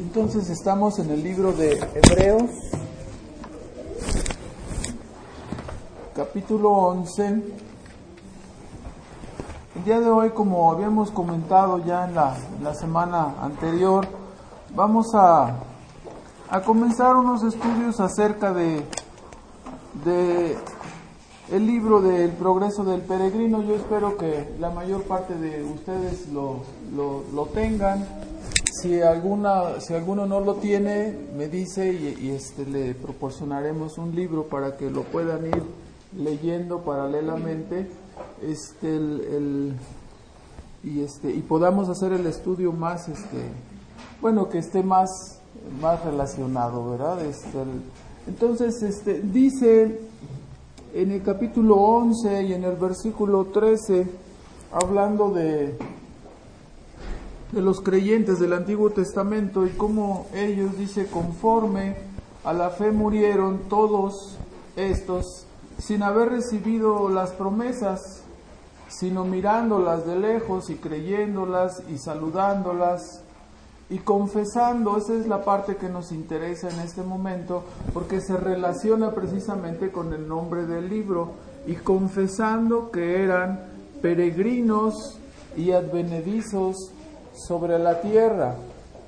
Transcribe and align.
Entonces 0.00 0.48
estamos 0.48 0.98
en 0.98 1.10
el 1.10 1.22
libro 1.22 1.52
de 1.52 1.78
Hebreos, 1.94 2.50
capítulo 6.16 6.70
11. 6.70 7.26
El 9.76 9.84
día 9.84 10.00
de 10.00 10.08
hoy, 10.08 10.30
como 10.30 10.72
habíamos 10.72 11.10
comentado 11.10 11.84
ya 11.84 12.06
en 12.08 12.14
la, 12.14 12.74
semana 12.74 13.34
anterior, 13.42 14.08
vamos 14.74 15.14
a, 15.14 15.56
a 16.48 16.62
comenzar 16.62 17.14
unos 17.14 17.44
estudios 17.44 18.00
acerca 18.00 18.54
de, 18.54 18.82
de 20.02 20.56
el 21.52 21.66
libro 21.66 22.00
del 22.00 22.30
progreso 22.30 22.84
del 22.84 23.02
peregrino. 23.02 23.62
Yo 23.62 23.74
espero 23.74 24.16
que 24.16 24.50
la 24.58 24.70
mayor 24.70 25.02
parte 25.02 25.34
de 25.34 25.62
ustedes 25.62 26.26
lo, 26.30 26.62
lo, 26.96 27.22
lo 27.34 27.44
tengan. 27.48 28.29
Si, 28.72 29.00
alguna, 29.02 29.80
si 29.80 29.94
alguno 29.94 30.26
no 30.26 30.40
lo 30.40 30.54
tiene, 30.54 31.14
me 31.36 31.48
dice 31.48 31.92
y, 31.92 32.30
este, 32.30 32.64
le 32.64 32.94
proporcionaremos 32.94 33.98
un 33.98 34.14
libro 34.14 34.44
para 34.44 34.76
que 34.76 34.90
lo 34.90 35.02
puedan 35.02 35.46
ir 35.46 35.62
leyendo 36.16 36.80
paralelamente 36.80 37.88
este, 38.42 38.96
el, 38.96 39.74
y, 40.84 41.00
este, 41.00 41.30
y 41.30 41.40
podamos 41.40 41.88
hacer 41.88 42.12
el 42.12 42.26
estudio 42.26 42.72
más, 42.72 43.08
este, 43.08 43.42
bueno, 44.20 44.48
que 44.48 44.58
esté 44.58 44.82
más, 44.82 45.40
más 45.80 46.04
relacionado, 46.04 46.90
¿verdad? 46.90 47.24
Este, 47.24 47.58
entonces, 48.28 48.82
este, 48.82 49.20
dice 49.20 50.00
en 50.94 51.10
el 51.10 51.22
capítulo 51.22 51.74
11 51.74 52.44
y 52.44 52.52
en 52.52 52.64
el 52.64 52.76
versículo 52.76 53.46
13, 53.46 54.06
hablando 54.72 55.30
de, 55.30 55.76
de 57.52 57.60
los 57.60 57.80
creyentes 57.80 58.38
del 58.38 58.52
Antiguo 58.52 58.90
Testamento 58.90 59.66
y 59.66 59.70
cómo 59.70 60.26
ellos, 60.34 60.76
dice, 60.78 61.06
conforme 61.06 61.96
a 62.44 62.52
la 62.52 62.70
fe 62.70 62.90
murieron 62.92 63.68
todos 63.68 64.36
estos 64.76 65.46
sin 65.78 66.02
haber 66.02 66.28
recibido 66.28 67.08
las 67.08 67.30
promesas, 67.32 68.22
sino 68.88 69.24
mirándolas 69.24 70.06
de 70.06 70.16
lejos 70.16 70.70
y 70.70 70.76
creyéndolas 70.76 71.82
y 71.88 71.98
saludándolas 71.98 73.22
y 73.88 73.98
confesando, 73.98 74.96
esa 74.96 75.14
es 75.14 75.26
la 75.26 75.44
parte 75.44 75.76
que 75.76 75.88
nos 75.88 76.12
interesa 76.12 76.68
en 76.70 76.78
este 76.78 77.02
momento, 77.02 77.64
porque 77.92 78.20
se 78.20 78.36
relaciona 78.36 79.10
precisamente 79.10 79.90
con 79.90 80.12
el 80.12 80.28
nombre 80.28 80.66
del 80.66 80.88
libro, 80.88 81.32
y 81.66 81.74
confesando 81.74 82.90
que 82.90 83.22
eran 83.22 83.64
peregrinos 84.00 85.18
y 85.56 85.72
advenedizos 85.72 86.92
sobre 87.46 87.78
la 87.78 88.00
tierra. 88.00 88.54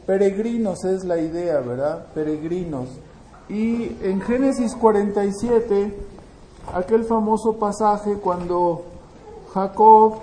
Peregrinos 0.07 0.85
es 0.85 1.05
la 1.05 1.19
idea, 1.19 1.61
¿verdad? 1.61 2.07
Peregrinos. 2.15 2.89
Y 3.49 3.97
en 4.03 4.21
Génesis 4.21 4.75
47, 4.75 5.95
aquel 6.75 7.05
famoso 7.05 7.59
pasaje 7.59 8.15
cuando 8.15 8.85
Jacob, 9.53 10.15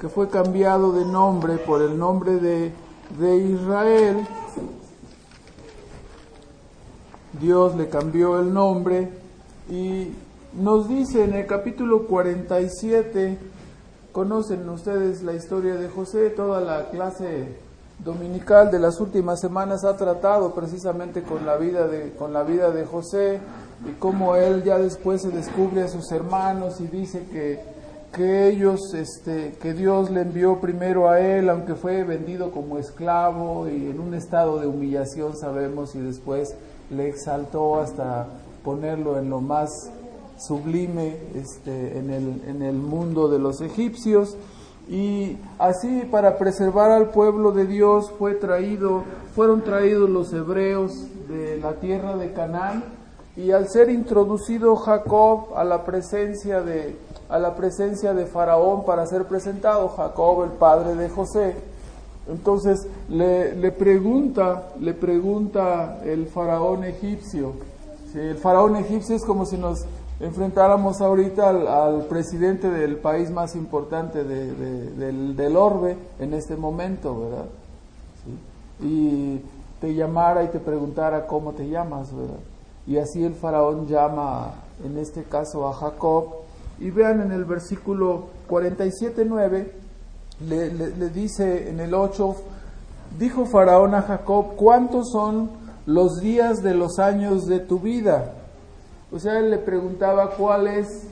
que 0.00 0.08
fue 0.08 0.28
cambiado 0.28 0.92
de 0.92 1.04
nombre 1.04 1.58
por 1.58 1.82
el 1.82 1.98
nombre 1.98 2.36
de 2.36 2.72
de 3.18 3.36
Israel, 3.36 4.26
Dios 7.40 7.76
le 7.76 7.88
cambió 7.88 8.40
el 8.40 8.52
nombre 8.52 9.10
y 9.70 10.12
nos 10.54 10.88
dice 10.88 11.24
en 11.24 11.34
el 11.34 11.46
capítulo 11.46 12.06
47, 12.06 13.38
conocen 14.16 14.66
ustedes 14.70 15.22
la 15.22 15.34
historia 15.34 15.74
de 15.74 15.90
José, 15.90 16.30
toda 16.30 16.62
la 16.62 16.88
clase 16.88 17.48
dominical 18.02 18.70
de 18.70 18.78
las 18.78 18.98
últimas 18.98 19.42
semanas 19.42 19.84
ha 19.84 19.94
tratado 19.98 20.54
precisamente 20.54 21.20
con 21.22 21.44
la 21.44 21.58
vida 21.58 21.86
de, 21.86 22.12
con 22.12 22.32
la 22.32 22.42
vida 22.42 22.70
de 22.70 22.86
José 22.86 23.40
y 23.86 23.92
cómo 23.98 24.34
él 24.34 24.64
ya 24.64 24.78
después 24.78 25.20
se 25.20 25.28
descubre 25.28 25.82
a 25.82 25.88
sus 25.88 26.10
hermanos 26.12 26.80
y 26.80 26.86
dice 26.86 27.26
que 27.30 27.76
que 28.14 28.48
ellos, 28.48 28.94
este, 28.94 29.58
que 29.60 29.74
Dios 29.74 30.10
le 30.10 30.22
envió 30.22 30.58
primero 30.58 31.10
a 31.10 31.20
él, 31.20 31.50
aunque 31.50 31.74
fue 31.74 32.02
vendido 32.02 32.50
como 32.50 32.78
esclavo 32.78 33.68
y 33.68 33.90
en 33.90 34.00
un 34.00 34.14
estado 34.14 34.58
de 34.58 34.66
humillación, 34.66 35.36
sabemos, 35.36 35.94
y 35.94 35.98
después 35.98 36.54
le 36.88 37.08
exaltó 37.08 37.78
hasta 37.78 38.26
ponerlo 38.64 39.18
en 39.18 39.28
lo 39.28 39.42
más 39.42 39.90
sublime 40.38 41.16
este, 41.34 41.98
en, 41.98 42.10
el, 42.10 42.42
en 42.46 42.62
el 42.62 42.76
mundo 42.76 43.28
de 43.28 43.38
los 43.38 43.60
egipcios. 43.60 44.36
Y 44.88 45.36
así 45.58 46.02
para 46.10 46.38
preservar 46.38 46.90
al 46.90 47.10
pueblo 47.10 47.52
de 47.52 47.66
Dios 47.66 48.12
fue 48.18 48.34
traído, 48.34 49.02
fueron 49.34 49.62
traídos 49.62 50.08
los 50.08 50.32
hebreos 50.32 51.06
de 51.28 51.58
la 51.58 51.74
tierra 51.74 52.16
de 52.16 52.32
Canaán 52.32 52.84
y 53.36 53.50
al 53.50 53.68
ser 53.68 53.90
introducido 53.90 54.76
Jacob 54.76 55.48
a 55.56 55.64
la 55.64 55.84
presencia 55.84 56.62
de, 56.62 56.96
a 57.28 57.38
la 57.38 57.54
presencia 57.56 58.14
de 58.14 58.26
Faraón 58.26 58.84
para 58.84 59.06
ser 59.06 59.24
presentado, 59.24 59.88
Jacob, 59.88 60.44
el 60.44 60.50
padre 60.50 60.94
de 60.94 61.08
José. 61.08 61.56
Entonces 62.28 62.86
le, 63.08 63.54
le 63.54 63.72
pregunta, 63.72 64.68
le 64.80 64.94
pregunta 64.94 66.00
el 66.04 66.26
faraón 66.26 66.84
egipcio. 66.84 67.52
El 68.14 68.36
faraón 68.36 68.76
egipcio 68.76 69.14
es 69.14 69.24
como 69.24 69.46
si 69.46 69.56
nos 69.58 69.84
enfrentáramos 70.20 71.00
ahorita 71.00 71.50
al, 71.50 71.66
al 71.66 72.06
presidente 72.06 72.70
del 72.70 72.96
país 72.96 73.30
más 73.30 73.54
importante 73.54 74.24
de, 74.24 74.52
de, 74.54 75.32
del, 75.34 75.56
orbe 75.56 75.96
en 76.18 76.34
este 76.34 76.56
momento, 76.56 77.20
¿verdad? 77.20 77.46
Y 78.80 79.40
te 79.80 79.94
llamara 79.94 80.44
y 80.44 80.48
te 80.48 80.58
preguntara 80.58 81.26
cómo 81.26 81.52
te 81.52 81.68
llamas, 81.68 82.14
¿verdad? 82.14 82.40
Y 82.86 82.98
así 82.98 83.24
el 83.24 83.34
faraón 83.34 83.86
llama, 83.86 84.54
en 84.84 84.96
este 84.98 85.24
caso, 85.24 85.68
a 85.68 85.74
Jacob 85.74 86.46
y 86.78 86.90
vean 86.90 87.20
en 87.20 87.32
el 87.32 87.44
versículo 87.44 88.26
47.9, 88.48 89.66
le, 90.46 90.72
le, 90.72 90.96
le 90.96 91.08
dice 91.08 91.70
en 91.70 91.80
el 91.80 91.94
8, 91.94 92.36
dijo 93.18 93.46
Faraón 93.46 93.94
a 93.94 94.02
Jacob, 94.02 94.56
¿cuántos 94.56 95.10
son 95.10 95.50
los 95.86 96.20
días 96.20 96.62
de 96.62 96.74
los 96.74 96.98
años 96.98 97.46
de 97.46 97.60
tu 97.60 97.80
vida? 97.80 98.34
O 99.16 99.18
sea, 99.18 99.38
él 99.38 99.48
le 99.48 99.56
preguntaba, 99.56 100.32
¿cuál 100.32 100.66
es 100.66 101.04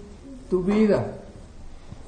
tu 0.51 0.63
vida? 0.63 1.07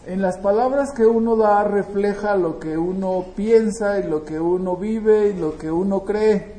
En 0.06 0.20
las 0.20 0.36
palabras 0.36 0.92
que 0.92 1.06
uno 1.06 1.36
da 1.36 1.64
refleja 1.64 2.36
lo 2.36 2.58
que 2.58 2.76
uno 2.76 3.24
piensa 3.34 3.98
y 3.98 4.02
lo 4.02 4.22
que 4.22 4.38
uno 4.38 4.76
vive 4.76 5.28
y 5.28 5.40
lo 5.40 5.56
que 5.56 5.70
uno 5.70 6.00
cree. 6.00 6.52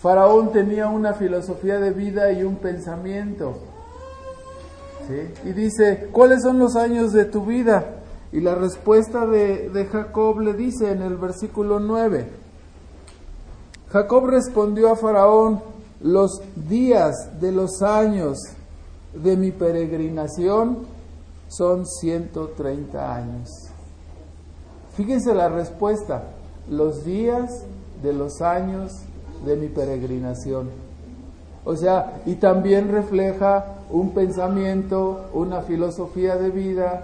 Faraón 0.00 0.50
tenía 0.50 0.88
una 0.88 1.12
filosofía 1.12 1.78
de 1.78 1.92
vida 1.92 2.32
y 2.32 2.42
un 2.42 2.56
pensamiento. 2.56 3.54
Y 5.44 5.52
dice, 5.52 6.08
¿cuáles 6.10 6.42
son 6.42 6.58
los 6.58 6.74
años 6.74 7.12
de 7.12 7.26
tu 7.26 7.46
vida? 7.46 8.00
Y 8.32 8.40
la 8.40 8.56
respuesta 8.56 9.28
de, 9.28 9.70
de, 9.70 9.86
Jacob 9.86 10.40
le 10.40 10.54
dice 10.54 10.90
en 10.90 11.02
el 11.02 11.18
versículo 11.18 11.78
9, 11.78 12.26
Jacob 13.92 14.26
respondió 14.26 14.90
a 14.90 14.96
Faraón, 14.96 15.73
los 16.04 16.42
días 16.68 17.14
de 17.40 17.50
los 17.50 17.80
años 17.80 18.36
de 19.14 19.38
mi 19.38 19.52
peregrinación 19.52 20.80
son 21.48 21.86
130 21.86 23.14
años. 23.14 23.48
Fíjense 24.92 25.34
la 25.34 25.48
respuesta, 25.48 26.24
los 26.68 27.06
días 27.06 27.64
de 28.02 28.12
los 28.12 28.42
años 28.42 28.92
de 29.46 29.56
mi 29.56 29.68
peregrinación. 29.68 30.68
O 31.64 31.74
sea, 31.74 32.20
y 32.26 32.34
también 32.34 32.92
refleja 32.92 33.64
un 33.90 34.10
pensamiento, 34.10 35.30
una 35.32 35.62
filosofía 35.62 36.36
de 36.36 36.50
vida, 36.50 37.02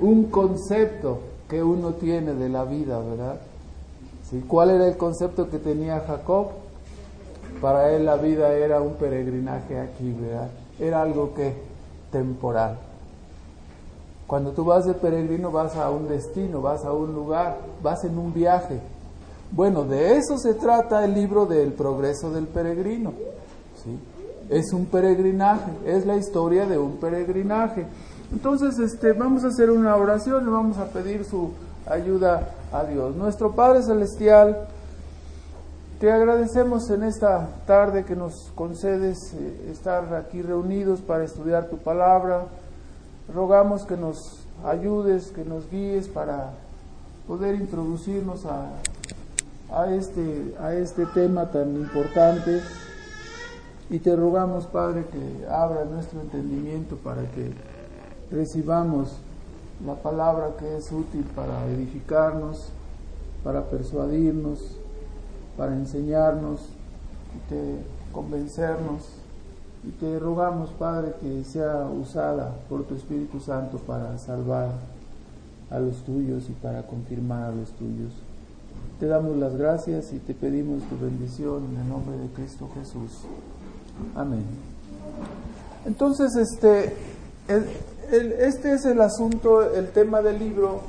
un 0.00 0.24
concepto 0.24 1.20
que 1.48 1.62
uno 1.62 1.94
tiene 1.94 2.34
de 2.34 2.50
la 2.50 2.64
vida, 2.64 2.98
¿verdad? 2.98 3.40
¿Sí? 4.28 4.44
¿Cuál 4.46 4.68
era 4.68 4.86
el 4.86 4.98
concepto 4.98 5.48
que 5.48 5.58
tenía 5.58 6.00
Jacob? 6.00 6.65
Para 7.60 7.92
él 7.92 8.04
la 8.04 8.16
vida 8.16 8.52
era 8.52 8.80
un 8.80 8.94
peregrinaje 8.94 9.80
aquí, 9.80 10.12
¿verdad? 10.12 10.48
Era 10.78 11.02
algo 11.02 11.34
que 11.34 11.54
temporal. 12.10 12.78
Cuando 14.26 14.50
tú 14.50 14.64
vas 14.64 14.84
de 14.84 14.94
peregrino 14.94 15.50
vas 15.50 15.76
a 15.76 15.90
un 15.90 16.08
destino, 16.08 16.60
vas 16.60 16.84
a 16.84 16.92
un 16.92 17.14
lugar, 17.14 17.58
vas 17.82 18.04
en 18.04 18.18
un 18.18 18.32
viaje. 18.32 18.80
Bueno, 19.52 19.84
de 19.84 20.16
eso 20.16 20.36
se 20.38 20.54
trata 20.54 21.04
el 21.04 21.14
libro 21.14 21.46
del 21.46 21.72
progreso 21.72 22.32
del 22.32 22.46
peregrino. 22.46 23.12
¿sí? 23.82 23.98
Es 24.50 24.72
un 24.72 24.86
peregrinaje, 24.86 25.70
es 25.86 26.04
la 26.04 26.16
historia 26.16 26.66
de 26.66 26.78
un 26.78 26.96
peregrinaje. 26.96 27.86
Entonces, 28.32 28.78
este, 28.78 29.12
vamos 29.12 29.44
a 29.44 29.48
hacer 29.48 29.70
una 29.70 29.94
oración 29.94 30.46
y 30.46 30.50
vamos 30.50 30.78
a 30.78 30.86
pedir 30.86 31.24
su 31.24 31.52
ayuda 31.88 32.50
a 32.72 32.82
Dios. 32.84 33.14
Nuestro 33.14 33.52
Padre 33.52 33.82
Celestial, 33.82 34.66
te 35.98 36.12
agradecemos 36.12 36.90
en 36.90 37.04
esta 37.04 37.48
tarde 37.66 38.04
que 38.04 38.16
nos 38.16 38.52
concedes 38.54 39.32
eh, 39.34 39.70
estar 39.70 40.14
aquí 40.14 40.42
reunidos 40.42 41.00
para 41.00 41.24
estudiar 41.24 41.68
tu 41.68 41.78
palabra. 41.78 42.46
Rogamos 43.32 43.84
que 43.84 43.96
nos 43.96 44.46
ayudes, 44.64 45.32
que 45.32 45.44
nos 45.44 45.70
guíes 45.70 46.08
para 46.08 46.50
poder 47.26 47.54
introducirnos 47.54 48.44
a 48.46 48.68
a 49.72 49.92
este, 49.92 50.54
a 50.60 50.74
este 50.74 51.06
tema 51.06 51.50
tan 51.50 51.74
importante 51.74 52.60
y 53.90 53.98
te 53.98 54.14
rogamos, 54.16 54.66
Padre, 54.66 55.04
que 55.06 55.46
abra 55.48 55.84
nuestro 55.84 56.20
entendimiento 56.20 56.96
para 56.96 57.22
que 57.30 57.52
recibamos 58.30 59.16
la 59.84 59.94
palabra 59.94 60.50
que 60.58 60.76
es 60.76 60.90
útil 60.90 61.24
para 61.34 61.66
edificarnos, 61.66 62.70
para 63.44 63.64
persuadirnos, 63.64 64.75
para 65.56 65.74
enseñarnos 65.74 66.60
y 67.34 67.48
te 67.48 67.78
convencernos. 68.12 69.04
Y 69.84 69.90
te 69.90 70.18
rogamos, 70.18 70.70
Padre, 70.70 71.14
que 71.20 71.44
sea 71.44 71.86
usada 71.86 72.56
por 72.68 72.84
tu 72.84 72.96
Espíritu 72.96 73.38
Santo 73.38 73.78
para 73.78 74.18
salvar 74.18 74.70
a 75.70 75.78
los 75.78 75.96
tuyos 76.04 76.48
y 76.48 76.52
para 76.52 76.82
confirmar 76.82 77.44
a 77.44 77.54
los 77.54 77.70
tuyos. 77.72 78.12
Te 78.98 79.06
damos 79.06 79.36
las 79.36 79.56
gracias 79.56 80.12
y 80.12 80.18
te 80.18 80.34
pedimos 80.34 80.82
tu 80.84 80.98
bendición 80.98 81.64
en 81.70 81.80
el 81.80 81.88
nombre 81.88 82.16
de 82.16 82.28
Cristo 82.28 82.68
Jesús. 82.74 83.22
Amén. 84.14 84.44
Entonces, 85.84 86.34
este, 86.34 86.94
este 88.08 88.72
es 88.72 88.84
el 88.86 89.00
asunto, 89.00 89.72
el 89.72 89.90
tema 89.90 90.22
del 90.22 90.38
libro. 90.38 90.80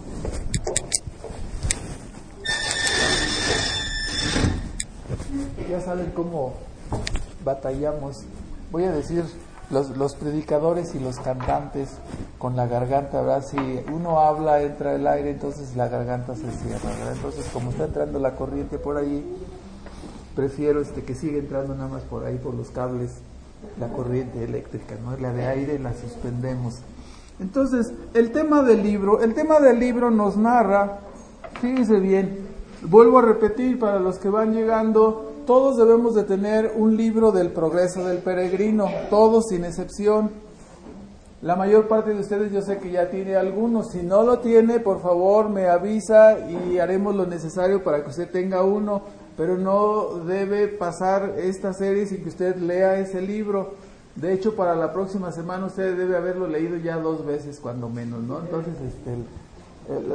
Ya 5.69 5.81
saben 5.81 6.11
cómo 6.15 6.53
batallamos. 7.43 8.23
Voy 8.71 8.83
a 8.83 8.91
decir 8.91 9.23
los, 9.69 9.95
los, 9.97 10.15
predicadores 10.15 10.95
y 10.95 10.99
los 10.99 11.17
cantantes 11.19 11.89
con 12.37 12.55
la 12.55 12.67
garganta, 12.67 13.21
¿verdad? 13.21 13.45
Si 13.45 13.57
uno 13.91 14.21
habla, 14.21 14.61
entra 14.61 14.95
el 14.95 15.05
aire, 15.07 15.31
entonces 15.31 15.75
la 15.75 15.89
garganta 15.89 16.35
se 16.35 16.49
cierra. 16.51 16.91
Entonces, 17.13 17.45
como 17.51 17.71
está 17.71 17.85
entrando 17.85 18.19
la 18.19 18.35
corriente 18.35 18.77
por 18.77 18.97
ahí, 18.97 19.25
prefiero 20.35 20.81
este, 20.81 21.03
que 21.03 21.15
siga 21.15 21.37
entrando 21.37 21.75
nada 21.75 21.89
más 21.89 22.03
por 22.03 22.25
ahí, 22.25 22.37
por 22.37 22.53
los 22.53 22.69
cables, 22.69 23.11
la 23.79 23.87
corriente 23.87 24.43
eléctrica, 24.43 24.95
¿no? 25.03 25.17
La 25.17 25.33
de 25.33 25.45
aire 25.47 25.79
la 25.79 25.93
suspendemos. 25.93 26.79
Entonces, 27.39 27.91
el 28.13 28.31
tema 28.31 28.63
del 28.63 28.83
libro, 28.83 29.21
el 29.21 29.33
tema 29.33 29.59
del 29.59 29.79
libro 29.79 30.11
nos 30.11 30.37
narra, 30.37 30.99
fíjese 31.61 31.99
bien, 31.99 32.46
vuelvo 32.83 33.19
a 33.19 33.21
repetir 33.21 33.79
para 33.79 33.99
los 33.99 34.19
que 34.19 34.29
van 34.29 34.53
llegando, 34.53 35.33
todos 35.45 35.77
debemos 35.77 36.13
de 36.15 36.23
tener 36.23 36.73
un 36.75 36.97
libro 36.97 37.31
del 37.31 37.51
progreso 37.51 38.05
del 38.05 38.19
peregrino, 38.19 38.87
todos 39.09 39.45
sin 39.49 39.65
excepción. 39.65 40.29
La 41.41 41.55
mayor 41.55 41.87
parte 41.87 42.13
de 42.13 42.19
ustedes 42.19 42.51
yo 42.51 42.61
sé 42.61 42.79
que 42.79 42.91
ya 42.91 43.09
tiene 43.09 43.35
algunos. 43.35 43.91
Si 43.91 44.01
no 44.01 44.23
lo 44.23 44.39
tiene, 44.39 44.79
por 44.79 45.01
favor 45.01 45.49
me 45.49 45.67
avisa 45.67 46.37
y 46.49 46.79
haremos 46.79 47.15
lo 47.15 47.27
necesario 47.27 47.83
para 47.83 48.03
que 48.03 48.09
usted 48.09 48.29
tenga 48.29 48.63
uno. 48.63 49.03
Pero 49.37 49.55
no 49.55 50.25
debe 50.25 50.67
pasar 50.67 51.35
esta 51.37 51.71
serie 51.73 52.07
sin 52.07 52.23
que 52.23 52.29
usted 52.29 52.55
lea 52.55 52.97
ese 52.97 53.21
libro. 53.21 53.75
De 54.15 54.33
hecho, 54.33 54.55
para 54.55 54.75
la 54.75 54.91
próxima 54.91 55.31
semana 55.31 55.67
usted 55.67 55.95
debe 55.95 56.17
haberlo 56.17 56.47
leído 56.47 56.75
ya 56.77 56.97
dos 56.97 57.23
veces, 57.23 57.59
cuando 57.59 57.87
menos, 57.87 58.23
¿no? 58.23 58.39
Entonces, 58.39 58.73
este, 58.81 59.15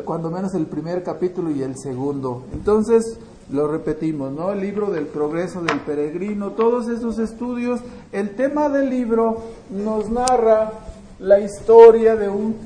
cuando 0.05 0.31
menos 0.31 0.55
el 0.55 0.67
primer 0.67 1.03
capítulo 1.03 1.51
y 1.51 1.63
el 1.63 1.77
segundo. 1.77 2.45
Entonces, 2.53 3.19
lo 3.51 3.69
repetimos, 3.69 4.33
¿no? 4.33 4.53
El 4.53 4.61
libro 4.61 4.91
del 4.91 5.07
progreso 5.07 5.63
del 5.63 5.81
peregrino, 5.81 6.51
todos 6.53 6.89
esos 6.89 7.19
estudios, 7.19 7.81
el 8.13 8.35
tema 8.35 8.69
del 8.69 8.91
libro 8.91 9.43
nos 9.71 10.11
narra 10.11 10.73
la 11.19 11.41
historia 11.41 12.17
de 12.17 12.29
un, 12.29 12.57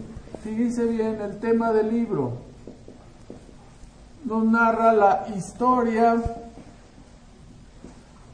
fíjense 0.42 0.84
bien, 0.86 1.20
el 1.20 1.38
tema 1.38 1.72
del 1.72 1.90
libro 1.90 2.32
nos 4.24 4.44
narra 4.44 4.92
la 4.92 5.26
historia 5.36 6.20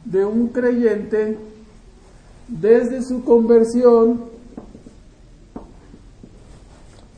de 0.05 0.25
un 0.25 0.49
creyente 0.49 1.39
desde 2.49 3.03
su 3.03 3.25
conversión 3.25 4.32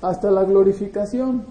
hasta 0.09 0.31
la 0.31 0.45
glorificación. 0.45 1.45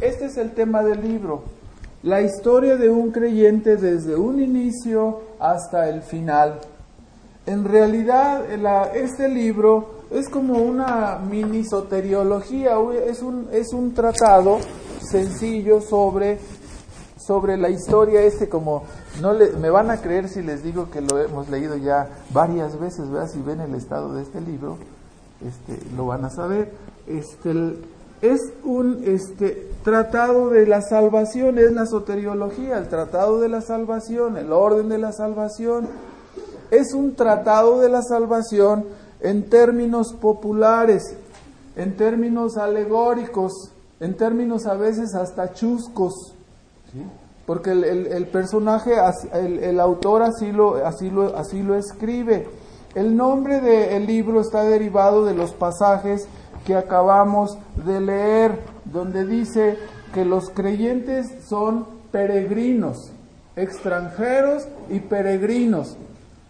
Este 0.00 0.26
es 0.26 0.36
el 0.36 0.50
tema 0.50 0.82
del 0.82 1.00
libro, 1.00 1.44
la 2.02 2.22
historia 2.22 2.76
de 2.76 2.90
un 2.90 3.12
creyente 3.12 3.76
desde 3.76 4.16
un 4.16 4.42
inicio 4.42 5.20
hasta 5.38 5.88
el 5.88 6.02
final. 6.02 6.58
En 7.46 7.64
realidad, 7.64 8.44
este 8.96 9.28
libro 9.28 10.02
es 10.10 10.28
como 10.28 10.54
una 10.54 11.18
mini 11.18 11.64
soteriología, 11.64 12.72
es 13.06 13.22
un, 13.22 13.48
es 13.52 13.72
un 13.72 13.94
tratado 13.94 14.58
sencillo 15.08 15.80
sobre, 15.80 16.38
sobre 17.26 17.56
la 17.56 17.68
historia 17.68 18.22
este 18.22 18.48
como 18.48 18.84
no 19.20 19.32
le, 19.32 19.52
me 19.52 19.70
van 19.70 19.90
a 19.90 19.98
creer 19.98 20.28
si 20.28 20.42
les 20.42 20.62
digo 20.62 20.90
que 20.90 21.00
lo 21.00 21.18
hemos 21.18 21.48
leído 21.48 21.76
ya 21.76 22.08
varias 22.32 22.78
veces, 22.78 23.10
¿verdad? 23.10 23.28
Si 23.28 23.40
ven 23.40 23.60
el 23.60 23.74
estado 23.74 24.14
de 24.14 24.22
este 24.22 24.40
libro, 24.40 24.78
este, 25.46 25.78
lo 25.96 26.06
van 26.06 26.24
a 26.24 26.30
saber. 26.30 26.72
Este, 27.06 27.76
es 28.22 28.40
un 28.64 29.02
este, 29.04 29.70
tratado 29.82 30.50
de 30.50 30.66
la 30.66 30.80
salvación, 30.80 31.58
es 31.58 31.72
la 31.72 31.86
soteriología, 31.86 32.78
el 32.78 32.88
tratado 32.88 33.40
de 33.40 33.48
la 33.48 33.60
salvación, 33.60 34.36
el 34.36 34.52
orden 34.52 34.88
de 34.88 34.98
la 34.98 35.12
salvación. 35.12 35.88
Es 36.70 36.94
un 36.94 37.14
tratado 37.14 37.80
de 37.80 37.88
la 37.88 38.02
salvación 38.02 38.86
en 39.20 39.48
términos 39.50 40.14
populares, 40.14 41.16
en 41.76 41.96
términos 41.96 42.56
alegóricos, 42.56 43.72
en 44.00 44.16
términos 44.16 44.66
a 44.66 44.74
veces 44.74 45.14
hasta 45.14 45.52
chuscos, 45.52 46.34
porque 47.46 47.70
el, 47.70 48.26
personaje, 48.28 48.92
el, 49.34 49.80
autor 49.80 50.22
así 50.22 50.52
lo, 50.52 50.86
así, 50.86 51.10
lo, 51.10 51.36
así 51.36 51.62
lo 51.62 51.76
escribe. 51.76 52.46
El 52.94 53.16
nombre 53.16 53.60
del 53.60 54.06
libro 54.06 54.40
está 54.40 54.64
derivado 54.64 55.24
de 55.24 55.34
los 55.34 55.52
pasajes 55.52 56.28
que 56.66 56.76
acabamos 56.76 57.58
de 57.84 58.00
leer, 58.00 58.58
donde 58.84 59.26
dice 59.26 59.78
que 60.14 60.24
los 60.24 60.50
creyentes 60.50 61.26
son 61.48 61.86
peregrinos, 62.12 63.10
extranjeros 63.56 64.68
y 64.90 65.00
peregrinos. 65.00 65.96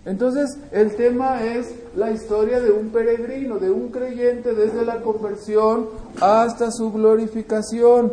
Entonces, 0.05 0.59
el 0.73 0.97
tema 0.97 1.44
es 1.44 1.73
la 1.94 2.11
historia 2.11 2.61
de 2.61 2.73
un 2.73 2.89
peregrino, 2.89 3.59
de 3.59 3.71
un 3.71 3.91
creyente 3.91 4.53
desde 4.53 4.85
la 4.85 5.00
conversión 5.00 5.89
hasta 6.21 6.73
su 6.73 6.93
glorificación. 6.93 8.12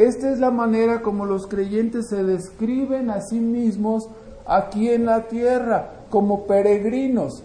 Esta 0.00 0.30
es 0.30 0.38
la 0.38 0.50
manera 0.50 1.02
como 1.02 1.26
los 1.26 1.46
creyentes 1.46 2.08
se 2.08 2.24
describen 2.24 3.10
a 3.10 3.20
sí 3.20 3.38
mismos 3.38 4.08
aquí 4.46 4.88
en 4.88 5.04
la 5.04 5.28
tierra, 5.28 5.90
como 6.08 6.46
peregrinos. 6.46 7.42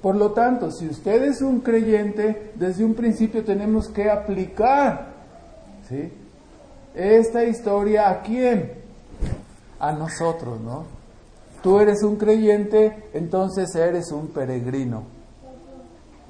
Por 0.00 0.16
lo 0.16 0.32
tanto, 0.32 0.70
si 0.70 0.88
usted 0.88 1.24
es 1.24 1.42
un 1.42 1.60
creyente, 1.60 2.52
desde 2.54 2.86
un 2.86 2.94
principio 2.94 3.44
tenemos 3.44 3.88
que 3.88 4.10
aplicar 4.10 5.08
esta 6.94 7.44
historia 7.44 8.08
a 8.08 8.22
quién? 8.22 8.72
A 9.78 9.92
nosotros, 9.92 10.58
¿no? 10.62 10.84
Tú 11.62 11.80
eres 11.80 12.02
un 12.02 12.16
creyente, 12.16 13.10
entonces 13.12 13.74
eres 13.74 14.10
un 14.10 14.28
peregrino. 14.28 15.02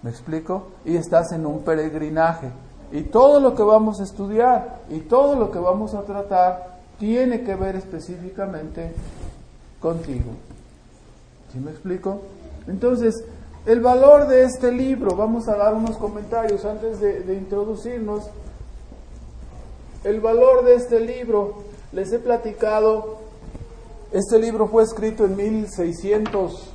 ¿Me 0.02 0.10
explico? 0.10 0.66
Y 0.84 0.96
estás 0.96 1.30
en 1.30 1.46
un 1.46 1.60
peregrinaje. 1.60 2.50
Y 2.92 3.02
todo 3.02 3.40
lo 3.40 3.54
que 3.54 3.62
vamos 3.62 4.00
a 4.00 4.04
estudiar 4.04 4.82
y 4.88 5.00
todo 5.00 5.36
lo 5.36 5.50
que 5.50 5.58
vamos 5.58 5.94
a 5.94 6.02
tratar 6.02 6.76
tiene 6.98 7.42
que 7.42 7.54
ver 7.54 7.76
específicamente 7.76 8.92
contigo. 9.80 10.32
¿Sí 11.52 11.58
me 11.58 11.70
explico? 11.70 12.20
Entonces, 12.66 13.24
el 13.66 13.80
valor 13.80 14.28
de 14.28 14.44
este 14.44 14.70
libro, 14.70 15.16
vamos 15.16 15.48
a 15.48 15.56
dar 15.56 15.74
unos 15.74 15.96
comentarios 15.96 16.64
antes 16.64 17.00
de, 17.00 17.34
introducirnos. 17.34 18.24
El 20.04 20.20
valor 20.20 20.64
de 20.64 20.76
este 20.76 21.00
libro, 21.00 21.64
les 21.92 22.12
he 22.12 22.20
platicado, 22.20 23.18
este 24.12 24.38
libro 24.38 24.68
fue 24.68 24.84
escrito 24.84 25.24
en 25.24 25.34
1600, 25.36 26.70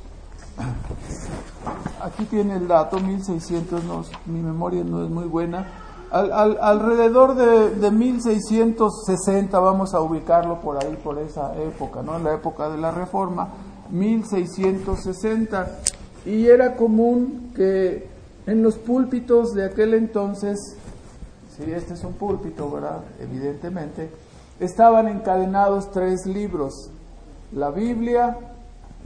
aquí 2.02 2.24
tiene 2.26 2.56
el 2.56 2.68
dato, 2.68 2.98
1600, 3.00 3.84
no, 3.84 4.04
mi 4.26 4.40
memoria 4.40 4.84
no 4.84 5.02
es 5.02 5.10
muy 5.10 5.24
buena, 5.24 5.66
alrededor 6.12 7.34
de, 7.34 7.70
de, 7.76 7.90
1660, 7.90 9.58
vamos 9.58 9.94
a 9.94 10.00
ubicarlo 10.00 10.60
por 10.60 10.82
ahí, 10.82 10.98
por 11.02 11.18
esa 11.18 11.54
época, 11.62 12.02
¿no? 12.02 12.16
En 12.16 12.24
la 12.24 12.34
época 12.34 12.68
de 12.68 12.78
la 12.78 12.90
Reforma, 12.90 13.48
1660 13.90 15.78
y 16.24 16.46
era 16.46 16.76
común 16.76 17.52
que 17.54 18.06
en 18.46 18.62
los 18.62 18.76
púlpitos 18.76 19.54
de 19.54 19.64
aquel 19.64 19.94
entonces, 19.94 20.76
si 21.56 21.70
este 21.70 21.94
es 21.94 22.04
un 22.04 22.14
púlpito, 22.14 22.70
¿verdad? 22.70 23.00
Evidentemente, 23.20 24.10
estaban 24.60 25.08
encadenados 25.08 25.90
tres 25.90 26.26
libros, 26.26 26.90
la 27.52 27.70
Biblia, 27.70 28.36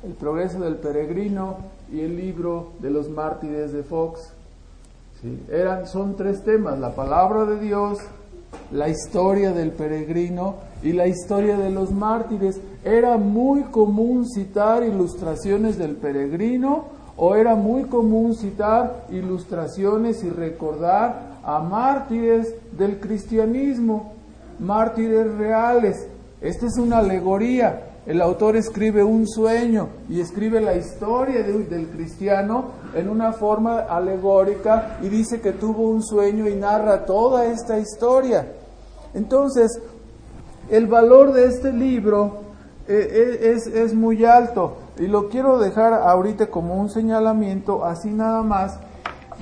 el 0.05 0.13
progreso 0.13 0.61
del 0.61 0.77
peregrino 0.77 1.57
y 1.91 2.01
el 2.01 2.17
libro 2.17 2.73
de 2.81 2.91
los 2.91 3.09
mártires 3.09 3.73
de 3.73 3.83
Fox. 3.83 4.33
¿Sí? 5.21 5.43
Eran, 5.51 5.87
son 5.87 6.17
tres 6.17 6.45
temas, 6.45 6.79
la 6.79 6.95
palabra 6.95 7.45
de 7.45 7.59
Dios, 7.59 7.99
la 8.73 8.89
historia 8.89 9.53
del 9.53 9.71
peregrino 9.71 10.57
y 10.83 10.93
la 10.93 11.07
historia 11.07 11.57
de 11.57 11.71
los 11.71 11.93
mártires. 11.93 12.61
Era 12.85 13.17
muy 13.17 13.63
común 13.65 14.27
citar 14.27 14.83
ilustraciones 14.83 15.79
del 15.79 15.97
peregrino 15.97 16.97
o 17.17 17.35
era 17.35 17.55
muy 17.55 17.85
común 17.85 18.35
citar 18.35 19.07
ilustraciones 19.11 20.23
y 20.23 20.31
recordar 20.31 21.37
a 21.43 21.61
mártires 21.61 22.55
del 22.77 23.01
cristianismo, 23.01 24.13
mártires 24.59 25.33
reales. 25.35 26.09
Esta 26.41 26.67
es 26.67 26.77
una 26.77 26.99
alegoría. 26.99 27.96
El 28.07 28.23
autor 28.23 28.55
escribe 28.55 29.03
un 29.03 29.27
sueño 29.27 29.89
y 30.09 30.21
escribe 30.21 30.61
la 30.61 30.77
historia 30.77 31.43
del 31.43 31.89
cristiano 31.89 32.71
en 32.95 33.09
una 33.09 33.33
forma 33.33 33.81
alegórica 33.81 34.99
y 35.03 35.09
dice 35.09 35.41
que 35.41 35.53
tuvo 35.53 35.89
un 35.89 36.05
sueño 36.05 36.49
y 36.49 36.55
narra 36.55 37.05
toda 37.05 37.47
esta 37.47 37.81
historia. 37.81 38.47
Entonces, 39.13 39.81
el 40.71 40.87
valor 40.87 41.33
de 41.33 41.47
este 41.47 41.73
libro 41.73 42.43
eh, 42.87 43.09
eh, 43.11 43.53
es, 43.57 43.67
es 43.67 43.93
muy 43.93 44.25
alto 44.25 44.77
y 44.99 45.09
lo 45.09 45.29
quiero 45.29 45.59
dejar 45.59 45.93
ahorita 45.93 46.47
como 46.47 46.81
un 46.81 46.89
señalamiento, 46.89 47.85
así 47.85 48.11
nada 48.11 48.43
más. 48.43 48.79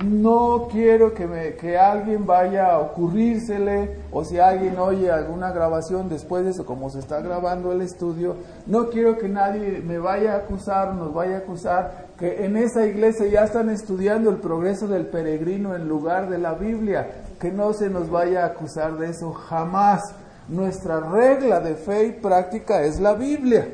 No 0.03 0.67
quiero 0.69 1.13
que, 1.13 1.25
me, 1.25 1.55
que 1.55 1.77
alguien 1.77 2.25
vaya 2.25 2.73
a 2.73 2.79
ocurrírsele 2.79 3.97
o 4.11 4.25
si 4.25 4.37
alguien 4.37 4.77
oye 4.77 5.09
alguna 5.09 5.53
grabación 5.53 6.09
después 6.09 6.43
de 6.43 6.51
eso, 6.51 6.65
como 6.65 6.89
se 6.89 6.99
está 6.99 7.21
grabando 7.21 7.71
el 7.71 7.81
estudio, 7.81 8.35
no 8.67 8.89
quiero 8.89 9.17
que 9.17 9.29
nadie 9.29 9.81
me 9.85 9.97
vaya 9.97 10.33
a 10.33 10.37
acusar, 10.37 10.93
nos 10.95 11.13
vaya 11.13 11.35
a 11.35 11.39
acusar 11.39 12.07
que 12.19 12.45
en 12.45 12.57
esa 12.57 12.85
iglesia 12.85 13.27
ya 13.27 13.45
están 13.45 13.69
estudiando 13.69 14.29
el 14.29 14.37
progreso 14.37 14.87
del 14.87 15.05
peregrino 15.05 15.75
en 15.75 15.87
lugar 15.87 16.29
de 16.29 16.39
la 16.39 16.55
Biblia, 16.55 17.07
que 17.39 17.51
no 17.51 17.71
se 17.71 17.89
nos 17.89 18.09
vaya 18.09 18.43
a 18.43 18.47
acusar 18.47 18.97
de 18.97 19.11
eso 19.11 19.31
jamás. 19.31 20.01
Nuestra 20.49 20.99
regla 20.99 21.61
de 21.61 21.75
fe 21.75 22.07
y 22.07 22.11
práctica 22.11 22.83
es 22.83 22.99
la 22.99 23.13
Biblia. 23.13 23.67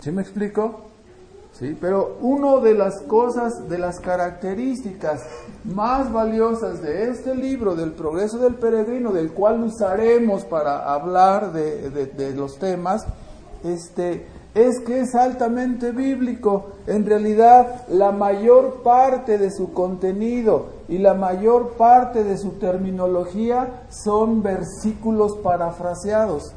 ¿Sí 0.00 0.12
me 0.12 0.22
explico? 0.22 0.87
¿Sí? 1.58 1.76
Pero 1.80 2.18
una 2.20 2.58
de 2.58 2.74
las 2.74 3.02
cosas, 3.02 3.68
de 3.68 3.78
las 3.78 3.98
características 3.98 5.22
más 5.64 6.12
valiosas 6.12 6.80
de 6.80 7.10
este 7.10 7.34
libro, 7.34 7.74
del 7.74 7.92
progreso 7.92 8.38
del 8.38 8.54
peregrino, 8.54 9.12
del 9.12 9.32
cual 9.32 9.64
usaremos 9.64 10.44
para 10.44 10.92
hablar 10.94 11.52
de, 11.52 11.90
de 11.90 12.34
los 12.36 12.58
temas, 12.58 13.04
este, 13.64 14.26
es 14.54 14.80
que 14.80 15.00
es 15.00 15.14
altamente 15.14 15.92
bíblico. 15.92 16.72
En 16.86 17.04
realidad, 17.04 17.86
la 17.88 18.12
mayor 18.12 18.82
parte 18.82 19.36
de 19.38 19.50
su 19.50 19.72
contenido 19.72 20.66
y 20.88 20.98
la 20.98 21.14
mayor 21.14 21.72
parte 21.72 22.24
de 22.24 22.38
su 22.38 22.52
terminología 22.52 23.84
son 23.90 24.42
versículos 24.42 25.36
parafraseados. 25.36 26.52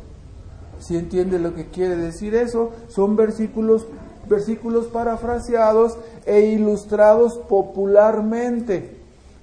Si 0.79 0.97
entiende 0.97 1.37
lo 1.37 1.53
que 1.53 1.67
quiere 1.67 1.95
decir 1.95 2.33
eso, 2.33 2.71
son 2.87 3.15
versículos 3.15 3.85
versículos 4.31 4.87
parafraseados 4.87 5.97
e 6.25 6.39
ilustrados 6.41 7.37
popularmente. 7.37 8.97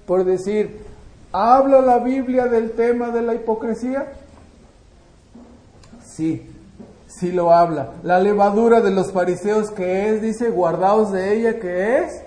Por 0.05 0.25
decir, 0.25 0.81
¿habla 1.31 1.79
la 1.81 1.99
Biblia 1.99 2.47
del 2.47 2.71
tema 2.71 3.11
de 3.11 3.21
la 3.21 3.35
hipocresía? 3.35 4.11
Sí, 6.03 6.49
sí 7.07 7.31
lo 7.31 7.53
habla. 7.53 7.91
La 8.03 8.19
levadura 8.19 8.81
de 8.81 8.91
los 8.91 9.13
fariseos 9.13 9.71
que 9.71 10.09
es, 10.09 10.21
dice, 10.21 10.49
guardaos 10.49 11.11
de 11.11 11.37
ella 11.37 11.59
que 11.59 11.99
es 11.99 12.23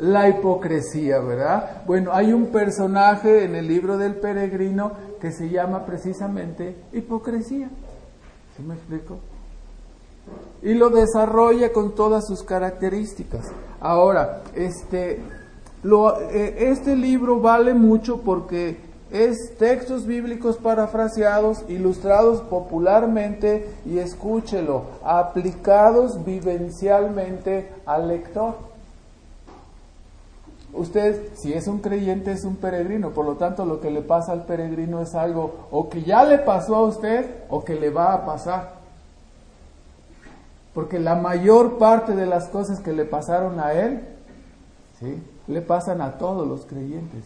la 0.00 0.28
hipocresía, 0.28 1.20
¿verdad? 1.20 1.82
Bueno, 1.86 2.12
hay 2.12 2.32
un 2.32 2.46
personaje 2.46 3.44
en 3.44 3.54
el 3.54 3.68
libro 3.68 3.98
del 3.98 4.16
peregrino 4.16 4.92
que 5.20 5.30
se 5.30 5.48
llama 5.48 5.86
precisamente 5.86 6.76
hipocresía. 6.92 7.68
¿Sí 8.56 8.62
me 8.62 8.74
explico? 8.74 9.18
Y 10.62 10.74
lo 10.74 10.90
desarrolla 10.90 11.72
con 11.72 11.94
todas 11.94 12.26
sus 12.26 12.42
características. 12.42 13.46
Ahora, 13.80 14.42
este, 14.54 15.20
lo, 15.82 16.20
eh, 16.20 16.70
este 16.70 16.96
libro 16.96 17.40
vale 17.40 17.74
mucho 17.74 18.20
porque 18.22 18.78
es 19.10 19.56
textos 19.58 20.06
bíblicos 20.06 20.56
parafraseados, 20.56 21.64
ilustrados 21.68 22.40
popularmente 22.42 23.68
y 23.84 23.98
escúchelo, 23.98 24.82
aplicados 25.04 26.24
vivencialmente 26.24 27.70
al 27.86 28.08
lector. 28.08 28.54
Usted, 30.72 31.30
si 31.36 31.54
es 31.54 31.68
un 31.68 31.78
creyente, 31.78 32.32
es 32.32 32.44
un 32.44 32.56
peregrino, 32.56 33.10
por 33.10 33.24
lo 33.24 33.36
tanto 33.36 33.64
lo 33.64 33.80
que 33.80 33.90
le 33.90 34.02
pasa 34.02 34.32
al 34.32 34.44
peregrino 34.44 35.00
es 35.00 35.14
algo 35.14 35.68
o 35.70 35.88
que 35.88 36.02
ya 36.02 36.24
le 36.24 36.38
pasó 36.38 36.76
a 36.76 36.82
usted 36.82 37.44
o 37.48 37.64
que 37.64 37.76
le 37.76 37.90
va 37.90 38.12
a 38.12 38.26
pasar. 38.26 38.75
Porque 40.76 40.98
la 40.98 41.14
mayor 41.14 41.78
parte 41.78 42.14
de 42.14 42.26
las 42.26 42.50
cosas 42.50 42.80
que 42.80 42.92
le 42.92 43.06
pasaron 43.06 43.60
a 43.60 43.72
él, 43.72 44.02
¿sí? 45.00 45.22
le 45.46 45.62
pasan 45.62 46.02
a 46.02 46.18
todos 46.18 46.46
los 46.46 46.66
creyentes. 46.66 47.24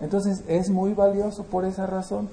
Entonces 0.00 0.42
es 0.48 0.70
muy 0.70 0.92
valioso 0.92 1.44
por 1.44 1.64
esa 1.64 1.86
razón. 1.86 2.28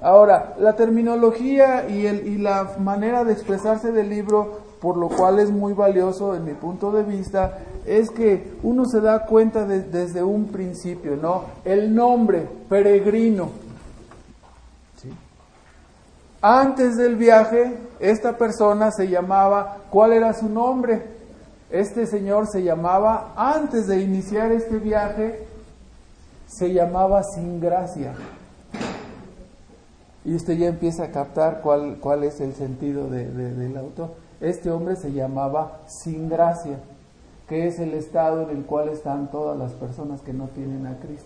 Ahora, 0.00 0.54
la 0.58 0.76
terminología 0.76 1.86
y, 1.90 2.06
el, 2.06 2.26
y 2.26 2.38
la 2.38 2.76
manera 2.78 3.22
de 3.22 3.34
expresarse 3.34 3.92
del 3.92 4.08
libro, 4.08 4.60
por 4.80 4.96
lo 4.96 5.10
cual 5.10 5.40
es 5.40 5.50
muy 5.50 5.74
valioso 5.74 6.34
en 6.34 6.46
mi 6.46 6.54
punto 6.54 6.90
de 6.90 7.02
vista, 7.02 7.58
es 7.84 8.08
que 8.08 8.54
uno 8.62 8.86
se 8.86 9.02
da 9.02 9.26
cuenta 9.26 9.66
desde 9.66 10.22
un 10.22 10.46
principio, 10.46 11.16
¿no? 11.16 11.44
El 11.66 11.94
nombre, 11.94 12.48
peregrino, 12.70 13.50
antes 16.46 16.98
del 16.98 17.16
viaje, 17.16 17.74
esta 18.00 18.36
persona 18.36 18.90
se 18.90 19.08
llamaba, 19.08 19.78
¿cuál 19.88 20.12
era 20.12 20.34
su 20.34 20.46
nombre? 20.46 21.02
Este 21.70 22.06
señor 22.06 22.48
se 22.48 22.62
llamaba, 22.62 23.32
antes 23.34 23.86
de 23.86 24.02
iniciar 24.02 24.52
este 24.52 24.76
viaje, 24.76 25.46
se 26.46 26.70
llamaba 26.74 27.22
Sin 27.22 27.60
Gracia. 27.60 28.12
Y 30.26 30.34
usted 30.34 30.58
ya 30.58 30.66
empieza 30.66 31.04
a 31.04 31.10
captar 31.12 31.62
cuál, 31.62 31.96
cuál 31.98 32.24
es 32.24 32.38
el 32.42 32.52
sentido 32.52 33.08
del 33.08 33.74
autor. 33.78 34.10
Este 34.42 34.70
hombre 34.70 34.96
se 34.96 35.14
llamaba 35.14 35.80
Sin 35.86 36.28
Gracia, 36.28 36.78
que 37.48 37.68
es 37.68 37.78
el 37.78 37.94
estado 37.94 38.42
en 38.42 38.58
el 38.58 38.66
cual 38.66 38.90
están 38.90 39.30
todas 39.30 39.58
las 39.58 39.72
personas 39.72 40.20
que 40.20 40.34
no 40.34 40.48
tienen 40.48 40.86
a 40.86 40.98
Cristo. 40.98 41.24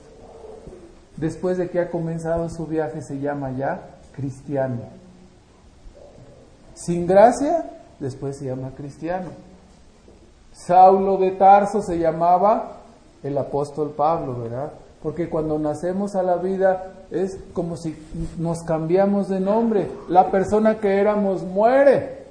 Después 1.17 1.59
de 1.59 1.71
que 1.71 1.81
ha 1.81 1.91
comenzado 1.91 2.49
su 2.49 2.69
viaje, 2.69 3.03
se 3.03 3.19
llama 3.19 3.51
ya 3.51 3.81
cristiano. 4.15 5.08
Sin 6.79 7.09
gracia, 7.09 7.65
después 7.99 8.39
se 8.39 8.47
llama 8.47 8.71
cristiano. 8.77 9.31
Saulo 10.53 11.17
de 11.17 11.33
Tarso 11.33 11.83
se 11.83 11.99
llamaba 11.99 12.77
el 13.25 13.37
apóstol 13.37 13.95
Pablo, 13.97 14.43
¿verdad? 14.43 14.71
Porque 15.03 15.29
cuando 15.29 15.59
nacemos 15.59 16.15
a 16.15 16.23
la 16.23 16.37
vida 16.37 16.93
es 17.11 17.37
como 17.53 17.77
si 17.77 17.97
nos 18.39 18.63
cambiamos 18.63 19.29
de 19.29 19.41
nombre. 19.41 19.91
La 20.09 20.31
persona 20.31 20.79
que 20.79 21.01
éramos 21.01 21.43
muere. 21.43 22.27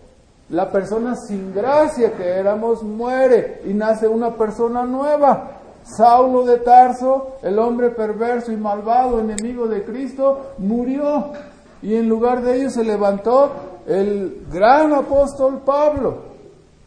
La 0.50 0.72
persona 0.72 1.16
sin 1.16 1.54
gracia 1.54 2.14
que 2.14 2.24
éramos 2.24 2.84
muere 2.84 3.62
y 3.66 3.74
nace 3.74 4.08
una 4.08 4.36
persona 4.36 4.86
nueva. 4.86 5.58
Saulo 5.84 6.46
de 6.46 6.60
Tarso, 6.60 7.34
el 7.44 7.60
hombre 7.60 7.90
perverso 7.90 8.54
y 8.54 8.58
malvado, 8.58 9.20
enemigo 9.20 9.68
de 9.68 9.84
Cristo, 9.84 10.54
murió 10.58 11.34
y 11.82 11.96
en 11.96 12.08
lugar 12.08 12.42
de 12.42 12.58
ello 12.58 12.70
se 12.70 12.84
levantó 12.84 13.52
el 13.88 14.46
gran 14.52 14.94
apóstol 14.94 15.62
Pablo. 15.66 16.26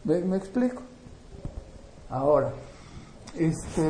¿Me, 0.03 0.37
explico? 0.37 0.83
Ahora, 2.09 2.51
este, 3.35 3.89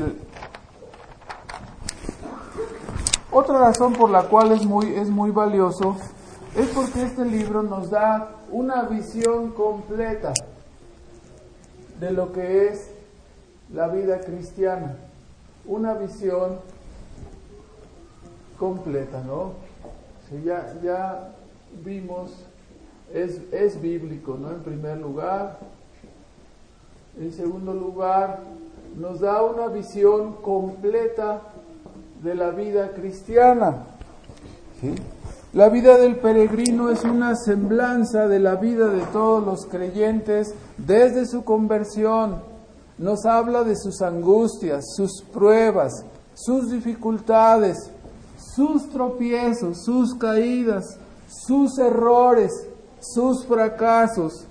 otra 3.32 3.60
razón 3.60 3.94
por 3.94 4.10
la 4.10 4.24
cual 4.24 4.54
es 4.54 4.66
muy, 4.66 4.96
es 4.96 5.10
muy 5.10 5.32
valioso 5.32 5.98
es 6.56 6.68
porque 6.70 7.04
este 7.04 7.26
libro 7.26 7.64
nos 7.64 7.90
da 7.90 8.36
una 8.50 8.84
visión 8.84 9.52
completa 9.52 10.34
de 12.00 12.12
lo 12.12 12.32
que 12.32 12.68
es 12.68 12.92
la 13.74 13.88
vida 13.88 14.20
cristiana. 14.22 14.98
Una 15.66 15.94
visión 15.94 16.60
completa, 18.58 19.22
¿no? 19.26 19.54
ya, 20.44 20.74
ya 20.82 21.34
vimos 21.84 22.32
es, 23.14 23.82
bíblico, 23.82 24.38
¿no? 24.40 24.52
En 24.52 24.62
primer 24.62 24.98
lugar. 24.98 25.60
En 27.20 27.32
segundo 27.32 27.74
lugar, 27.74 28.40
nos 28.98 29.20
da 29.20 29.44
una 29.44 29.68
visión 29.68 30.36
completa 30.42 31.42
de 32.24 32.36
la 32.36 32.52
vida 32.52 32.92
cristiana. 32.94 33.86
La 35.54 35.68
vida 35.70 35.98
del 35.98 36.16
peregrino 36.16 36.90
es 36.90 37.04
una 37.04 37.36
semblanza 37.36 38.28
de 38.28 38.40
la 38.40 38.56
vida 38.56 38.88
de 38.88 39.02
todos 39.08 39.44
los 39.46 39.66
creyentes 39.66 40.54
desde 40.78 41.26
su 41.26 41.44
conversión. 41.44 42.42
Nos 42.98 43.26
habla 43.26 43.64
de 43.64 43.76
sus 43.76 44.02
angustias, 44.02 44.94
sus 44.96 45.22
pruebas, 45.34 46.06
sus 46.34 46.72
dificultades, 46.72 47.78
sus 48.56 48.90
tropiezos, 48.90 49.84
sus 49.84 50.16
caídas, 50.16 50.98
sus 51.28 51.78
errores, 51.80 52.52
sus 53.02 53.46
fracasos. 53.46 54.46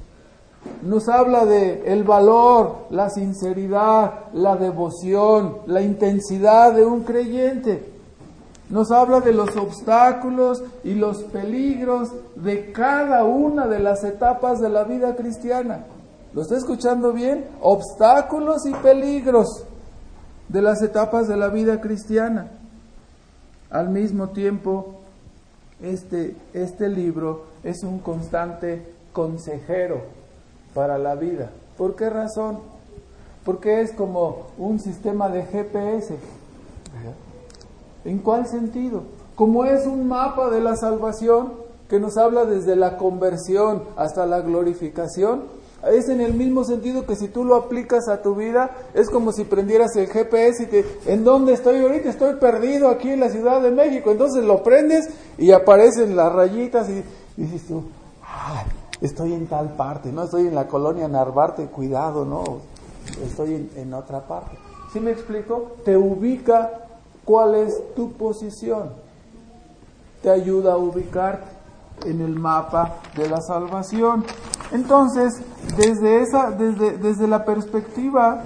Nos 0.83 1.09
habla 1.09 1.47
de 1.47 1.93
el 1.93 2.05
valor, 2.05 2.87
la 2.91 3.09
sinceridad, 3.09 4.31
la 4.35 4.57
devoción, 4.57 5.59
la 5.67 5.81
intensidad 5.81 6.75
de 6.75 6.85
un 6.85 7.03
creyente. 7.03 7.91
Nos 8.69 8.91
habla 8.91 9.21
de 9.21 9.33
los 9.33 9.57
obstáculos 9.57 10.63
y 10.85 10.95
los 10.95 11.25
peligros 11.25 12.11
de 12.37 12.73
cada 12.73 13.25
una 13.25 13.67
de 13.67 13.81
las 13.81 14.05
etapas 14.05 14.61
de 14.61 14.69
la 14.69 14.85
vida 14.85 15.17
cristiana. 15.17 15.87
¿Lo 16.35 16.43
está 16.43 16.57
escuchando 16.57 17.13
bien? 17.13 17.47
Obstáculos 17.61 18.67
y 18.67 18.75
peligros 18.75 19.65
de 20.49 20.63
las 20.63 20.83
etapas 20.83 21.27
de 21.27 21.37
la 21.37 21.49
vida 21.49 21.81
cristiana. 21.81 22.51
Al 23.71 23.89
mismo 23.89 24.29
tiempo, 24.29 25.01
este, 25.83 26.37
este 26.53 26.89
libro 26.89 27.50
es 27.65 27.83
un 27.83 27.99
constante 27.99 28.83
consejero 29.13 30.03
para 30.75 30.99
la 30.99 31.15
vida. 31.15 31.51
¿Por 31.77 31.97
qué 31.97 32.11
razón? 32.11 32.59
Porque 33.45 33.81
es 33.81 33.93
como 33.93 34.47
un 34.59 34.81
sistema 34.81 35.29
de 35.29 35.45
GPS. 35.45 36.17
¿En 38.05 38.19
cuál 38.19 38.47
sentido? 38.47 39.03
Como 39.35 39.65
es 39.65 39.87
un 39.87 40.07
mapa 40.07 40.51
de 40.51 40.61
la 40.61 40.77
salvación 40.77 41.55
que 41.89 41.99
nos 41.99 42.17
habla 42.17 42.45
desde 42.45 42.77
la 42.77 42.97
conversión 42.97 43.83
hasta 43.97 44.27
la 44.27 44.41
glorificación, 44.41 45.45
es 45.89 46.11
en 46.11 46.21
el 46.21 46.35
mismo 46.35 46.65
sentido 46.65 47.07
que 47.07 47.17
si 47.17 47.29
tú 47.29 47.45
lo 47.45 47.57
aplicas 47.57 48.09
a 48.09 48.21
tu 48.21 48.35
vida, 48.35 48.71
es 48.93 49.09
como 49.09 49.33
si 49.33 49.45
prendieras 49.45 49.97
el 49.97 50.09
GPS 50.09 50.65
y 50.65 50.67
te, 50.67 50.85
¿en 51.07 51.25
dónde 51.25 51.55
estoy 51.55 51.81
ahorita? 51.81 52.11
Estoy 52.11 52.35
perdido 52.35 52.89
aquí 52.89 53.09
en 53.09 53.21
la 53.21 53.31
Ciudad 53.31 53.63
de 53.63 53.71
México. 53.71 54.11
Entonces 54.11 54.45
lo 54.45 54.63
prendes 54.63 55.09
y 55.39 55.53
aparecen 55.53 56.17
las 56.17 56.33
rayitas 56.33 56.89
y, 56.91 57.03
dices 57.41 57.67
tú, 57.67 57.85
estoy 59.01 59.35
en 59.35 59.47
tal 59.47 59.71
parte, 59.71 60.13
no 60.13 60.25
estoy 60.25 60.47
en 60.47 60.55
la 60.55 60.67
colonia 60.69 61.09
Narvarte, 61.09 61.67
cuidado, 61.67 62.25
no, 62.25 62.59
estoy 63.25 63.55
en, 63.55 63.71
en 63.77 63.95
otra 63.95 64.21
parte. 64.27 64.59
¿Sí 64.93 65.01
me 65.01 65.13
explico? 65.13 65.77
Te 65.85 65.97
ubica 65.97 66.71
cuál 67.25 67.55
es 67.55 67.95
tu 67.95 68.13
posición. 68.13 68.91
Te 70.23 70.31
ayuda 70.31 70.75
a 70.75 70.77
ubicarte 70.77 71.47
en 72.05 72.21
el 72.21 72.39
mapa 72.39 72.97
de 73.17 73.29
la 73.29 73.41
salvación. 73.41 74.25
Entonces, 74.73 75.43
desde, 75.77 76.23
esa, 76.23 76.51
desde, 76.51 76.97
desde 76.99 77.27
la 77.27 77.45
perspectiva, 77.45 78.45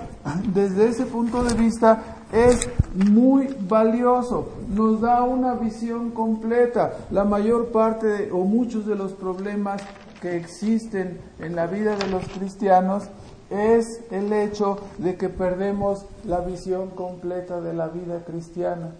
desde 0.52 0.88
ese 0.88 1.06
punto 1.06 1.42
de 1.44 1.54
vista, 1.54 2.13
es 2.32 2.68
muy 2.94 3.54
valioso, 3.68 4.48
nos 4.68 5.00
da 5.00 5.22
una 5.22 5.54
visión 5.54 6.10
completa. 6.10 6.94
La 7.10 7.24
mayor 7.24 7.68
parte 7.68 8.30
o 8.32 8.38
muchos 8.38 8.86
de 8.86 8.96
los 8.96 9.12
problemas 9.12 9.82
que 10.20 10.36
existen 10.36 11.20
en 11.38 11.54
la 11.54 11.66
vida 11.66 11.96
de 11.96 12.08
los 12.08 12.24
cristianos 12.28 13.04
es 13.50 14.00
el 14.10 14.32
hecho 14.32 14.78
de 14.98 15.16
que 15.16 15.28
perdemos 15.28 16.06
la 16.24 16.40
visión 16.40 16.90
completa 16.90 17.60
de 17.60 17.74
la 17.74 17.88
vida 17.88 18.24
cristiana. 18.24 18.92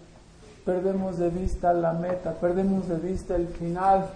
Perdemos 0.65 1.19
de 1.19 1.31
vista 1.31 1.73
la 1.73 1.93
meta, 1.93 2.33
perdemos 2.35 2.89
de 2.89 2.97
vista 2.97 3.37
el 3.37 3.49
final. 3.49 4.11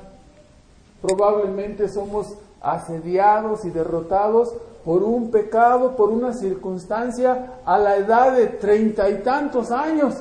Probablemente 1.02 1.88
somos 1.88 2.34
asediados 2.60 3.64
y 3.64 3.70
derrotados 3.70 4.54
por 4.88 5.02
un 5.02 5.30
pecado, 5.30 5.94
por 5.94 6.08
una 6.08 6.32
circunstancia 6.32 7.58
a 7.66 7.76
la 7.76 7.96
edad 7.96 8.32
de 8.32 8.46
treinta 8.46 9.06
y 9.10 9.18
tantos 9.18 9.70
años. 9.70 10.14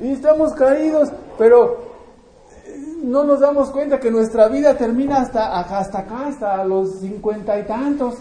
Y 0.00 0.12
estamos 0.12 0.54
caídos, 0.54 1.10
pero 1.36 1.82
eh, 2.64 2.96
no 3.02 3.24
nos 3.24 3.40
damos 3.40 3.68
cuenta 3.68 4.00
que 4.00 4.10
nuestra 4.10 4.48
vida 4.48 4.74
termina 4.78 5.20
hasta, 5.20 5.60
hasta 5.60 5.98
acá, 5.98 6.28
hasta 6.28 6.64
los 6.64 7.00
cincuenta 7.00 7.58
y 7.58 7.64
tantos. 7.64 8.14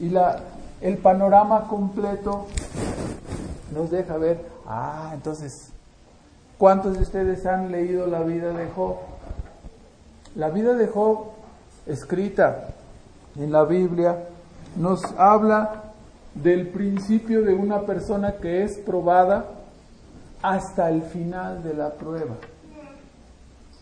Y 0.00 0.08
la, 0.08 0.40
el 0.80 0.98
panorama 0.98 1.68
completo 1.68 2.46
nos 3.72 3.92
deja 3.92 4.16
ver, 4.16 4.44
ah, 4.66 5.12
entonces 5.14 5.70
¿Cuántos 6.58 6.94
de 6.94 7.02
ustedes 7.02 7.44
han 7.46 7.72
leído 7.72 8.06
la 8.06 8.20
vida 8.20 8.52
de 8.52 8.68
Job? 8.70 8.96
La 10.36 10.50
vida 10.50 10.74
de 10.74 10.86
Job, 10.86 11.33
escrita 11.86 12.68
en 13.36 13.52
la 13.52 13.64
Biblia, 13.64 14.28
nos 14.76 15.02
habla 15.16 15.82
del 16.34 16.68
principio 16.68 17.42
de 17.42 17.54
una 17.54 17.82
persona 17.82 18.34
que 18.34 18.64
es 18.64 18.78
probada 18.78 19.44
hasta 20.42 20.90
el 20.90 21.02
final 21.02 21.62
de 21.62 21.74
la 21.74 21.90
prueba. 21.90 22.34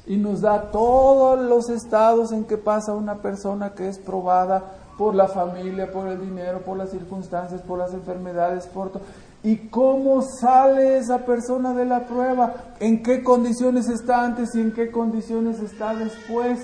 Y 0.06 0.16
nos 0.16 0.40
da 0.40 0.70
todos 0.70 1.40
los 1.40 1.68
estados 1.70 2.32
en 2.32 2.44
que 2.44 2.58
pasa 2.58 2.92
una 2.92 3.16
persona 3.16 3.72
que 3.72 3.88
es 3.88 3.98
probada 3.98 4.62
por 4.98 5.14
la 5.14 5.28
familia, 5.28 5.90
por 5.90 6.08
el 6.08 6.20
dinero, 6.20 6.60
por 6.60 6.76
las 6.76 6.90
circunstancias, 6.90 7.62
por 7.62 7.78
las 7.78 7.94
enfermedades, 7.94 8.66
por 8.66 8.90
todo. 8.90 9.02
¿Y 9.44 9.68
cómo 9.68 10.22
sale 10.22 10.98
esa 10.98 11.18
persona 11.18 11.72
de 11.72 11.84
la 11.84 12.06
prueba? 12.06 12.54
¿En 12.78 13.02
qué 13.02 13.22
condiciones 13.22 13.88
está 13.88 14.22
antes 14.22 14.54
y 14.54 14.60
en 14.60 14.72
qué 14.72 14.90
condiciones 14.90 15.60
está 15.60 15.94
después? 15.94 16.60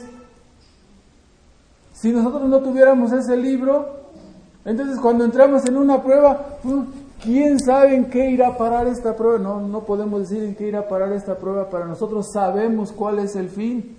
Si 2.00 2.12
nosotros 2.12 2.48
no 2.48 2.60
tuviéramos 2.60 3.10
ese 3.10 3.36
libro, 3.36 3.88
entonces 4.64 5.00
cuando 5.00 5.24
entramos 5.24 5.66
en 5.66 5.76
una 5.76 6.00
prueba, 6.00 6.58
pues, 6.62 6.76
¿quién 7.20 7.58
sabe 7.58 7.96
en 7.96 8.08
qué 8.08 8.30
irá 8.30 8.48
a 8.48 8.56
parar 8.56 8.86
esta 8.86 9.16
prueba? 9.16 9.38
No, 9.38 9.60
no 9.60 9.80
podemos 9.80 10.20
decir 10.20 10.44
en 10.44 10.54
qué 10.54 10.68
irá 10.68 10.80
a 10.80 10.88
parar 10.88 11.12
esta 11.12 11.36
prueba, 11.38 11.68
para 11.68 11.86
nosotros 11.86 12.30
sabemos 12.32 12.92
cuál 12.92 13.18
es 13.18 13.34
el 13.34 13.48
fin. 13.48 13.96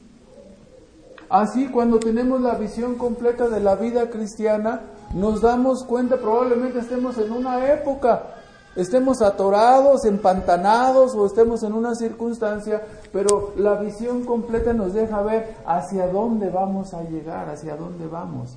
Así, 1.29 1.67
cuando 1.67 1.99
tenemos 1.99 2.39
la 2.39 2.55
visión 2.55 2.95
completa 2.95 3.49
de 3.49 3.59
la 3.59 3.75
vida 3.75 4.09
cristiana, 4.09 4.79
nos 5.13 5.41
damos 5.41 5.83
cuenta, 5.83 6.15
probablemente 6.17 6.79
estemos 6.79 7.17
en 7.17 7.33
una 7.33 7.73
época 7.73 8.38
estemos 8.75 9.21
atorados, 9.21 10.05
empantanados 10.05 11.15
o 11.15 11.25
estemos 11.25 11.63
en 11.63 11.73
una 11.73 11.95
circunstancia, 11.95 12.81
pero 13.11 13.53
la 13.57 13.75
visión 13.75 14.25
completa 14.25 14.73
nos 14.73 14.93
deja 14.93 15.21
ver 15.21 15.55
hacia 15.65 16.07
dónde 16.07 16.49
vamos 16.49 16.93
a 16.93 17.03
llegar, 17.03 17.49
hacia 17.49 17.75
dónde 17.75 18.07
vamos. 18.07 18.55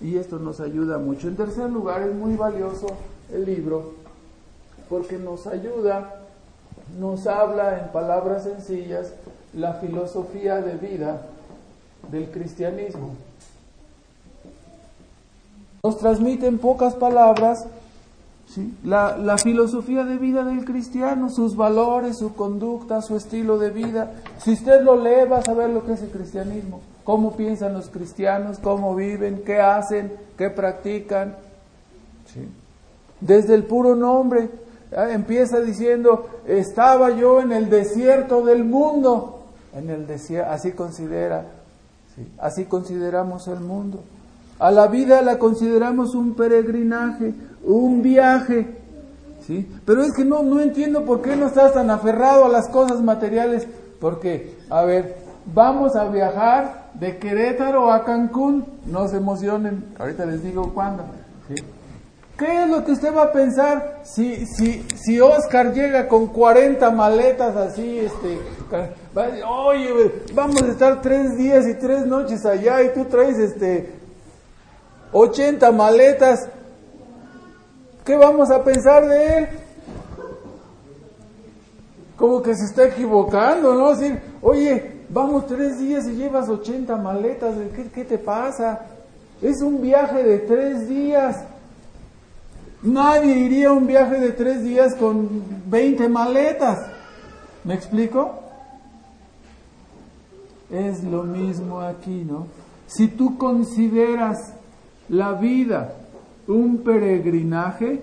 Y 0.00 0.16
esto 0.16 0.38
nos 0.38 0.60
ayuda 0.60 0.98
mucho. 0.98 1.28
En 1.28 1.36
tercer 1.36 1.70
lugar, 1.70 2.02
es 2.02 2.14
muy 2.14 2.36
valioso 2.36 2.86
el 3.32 3.44
libro 3.44 3.92
porque 4.88 5.18
nos 5.18 5.46
ayuda, 5.46 6.20
nos 6.98 7.26
habla 7.26 7.80
en 7.80 7.92
palabras 7.92 8.44
sencillas 8.44 9.12
la 9.54 9.74
filosofía 9.74 10.60
de 10.60 10.76
vida 10.76 11.22
del 12.10 12.30
cristianismo. 12.30 13.14
Nos 15.82 15.98
transmite 15.98 16.46
en 16.46 16.58
pocas 16.58 16.94
palabras 16.94 17.66
la, 18.84 19.36
filosofía 19.38 20.04
de 20.04 20.18
vida 20.18 20.44
del 20.44 20.64
cristiano, 20.64 21.30
sus 21.30 21.56
valores, 21.56 22.18
su 22.18 22.34
conducta, 22.34 23.02
su 23.02 23.16
estilo 23.16 23.58
de 23.58 23.70
vida. 23.70 24.12
Si 24.38 24.52
usted 24.52 24.82
lo 24.82 24.96
lee, 24.96 25.28
va 25.30 25.38
a 25.38 25.42
saber 25.42 25.70
lo 25.70 25.84
que 25.84 25.92
es 25.92 26.02
el 26.02 26.10
cristianismo, 26.10 26.80
cómo 27.04 27.36
piensan 27.36 27.72
los 27.72 27.88
cristianos, 27.88 28.58
cómo 28.58 28.94
viven, 28.94 29.42
qué 29.44 29.60
hacen, 29.60 30.12
qué 30.36 30.50
practican. 30.50 31.36
Desde 33.20 33.54
el 33.54 33.64
puro 33.64 33.94
nombre, 33.96 34.50
empieza 34.92 35.60
diciendo, 35.60 36.28
estaba 36.46 37.10
yo 37.10 37.40
en 37.40 37.52
el 37.52 37.70
desierto 37.70 38.44
del 38.44 38.64
mundo. 38.64 39.40
En 39.74 39.90
el 39.90 40.06
desierto, 40.06 40.50
así 40.50 40.72
considera, 40.72 41.46
así 42.38 42.66
consideramos 42.66 43.48
el 43.48 43.60
mundo. 43.60 44.00
A 44.58 44.70
la 44.70 44.86
vida 44.86 45.22
la 45.22 45.38
consideramos 45.38 46.14
un 46.14 46.34
peregrinaje, 46.34 47.34
un 47.64 48.02
viaje. 48.02 48.66
¿sí? 49.46 49.68
Pero 49.84 50.02
es 50.02 50.12
que 50.14 50.24
no, 50.24 50.42
no 50.42 50.60
entiendo 50.60 51.04
por 51.04 51.22
qué 51.22 51.36
no 51.36 51.46
estás 51.46 51.74
tan 51.74 51.90
aferrado 51.90 52.44
a 52.44 52.48
las 52.48 52.68
cosas 52.68 53.00
materiales. 53.02 53.66
Porque, 54.00 54.56
a 54.70 54.82
ver, 54.84 55.16
vamos 55.46 55.96
a 55.96 56.08
viajar 56.08 56.90
de 56.94 57.18
Querétaro 57.18 57.90
a 57.90 58.04
Cancún. 58.04 58.64
No 58.86 59.08
se 59.08 59.16
emocionen, 59.16 59.84
ahorita 59.98 60.26
les 60.26 60.42
digo 60.42 60.72
cuándo. 60.72 61.04
¿Qué 62.36 62.64
es 62.64 62.68
lo 62.68 62.84
que 62.84 62.92
usted 62.92 63.14
va 63.14 63.24
a 63.24 63.32
pensar 63.32 64.00
si, 64.02 64.44
si, 64.46 64.84
si 64.96 65.20
Oscar 65.20 65.72
llega 65.72 66.08
con 66.08 66.26
40 66.26 66.90
maletas 66.90 67.54
así? 67.54 68.00
Este, 68.00 68.40
oye, 69.46 70.12
vamos 70.34 70.60
a 70.62 70.66
estar 70.66 71.00
tres 71.00 71.36
días 71.36 71.64
y 71.68 71.74
tres 71.74 72.04
noches 72.06 72.44
allá 72.44 72.82
y 72.82 72.92
tú 72.92 73.04
traes 73.04 73.38
este 73.38 74.03
80 75.14 75.70
maletas. 75.70 76.50
¿Qué 78.04 78.16
vamos 78.16 78.50
a 78.50 78.62
pensar 78.62 79.06
de 79.06 79.38
él? 79.38 79.48
Como 82.16 82.42
que 82.42 82.54
se 82.54 82.64
está 82.64 82.88
equivocando, 82.88 83.74
¿no? 83.74 83.94
Decir, 83.94 84.20
oye, 84.42 85.04
vamos 85.08 85.46
tres 85.46 85.78
días 85.78 86.06
y 86.08 86.16
llevas 86.16 86.48
80 86.48 86.96
maletas, 86.96 87.54
¿qué, 87.74 87.88
qué 87.90 88.04
te 88.04 88.18
pasa? 88.18 88.86
Es 89.40 89.62
un 89.62 89.80
viaje 89.80 90.22
de 90.22 90.38
tres 90.40 90.88
días. 90.88 91.44
Nadie 92.82 93.38
iría 93.38 93.68
a 93.68 93.72
un 93.72 93.86
viaje 93.86 94.18
de 94.18 94.32
tres 94.32 94.62
días 94.62 94.94
con 94.96 95.42
20 95.66 96.08
maletas. 96.08 96.90
¿Me 97.62 97.74
explico? 97.74 98.40
Es 100.70 101.02
lo 101.04 101.22
mismo 101.22 101.80
aquí, 101.80 102.24
¿no? 102.24 102.46
Si 102.86 103.08
tú 103.08 103.38
consideras 103.38 104.54
la 105.08 105.32
vida 105.32 105.94
un 106.48 106.78
peregrinaje, 106.78 108.00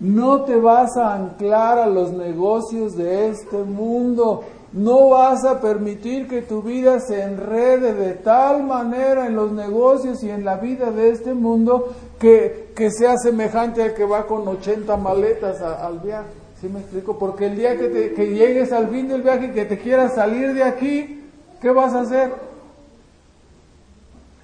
no 0.00 0.42
te 0.42 0.56
vas 0.56 0.96
a 0.96 1.14
anclar 1.14 1.78
a 1.78 1.86
los 1.86 2.12
negocios 2.12 2.96
de 2.96 3.28
este 3.28 3.56
mundo. 3.58 4.44
No 4.72 5.08
vas 5.08 5.44
a 5.44 5.60
permitir 5.60 6.28
que 6.28 6.42
tu 6.42 6.62
vida 6.62 7.00
se 7.00 7.22
enrede 7.22 7.94
de 7.94 8.12
tal 8.12 8.64
manera 8.64 9.26
en 9.26 9.34
los 9.34 9.50
negocios 9.50 10.22
y 10.22 10.30
en 10.30 10.44
la 10.44 10.58
vida 10.58 10.90
de 10.90 11.10
este 11.10 11.32
mundo 11.32 11.88
que, 12.18 12.68
sea 12.90 13.16
semejante 13.16 13.82
al 13.82 13.94
que 13.94 14.04
va 14.04 14.26
con 14.26 14.46
80 14.46 14.96
maletas 14.98 15.62
al 15.62 15.98
viaje. 16.00 16.28
¿Sí 16.60 16.68
me 16.68 16.80
explico? 16.80 17.18
Porque 17.18 17.46
el 17.46 17.56
día 17.56 17.76
que, 17.78 17.88
te, 17.88 18.12
que 18.12 18.26
llegues 18.34 18.72
al 18.72 18.88
fin 18.88 19.08
del 19.08 19.22
viaje 19.22 19.46
y 19.46 19.52
que 19.52 19.64
te 19.64 19.78
quieras 19.78 20.14
salir 20.14 20.52
de 20.52 20.64
aquí, 20.64 21.24
¿qué 21.60 21.70
vas 21.70 21.94
a 21.94 22.00
hacer? 22.00 22.32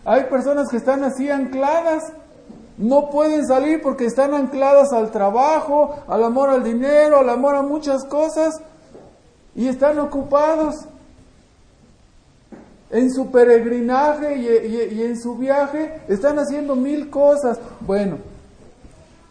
Hay 0.05 0.25
personas 0.25 0.69
que 0.69 0.77
están 0.77 1.05
así 1.05 1.31
ancladas. 1.31 2.03
No 2.77 3.09
pueden 3.11 3.47
salir 3.47 3.81
porque 3.83 4.07
están 4.07 4.35
ancladas 4.35 4.93
al 4.93 5.11
trabajo, 5.11 5.97
al 6.09 6.25
amor 6.25 6.51
al 6.51 6.65
dinero, 6.65 7.19
al 7.19 7.31
amor 7.31 7.55
a 7.55 7.63
muchas 7.63 8.05
cosas. 8.05 8.61
Y 9.55 9.69
están 9.69 9.99
ocupados 9.99 10.75
en 12.91 13.13
su 13.13 13.31
peregrinaje 13.31 14.37
y, 14.37 15.03
en 15.03 15.21
su 15.21 15.37
viaje, 15.37 16.01
están 16.09 16.39
haciendo 16.39 16.77
mil 16.77 17.11
cosas. 17.11 17.59
Bueno, 17.81 18.19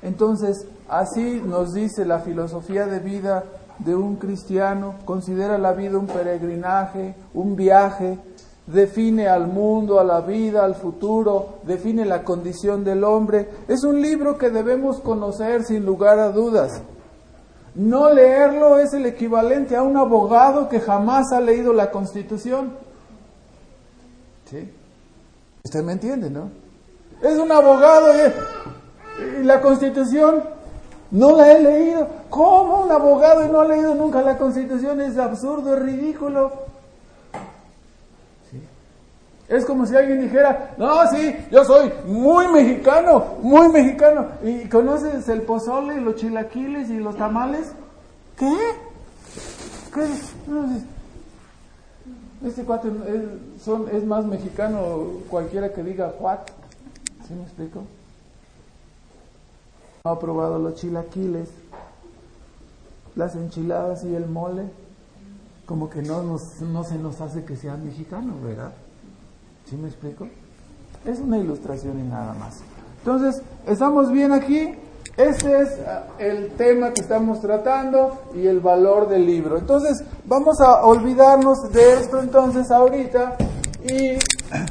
entonces 0.02 0.66
así 0.90 1.42
nos 1.46 1.74
dice 1.74 2.06
la 2.06 2.20
filosofía 2.20 2.88
de 2.88 3.00
vida 3.00 3.46
de 3.80 3.96
un 3.96 4.18
cristiano, 4.18 4.96
considera 5.06 5.58
la 5.58 5.74
vida 5.74 5.98
un 5.98 6.08
peregrinaje, 6.08 7.16
un 7.34 7.56
viaje, 7.56 8.20
define 8.66 9.28
al 9.28 9.48
mundo, 9.48 10.00
a 10.00 10.04
la 10.04 10.22
vida, 10.22 10.64
al 10.64 10.76
futuro, 10.76 11.60
define 11.64 12.06
la 12.06 12.24
condición 12.24 12.84
del 12.84 13.04
hombre. 13.04 13.50
Es 13.68 13.84
un 13.84 14.02
libro 14.02 14.38
que 14.38 14.50
debemos 14.50 15.00
conocer 15.02 15.64
sin 15.64 15.86
lugar 15.86 16.20
a 16.20 16.30
dudas. 16.30 16.82
No 17.76 18.14
leerlo 18.14 18.78
es 18.78 18.94
el 18.94 19.06
equivalente 19.06 19.76
a 19.76 19.82
un 19.82 19.98
abogado 19.98 20.70
que 20.70 20.80
jamás 20.80 21.32
ha 21.32 21.42
leído 21.42 21.74
la 21.74 21.90
Constitución. 21.90 22.74
¿Sí? 24.46 24.72
Usted 25.64 25.84
me 25.84 25.94
entiende, 25.94 26.30
¿no? 26.30 26.52
Es 27.22 27.40
un 27.40 27.52
abogado 27.52 28.14
y, 28.14 29.44
la 29.44 29.62
Constitución 29.62 30.44
no 31.12 31.36
la 31.36 31.52
he 31.54 31.62
leído. 31.62 32.08
¿Cómo 32.30 32.84
un 32.84 32.92
abogado 32.92 33.46
y 33.46 33.50
no 33.50 33.62
ha 33.62 33.68
leído 33.68 33.96
nunca 33.96 34.22
la 34.22 34.38
Constitución? 34.38 35.02
Es 35.02 35.18
absurdo, 35.18 35.76
es 35.76 35.82
ridículo. 35.82 36.52
Es 39.48 39.66
como 39.66 39.86
si 39.86 39.96
alguien 39.96 40.22
dijera, 40.22 40.74
no, 40.78 41.06
sí, 41.12 41.36
yo 41.52 41.66
soy 41.66 41.92
muy 42.06 42.48
mexicano, 42.48 43.36
muy 43.42 43.68
mexicano. 43.70 44.28
¿Y 44.42 44.70
conoces 44.70 45.28
el 45.28 45.42
pozole, 45.42 46.00
los 46.00 46.16
chilaquiles 46.16 46.90
y 46.90 46.98
los 46.98 47.18
tamales? 47.18 47.74
¿Qué? 48.38 48.58
¿Qué? 49.94 50.08
Este 52.48 52.64
cuate 52.64 52.88
es, 52.88 53.64
son, 53.64 53.88
es 53.90 54.06
más 54.06 54.26
mexicano 54.26 55.08
cualquiera 55.30 55.74
que 55.74 55.84
diga 55.84 56.14
what. 56.20 56.40
¿Sí 57.28 57.34
me 57.34 57.44
explico? 57.44 57.84
No 60.04 60.12
ha 60.12 60.20
probado 60.20 60.58
los 60.60 60.76
chilaquiles, 60.76 61.50
las 63.16 63.36
enchiladas 63.36 64.04
y 64.06 64.16
el 64.16 64.26
mole. 64.26 64.64
Como 65.66 65.90
que 65.90 66.02
no, 66.02 66.24
nos, 66.24 66.62
no 66.62 66.84
se 66.84 66.98
nos 66.98 67.22
hace 67.22 67.46
que 67.46 67.56
sean 67.56 67.86
mexicanos, 67.86 68.42
¿verdad? 68.42 68.74
¿Sí 69.70 69.78
me 69.78 69.88
explico? 69.88 70.28
Es 71.06 71.20
una 71.20 71.38
ilustración 71.38 72.00
y 72.00 72.04
nada 72.04 72.34
más. 72.34 72.60
Entonces, 73.00 73.42
¿estamos 73.68 74.12
bien 74.12 74.32
aquí? 74.32 74.76
Este 75.18 75.62
es 75.62 75.70
ah, 75.88 76.06
el 76.18 76.52
tema 76.52 76.92
que 76.92 77.02
estamos 77.02 77.40
tratando 77.40 78.24
y 78.36 78.48
el 78.48 78.60
valor 78.60 79.08
del 79.08 79.26
libro. 79.26 79.58
Entonces, 79.58 80.04
vamos 80.26 80.60
a 80.60 80.84
olvidarnos 80.84 81.72
de 81.72 81.94
esto 81.94 82.20
entonces 82.20 82.72
ahorita 82.72 83.38
y 83.84 84.18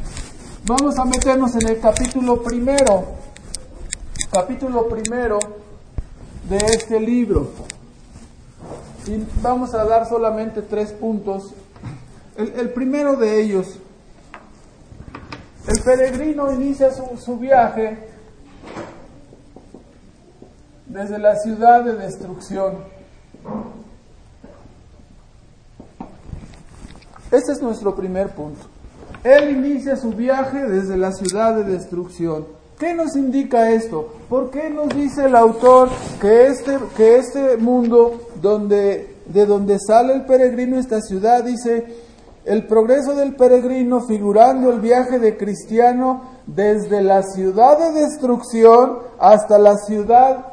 vamos 0.67 0.99
a 0.99 1.05
meternos 1.05 1.55
en 1.55 1.69
el 1.69 1.81
capítulo 1.81 2.43
primero, 2.43 3.05
capítulo 4.31 4.89
primero 4.89 5.39
de 6.49 6.57
este 6.57 6.99
libro. 6.99 7.51
Y 9.07 9.25
vamos 9.43 9.75
a 9.75 9.85
dar 9.85 10.09
solamente 10.09 10.63
tres 10.63 10.93
puntos. 10.93 11.55
El, 12.37 12.53
el 12.59 12.71
primero 12.71 13.17
de 13.17 13.43
ellos 13.43 13.79
el 15.73 15.83
peregrino 15.83 16.53
inicia 16.53 16.91
su, 16.93 17.37
viaje 17.39 17.97
desde 20.87 21.19
la 21.19 21.37
ciudad 21.37 21.85
de 21.85 21.95
destrucción. 21.95 22.79
Este 27.31 27.53
es 27.53 27.63
nuestro 27.63 27.95
primer 27.95 28.31
punto. 28.31 28.67
Él 29.25 29.51
inicia 29.51 29.97
su 29.97 30.11
viaje 30.11 30.67
desde 30.67 30.97
la 30.99 31.13
ciudad 31.13 31.55
de 31.55 31.65
destrucción. 31.65 32.47
¿Qué 32.79 32.93
nos 32.93 33.17
indica 33.17 33.71
esto? 33.71 34.15
¿Por 34.29 34.51
qué 34.51 34.69
nos 34.69 34.89
dice 34.91 35.27
el 35.27 35.37
autor 35.37 35.89
que 36.21 36.49
este, 36.49 36.77
que 36.97 37.17
este 37.17 37.57
mundo 37.57 38.29
donde, 38.43 39.17
de 39.27 39.47
donde 39.47 39.79
sale 39.79 40.15
el 40.15 40.27
peregrino, 40.27 40.79
esta 40.79 41.01
ciudad, 41.01 41.45
dice, 41.45 41.87
el 42.45 42.67
progreso 42.67 43.15
del 43.15 43.37
peregrino 43.37 44.01
figurando 44.01 44.71
el 44.71 44.81
viaje 44.81 45.19
de 45.19 45.37
cristiano 45.37 46.23
desde 46.47 47.03
la 47.03 47.23
ciudad 47.23 47.79
de 47.79 48.01
destrucción 48.01 48.99
hasta 49.19 49.59
la 49.59 49.77
ciudad 49.77 50.47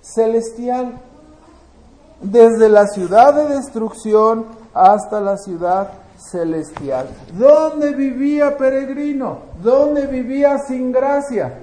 celestial. 0.00 1.00
Desde 2.20 2.68
la 2.68 2.86
ciudad 2.86 3.34
de 3.34 3.54
destrucción 3.54 4.46
hasta 4.74 5.20
la 5.20 5.36
ciudad 5.36 5.90
celestial. 6.30 7.08
¿Dónde 7.36 7.92
vivía 7.94 8.56
peregrino? 8.56 9.38
¿Dónde 9.62 10.06
vivía 10.06 10.58
sin 10.58 10.92
gracia? 10.92 11.58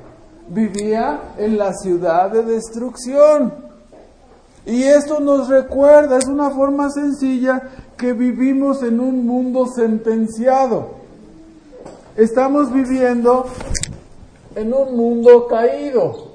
Vivía 0.48 1.34
en 1.38 1.58
la 1.58 1.74
ciudad 1.74 2.32
de 2.32 2.44
destrucción. 2.44 3.54
Y 4.66 4.84
esto 4.84 5.20
nos 5.20 5.48
recuerda, 5.48 6.18
es 6.18 6.28
una 6.28 6.50
forma 6.52 6.90
sencilla 6.90 7.62
que 8.00 8.14
vivimos 8.14 8.82
en 8.82 9.02
un 9.02 9.28
mundo 9.28 9.68
sentenciado. 9.68 10.92
Estamos 12.16 12.72
viviendo 12.72 13.46
en 14.56 14.74
un 14.74 14.96
mundo 14.96 15.48
caído. 15.48 16.30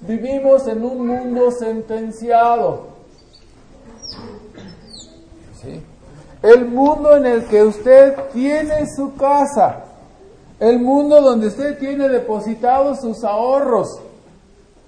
Vivimos 0.00 0.66
en 0.68 0.82
un 0.84 1.06
mundo 1.06 1.50
sentenciado. 1.50 2.88
El 6.42 6.64
mundo 6.64 7.16
en 7.18 7.26
el 7.26 7.44
que 7.44 7.62
usted 7.62 8.16
tiene 8.32 8.86
su 8.96 9.14
casa. 9.16 9.84
El 10.58 10.80
mundo 10.80 11.20
donde 11.20 11.48
usted 11.48 11.78
tiene 11.78 12.08
depositados 12.08 13.02
sus 13.02 13.22
ahorros. 13.22 14.00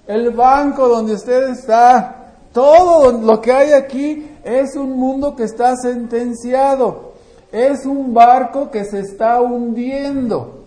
El 0.07 0.31
banco 0.31 0.87
donde 0.87 1.13
usted 1.13 1.49
está. 1.49 2.31
Todo 2.51 3.11
lo 3.11 3.39
que 3.39 3.51
hay 3.51 3.73
aquí 3.73 4.32
es 4.43 4.75
un 4.75 4.97
mundo 4.97 5.35
que 5.35 5.43
está 5.43 5.75
sentenciado. 5.75 7.13
Es 7.51 7.85
un 7.85 8.13
barco 8.13 8.71
que 8.71 8.83
se 8.85 8.99
está 8.99 9.41
hundiendo. 9.41 10.63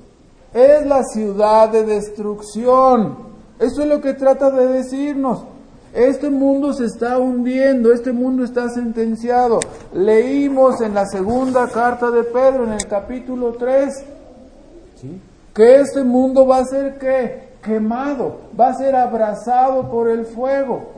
Es 0.55 0.87
la 0.87 1.03
ciudad 1.03 1.69
de 1.69 1.85
destrucción. 1.85 3.17
Eso 3.59 3.83
es 3.83 3.89
lo 3.89 4.01
que 4.01 4.15
trata 4.15 4.51
de 4.51 4.67
decirnos. 4.69 5.45
Este 5.93 6.29
mundo 6.29 6.75
se 6.75 6.85
está 6.85 7.19
hundiendo, 7.19 7.91
este 7.91 8.13
mundo 8.13 8.45
está 8.45 8.69
sentenciado. 8.69 9.61
Leímos 9.95 10.83
en 10.83 10.93
la 10.93 11.07
segunda 11.07 11.69
carta 11.69 12.11
de 12.11 12.23
Pedro, 12.23 12.65
en 12.65 12.75
el 12.75 12.87
capítulo 12.87 13.53
3, 13.53 14.05
que 15.55 15.81
este 15.81 16.05
mundo 16.05 16.47
va 16.47 16.59
a 16.59 16.65
ser 16.65 16.99
¿qué? 16.99 17.49
quemado, 17.63 18.41
va 18.59 18.69
a 18.69 18.75
ser 18.75 18.95
abrazado 18.95 19.91
por 19.91 20.11
el 20.11 20.27
fuego. 20.27 20.96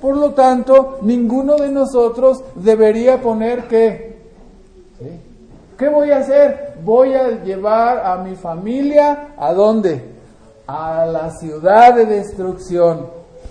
Por 0.00 0.16
lo 0.16 0.32
tanto, 0.32 0.98
ninguno 1.02 1.56
de 1.56 1.70
nosotros 1.70 2.42
debería 2.54 3.20
poner 3.20 3.66
que, 3.66 4.16
¿qué 5.76 5.88
voy 5.88 6.10
a 6.10 6.18
hacer? 6.18 6.74
Voy 6.84 7.14
a 7.14 7.42
llevar 7.42 8.06
a 8.06 8.18
mi 8.18 8.36
familia 8.36 9.34
a 9.36 9.52
dónde? 9.52 10.02
A 10.66 11.04
la 11.06 11.30
ciudad 11.30 11.94
de 11.94 12.06
destrucción. 12.06 13.06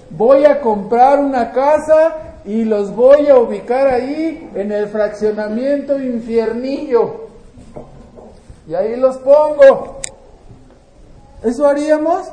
Voy 0.10 0.46
a 0.46 0.62
comprar 0.62 1.20
una 1.20 1.52
casa 1.52 2.16
y 2.46 2.64
los 2.64 2.96
voy 2.96 3.28
a 3.28 3.38
ubicar 3.38 3.88
ahí 3.88 4.50
en 4.56 4.72
el 4.72 4.88
fraccionamiento 4.88 6.02
infiernillo. 6.02 7.28
Y 8.70 8.74
ahí 8.74 8.96
los 8.96 9.18
pongo. 9.18 9.98
¿Eso 11.44 11.68
haríamos? 11.68 12.32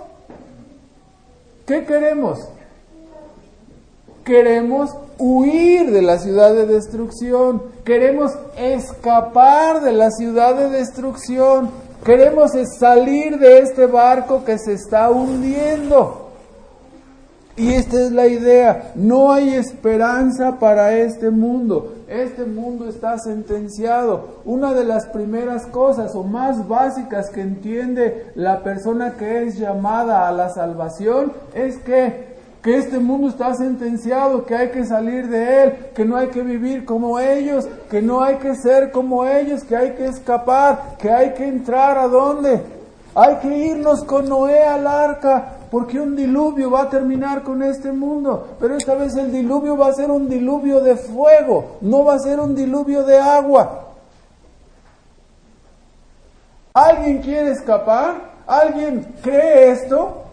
¿qué 1.66 1.84
queremos? 1.84 2.48
Queremos 4.24 4.90
huir 5.18 5.90
de 5.90 6.02
la 6.02 6.18
ciudad 6.18 6.54
de 6.54 6.66
destrucción, 6.66 7.62
queremos 7.84 8.32
escapar 8.56 9.82
de 9.82 9.92
la 9.92 10.10
ciudad 10.10 10.56
de 10.56 10.70
destrucción, 10.70 11.70
queremos 12.04 12.52
salir 12.78 13.38
de 13.38 13.58
este 13.58 13.86
barco 13.86 14.44
que 14.44 14.58
se 14.58 14.72
está 14.72 15.10
hundiendo. 15.10 16.22
Y 17.56 17.74
esta 17.74 18.00
es 18.00 18.10
la 18.10 18.26
idea, 18.26 18.92
no 18.96 19.30
hay 19.30 19.54
esperanza 19.54 20.58
para 20.58 20.96
este 20.96 21.30
mundo, 21.30 21.94
este 22.08 22.44
mundo 22.44 22.88
está 22.88 23.16
sentenciado. 23.18 24.40
Una 24.44 24.74
de 24.74 24.84
las 24.84 25.06
primeras 25.06 25.64
cosas 25.66 26.16
o 26.16 26.24
más 26.24 26.66
básicas 26.66 27.30
que 27.30 27.42
entiende 27.42 28.32
la 28.34 28.64
persona 28.64 29.14
que 29.16 29.44
es 29.44 29.56
llamada 29.56 30.26
a 30.26 30.32
la 30.32 30.48
salvación 30.48 31.32
es 31.54 31.78
que, 31.78 32.33
que 32.64 32.78
este 32.78 32.98
mundo 32.98 33.28
está 33.28 33.54
sentenciado, 33.54 34.46
que 34.46 34.54
hay 34.54 34.70
que 34.70 34.86
salir 34.86 35.28
de 35.28 35.64
él, 35.64 35.76
que 35.94 36.02
no 36.06 36.16
hay 36.16 36.28
que 36.28 36.40
vivir 36.40 36.86
como 36.86 37.18
ellos, 37.18 37.68
que 37.90 38.00
no 38.00 38.22
hay 38.22 38.36
que 38.36 38.54
ser 38.54 38.90
como 38.90 39.26
ellos, 39.26 39.62
que 39.64 39.76
hay 39.76 39.90
que 39.90 40.06
escapar, 40.06 40.96
que 40.98 41.10
hay 41.10 41.34
que 41.34 41.46
entrar 41.46 41.98
a 41.98 42.08
dónde. 42.08 42.62
Hay 43.14 43.36
que 43.36 43.54
irnos 43.66 44.02
con 44.04 44.30
Noé 44.30 44.64
al 44.64 44.86
arca, 44.86 45.58
porque 45.70 46.00
un 46.00 46.16
diluvio 46.16 46.70
va 46.70 46.84
a 46.84 46.88
terminar 46.88 47.42
con 47.42 47.62
este 47.62 47.92
mundo, 47.92 48.56
pero 48.58 48.78
esta 48.78 48.94
vez 48.94 49.14
el 49.16 49.30
diluvio 49.30 49.76
va 49.76 49.88
a 49.88 49.92
ser 49.92 50.10
un 50.10 50.26
diluvio 50.26 50.80
de 50.80 50.96
fuego, 50.96 51.76
no 51.82 52.02
va 52.02 52.14
a 52.14 52.18
ser 52.18 52.40
un 52.40 52.54
diluvio 52.54 53.02
de 53.02 53.18
agua. 53.18 53.88
¿Alguien 56.72 57.18
quiere 57.18 57.50
escapar? 57.50 58.32
¿Alguien 58.46 59.06
cree 59.22 59.70
esto? 59.70 60.23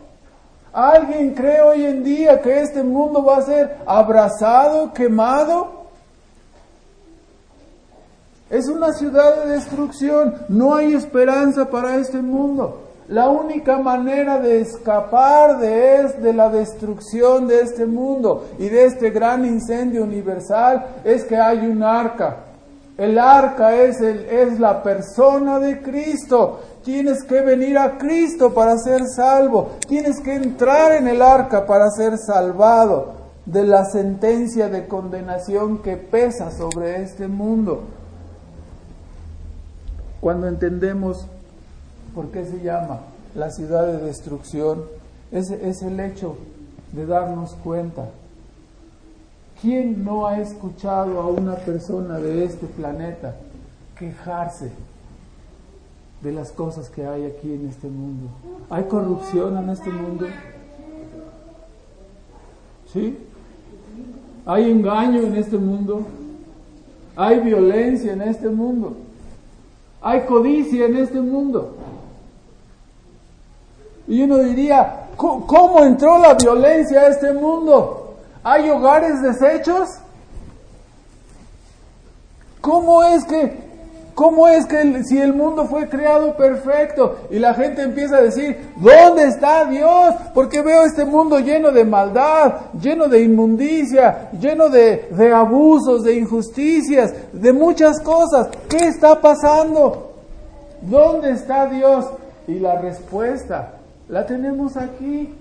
¿Alguien 0.74 1.34
cree 1.34 1.62
hoy 1.62 1.86
en 1.86 2.04
día 2.04 2.42
que 2.42 2.62
este 2.62 2.82
mundo 2.82 3.24
va 3.24 3.38
a 3.38 3.42
ser 3.42 3.78
abrazado, 3.86 4.94
quemado? 4.94 5.82
Es 8.50 8.68
una 8.68 8.94
ciudad 8.94 9.44
de 9.44 9.52
destrucción, 9.52 10.36
no 10.48 10.76
hay 10.76 10.94
esperanza 10.94 11.70
para 11.70 11.96
este 11.96 12.22
mundo. 12.22 12.84
La 13.10 13.28
única 13.28 13.78
manera 13.78 14.40
de 14.40 14.62
escapar 14.62 15.60
de, 15.60 15.96
es, 15.96 16.22
de 16.22 16.34
la 16.34 16.48
destrucción 16.48 17.48
de 17.48 17.62
este 17.62 17.86
mundo 17.86 18.46
y 18.58 18.70
de 18.70 18.86
este 18.86 19.10
gran 19.10 19.46
incendio 19.46 20.04
universal 20.04 20.86
es 21.04 21.26
que 21.26 21.36
hay 21.36 21.68
un 21.68 21.84
arca. 21.84 22.38
El 22.98 23.20
arca 23.20 23.76
es, 23.76 24.00
el, 24.00 24.20
es 24.26 24.60
la 24.60 24.82
persona 24.82 25.60
de 25.60 25.82
Cristo. 25.82 26.60
Tienes 26.84 27.24
que 27.24 27.42
venir 27.42 27.78
a 27.78 27.98
Cristo 27.98 28.54
para 28.54 28.78
ser 28.78 29.08
salvo. 29.08 29.72
Tienes 29.88 30.20
que 30.20 30.36
entrar 30.36 30.94
en 30.94 31.08
el 31.08 31.22
arca 31.22 31.66
para 31.66 31.90
ser 31.92 32.18
salvado 32.18 33.14
de 33.46 33.64
la 33.64 33.86
sentencia 33.86 34.70
de 34.70 34.88
condenación 34.88 35.80
que 35.80 35.98
pesa 35.98 36.52
sobre 36.52 37.04
este 37.04 37.28
mundo. 37.28 37.84
Cuando 40.20 40.48
entendemos 40.48 41.28
¿Por 42.14 42.30
qué 42.30 42.44
se 42.44 42.62
llama 42.62 43.00
la 43.36 43.50
ciudad 43.52 43.88
de 43.88 43.98
destrucción? 44.00 44.84
Es, 45.32 45.50
es 45.50 45.82
el 45.82 46.00
hecho 46.00 46.36
de 46.92 47.06
darnos 47.06 47.54
cuenta. 47.64 48.10
¿Quién 49.62 50.04
no 50.04 50.28
ha 50.28 50.40
escuchado 50.40 51.22
a 51.22 51.28
una 51.28 51.56
persona 51.56 52.18
de 52.18 52.44
este 52.44 52.66
planeta 52.66 53.36
quejarse 53.98 54.72
de 56.22 56.32
las 56.32 56.52
cosas 56.52 56.90
que 56.90 57.06
hay 57.06 57.26
aquí 57.26 57.54
en 57.54 57.68
este 57.68 57.88
mundo? 57.88 58.30
¿Hay 58.70 58.84
corrupción 58.84 59.58
en 59.58 59.70
este 59.70 59.90
mundo? 59.90 60.28
¿Sí? 62.94 63.18
¿Hay 64.46 64.70
engaño 64.70 65.22
en 65.22 65.36
este 65.36 65.58
mundo? 65.58 66.06
¿Hay 67.16 67.40
violencia 67.40 68.14
en 68.14 68.22
este 68.22 68.50
mundo? 68.50 68.96
¿Hay 70.02 70.22
codicia 70.22 70.86
en 70.86 70.98
este 70.98 71.22
mundo? 71.22 71.76
Y 74.08 74.24
uno 74.24 74.40
diría, 74.40 75.08
¿cómo 75.16 75.84
entró 75.84 76.18
la 76.18 76.34
violencia 76.34 77.02
a 77.02 77.08
este 77.08 77.34
mundo? 77.34 78.16
¿Hay 78.44 78.70
hogares 78.70 79.22
deshechos? 79.22 79.90
¿Cómo 82.60 83.04
es 83.04 83.24
que, 83.26 83.71
cómo 84.14 84.48
es 84.48 84.66
que 84.66 85.04
si 85.04 85.20
el 85.20 85.34
mundo 85.34 85.66
fue 85.66 85.88
creado 85.88 86.36
perfecto 86.36 87.18
y 87.30 87.40
la 87.40 87.54
gente 87.54 87.82
empieza 87.82 88.18
a 88.18 88.22
decir, 88.22 88.72
¿dónde 88.78 89.26
está 89.26 89.66
Dios? 89.66 90.16
Porque 90.34 90.62
veo 90.62 90.84
este 90.84 91.06
mundo 91.06 91.40
lleno 91.40 91.72
de 91.72 91.86
maldad, 91.86 92.54
lleno 92.80 93.08
de 93.08 93.22
inmundicia, 93.24 94.30
lleno 94.40 94.70
de, 94.70 95.08
de 95.12 95.34
abusos, 95.34 96.04
de 96.04 96.16
injusticias, 96.16 97.14
de 97.32 97.54
muchas 97.54 98.00
cosas. 98.02 98.50
¿Qué 98.70 98.88
está 98.88 99.20
pasando? 99.20 100.14
¿Dónde 100.82 101.32
está 101.32 101.68
Dios? 101.68 102.06
Y 102.48 102.60
la 102.60 102.80
respuesta 102.80 103.74
la 104.10 104.26
tenemos 104.26 104.76
aquí. 104.78 105.34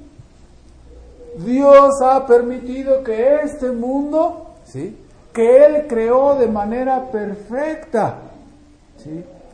Dios 1.38 1.90
ha 2.02 2.26
permitido 2.26 3.02
que 3.02 3.36
este 3.42 3.70
mundo, 3.70 4.46
¿sí? 4.64 4.96
que 5.32 5.64
Él 5.64 5.86
creó 5.88 6.36
de 6.36 6.48
manera 6.48 7.10
perfecta, 7.10 8.16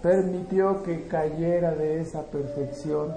permitió 0.02 0.82
que 0.82 1.06
cayera 1.08 1.74
de 1.74 2.00
esa 2.00 2.22
perfección 2.22 3.14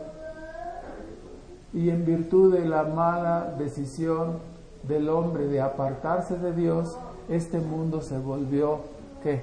y 1.74 1.90
en 1.90 2.06
virtud 2.06 2.54
de 2.54 2.66
la 2.66 2.84
mala 2.84 3.54
decisión 3.58 4.40
del 4.84 5.10
hombre 5.10 5.48
de 5.48 5.62
apartarse 5.62 6.38
de 6.38 6.54
Dios, 6.54 6.98
este 7.30 7.60
mundo 7.60 8.02
se 8.02 8.18
volvió, 8.18 8.80
¿qué? 9.22 9.42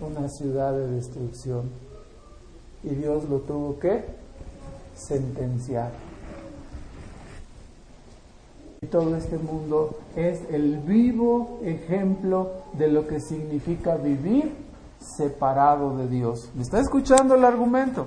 Una 0.00 0.28
ciudad 0.28 0.72
de 0.72 0.86
destrucción. 0.88 1.70
Y 2.82 2.90
Dios 2.90 3.24
lo 3.28 3.38
tuvo 3.38 3.78
que 3.78 4.04
sentenciar. 4.94 5.90
Y 8.82 8.86
todo 8.86 9.16
este 9.16 9.38
mundo 9.38 9.98
es 10.16 10.40
el 10.50 10.78
vivo 10.78 11.60
ejemplo 11.62 12.50
de 12.74 12.88
lo 12.88 13.06
que 13.06 13.20
significa 13.20 13.96
vivir 13.96 14.69
separado 15.00 15.96
de 15.96 16.06
Dios. 16.08 16.50
¿Me 16.54 16.62
está 16.62 16.80
escuchando 16.80 17.34
el 17.34 17.44
argumento? 17.44 18.06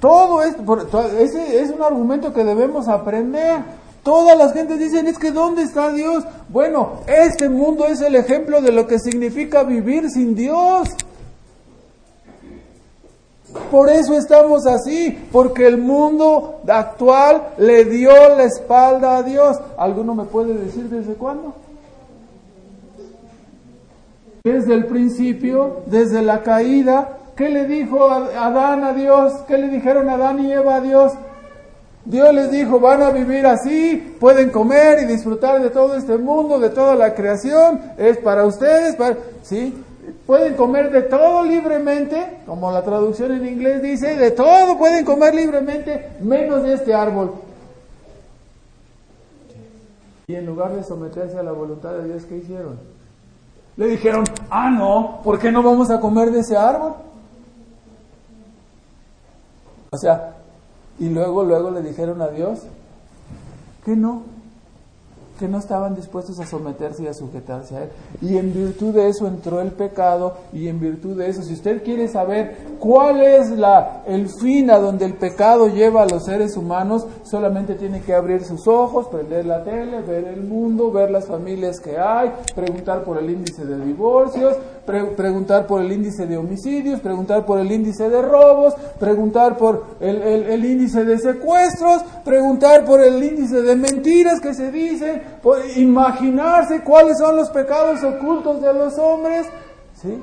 Todo 0.00 0.42
esto, 0.42 1.08
ese 1.18 1.62
es 1.62 1.70
un 1.70 1.82
argumento 1.82 2.32
que 2.32 2.44
debemos 2.44 2.88
aprender. 2.88 3.62
Todas 4.02 4.36
las 4.36 4.52
gentes 4.52 4.78
dicen, 4.78 5.06
es 5.06 5.18
que 5.18 5.30
¿dónde 5.30 5.62
está 5.62 5.90
Dios? 5.90 6.24
Bueno, 6.50 7.00
este 7.06 7.48
mundo 7.48 7.86
es 7.86 8.02
el 8.02 8.14
ejemplo 8.14 8.60
de 8.60 8.70
lo 8.70 8.86
que 8.86 8.98
significa 8.98 9.62
vivir 9.62 10.10
sin 10.10 10.34
Dios. 10.34 10.90
Por 13.70 13.88
eso 13.88 14.14
estamos 14.14 14.66
así, 14.66 15.26
porque 15.32 15.66
el 15.66 15.78
mundo 15.78 16.60
actual 16.68 17.54
le 17.56 17.84
dio 17.84 18.10
la 18.36 18.44
espalda 18.44 19.16
a 19.16 19.22
Dios. 19.22 19.56
¿Alguno 19.78 20.14
me 20.14 20.24
puede 20.24 20.52
decir 20.54 20.90
desde 20.90 21.14
cuándo? 21.14 21.54
Desde 24.44 24.74
el 24.74 24.84
principio, 24.84 25.84
desde 25.86 26.20
la 26.20 26.42
caída, 26.42 27.16
¿qué 27.34 27.48
le 27.48 27.64
dijo 27.66 28.10
Adán 28.10 28.84
a 28.84 28.92
Dios? 28.92 29.32
¿Qué 29.48 29.56
le 29.56 29.68
dijeron 29.68 30.10
Adán 30.10 30.38
y 30.44 30.52
Eva 30.52 30.76
a 30.76 30.80
Dios? 30.82 31.12
Dios 32.04 32.34
les 32.34 32.50
dijo, 32.50 32.78
van 32.78 33.02
a 33.02 33.10
vivir 33.10 33.46
así, 33.46 34.16
pueden 34.20 34.50
comer 34.50 34.98
y 35.02 35.06
disfrutar 35.06 35.62
de 35.62 35.70
todo 35.70 35.96
este 35.96 36.18
mundo, 36.18 36.58
de 36.58 36.68
toda 36.68 36.94
la 36.94 37.14
creación, 37.14 37.80
es 37.96 38.18
para 38.18 38.44
ustedes, 38.44 38.96
para... 38.96 39.16
¿sí? 39.42 39.82
pueden 40.26 40.56
comer 40.56 40.92
de 40.92 41.00
todo 41.04 41.42
libremente, 41.44 42.40
como 42.44 42.70
la 42.70 42.82
traducción 42.82 43.32
en 43.32 43.46
inglés 43.46 43.80
dice, 43.80 44.14
de 44.14 44.30
todo 44.30 44.76
pueden 44.76 45.06
comer 45.06 45.34
libremente, 45.34 46.10
menos 46.20 46.64
de 46.64 46.74
este 46.74 46.92
árbol. 46.92 47.32
Y 50.26 50.34
en 50.34 50.44
lugar 50.44 50.74
de 50.74 50.84
someterse 50.84 51.38
a 51.38 51.42
la 51.42 51.52
voluntad 51.52 51.94
de 51.94 52.08
Dios, 52.08 52.26
¿qué 52.26 52.36
hicieron? 52.36 52.93
Le 53.76 53.86
dijeron, 53.86 54.24
ah, 54.50 54.70
no, 54.70 55.20
¿por 55.24 55.38
qué 55.38 55.50
no 55.50 55.62
vamos 55.62 55.90
a 55.90 56.00
comer 56.00 56.30
de 56.30 56.40
ese 56.40 56.56
árbol? 56.56 56.94
O 59.90 59.96
sea, 59.96 60.34
y 60.98 61.08
luego, 61.08 61.44
luego 61.44 61.70
le 61.70 61.82
dijeron 61.82 62.22
a 62.22 62.28
Dios 62.28 62.62
que 63.84 63.96
no, 63.96 64.22
que 65.38 65.48
no 65.48 65.58
estaban 65.58 65.94
dispuestos 65.94 66.38
a 66.40 66.46
someterse 66.46 67.02
y 67.02 67.06
a 67.06 67.14
sujetarse 67.14 67.76
a 67.76 67.82
Él. 67.84 67.90
Y 68.20 68.36
en 68.36 68.52
virtud 68.52 68.94
de 68.94 69.08
eso 69.08 69.26
entró 69.26 69.60
el 69.60 69.72
pecado 69.72 70.34
y 70.52 70.68
en 70.68 70.80
virtud 70.80 71.16
de 71.18 71.28
eso, 71.28 71.42
si 71.42 71.54
usted 71.54 71.82
quiere 71.82 72.08
saber 72.08 72.56
cuál 72.78 73.20
es 73.20 73.50
la, 73.50 74.02
el 74.06 74.28
fin 74.28 74.70
a 74.70 74.78
donde 74.78 75.04
el 75.04 75.14
pecado 75.14 75.68
lleva 75.68 76.02
a 76.02 76.06
los 76.06 76.24
seres 76.24 76.56
humanos, 76.56 77.06
solamente 77.24 77.74
tiene 77.74 78.00
que 78.02 78.14
abrir 78.14 78.44
sus 78.44 78.66
ojos, 78.68 79.08
prender 79.08 79.46
la 79.46 79.64
tele, 79.64 80.00
ver 80.02 80.24
el 80.24 80.42
mundo, 80.42 80.92
ver 80.92 81.10
las 81.10 81.26
familias 81.26 81.80
que 81.80 81.98
hay, 81.98 82.32
preguntar 82.54 83.04
por 83.04 83.18
el 83.18 83.30
índice 83.30 83.64
de 83.64 83.84
divorcios, 83.84 84.56
preguntar 84.84 85.66
por 85.66 85.80
el 85.80 85.92
índice 85.92 86.26
de 86.26 86.36
homicidios, 86.36 87.00
preguntar 87.00 87.46
por 87.46 87.58
el 87.58 87.70
índice 87.72 88.08
de 88.08 88.20
robos, 88.20 88.74
preguntar 88.98 89.56
por 89.56 89.84
el, 90.00 90.22
el, 90.22 90.64
índice 90.64 91.04
de 91.04 91.18
secuestros, 91.18 92.02
preguntar 92.24 92.84
por 92.84 93.00
el 93.00 93.22
índice 93.22 93.62
de 93.62 93.76
mentiras 93.76 94.40
que 94.40 94.54
se 94.54 94.70
dicen, 94.70 95.22
imaginarse 95.76 96.82
cuáles 96.82 97.18
son 97.18 97.36
los 97.36 97.50
pecados 97.50 98.02
ocultos 98.04 98.60
de 98.60 98.74
los 98.74 98.98
hombres, 98.98 99.46
¿sí? 100.00 100.22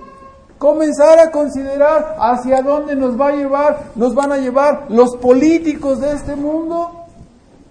comenzar 0.58 1.17
a 1.19 1.32
considerar 1.32 2.17
hacia 2.19 2.62
dónde 2.62 2.95
nos 2.95 3.19
va 3.19 3.30
a 3.30 3.36
llevar, 3.36 3.80
nos 3.95 4.13
van 4.13 4.32
a 4.32 4.38
llevar 4.38 4.86
los 4.89 5.17
políticos 5.17 6.00
de 6.00 6.13
este 6.13 6.36
mundo, 6.36 7.06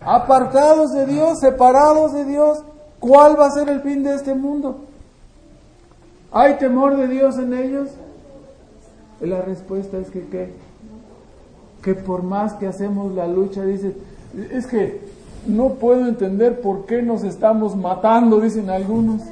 apartados 0.01 0.91
de 0.91 1.07
Dios, 1.07 1.39
separados 1.39 2.13
de 2.13 2.25
Dios, 2.25 2.65
¿cuál 2.99 3.39
va 3.39 3.47
a 3.47 3.51
ser 3.51 3.69
el 3.69 3.81
fin 3.81 4.03
de 4.03 4.17
este 4.17 4.35
mundo? 4.35 4.90
¿Hay 6.33 6.59
temor 6.59 6.97
de 6.97 7.09
Dios 7.09 7.39
en 7.39 7.55
ellos? 7.55 7.89
la 9.21 9.43
respuesta 9.43 9.99
es 9.99 10.11
que 10.11 10.27
¿qué? 10.29 10.51
Que 11.83 11.95
por 11.95 12.23
más 12.23 12.55
que 12.55 12.67
hacemos 12.67 13.13
la 13.15 13.27
lucha, 13.27 13.65
dice, 13.65 13.95
es 14.51 14.67
que 14.67 15.01
no 15.47 15.75
puedo 15.75 16.07
entender 16.07 16.61
por 16.61 16.87
qué 16.87 17.03
nos 17.03 17.23
estamos 17.25 17.77
matando, 17.77 18.41
dicen 18.41 18.71
algunos. 18.71 19.23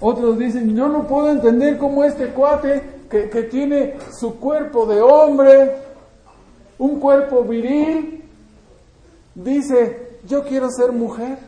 Otros 0.00 0.38
dicen, 0.38 0.76
yo 0.76 0.88
no 0.88 1.08
puedo 1.08 1.30
entender 1.30 1.78
cómo 1.78 2.04
este 2.04 2.28
cuate 2.28 2.82
que, 3.10 3.30
que 3.30 3.42
tiene 3.44 3.94
su 4.12 4.36
cuerpo 4.36 4.86
de 4.86 5.00
hombre, 5.00 5.72
un 6.78 7.00
cuerpo 7.00 7.42
viril, 7.42 8.22
dice, 9.34 10.18
yo 10.26 10.44
quiero 10.44 10.70
ser 10.70 10.92
mujer. 10.92 11.38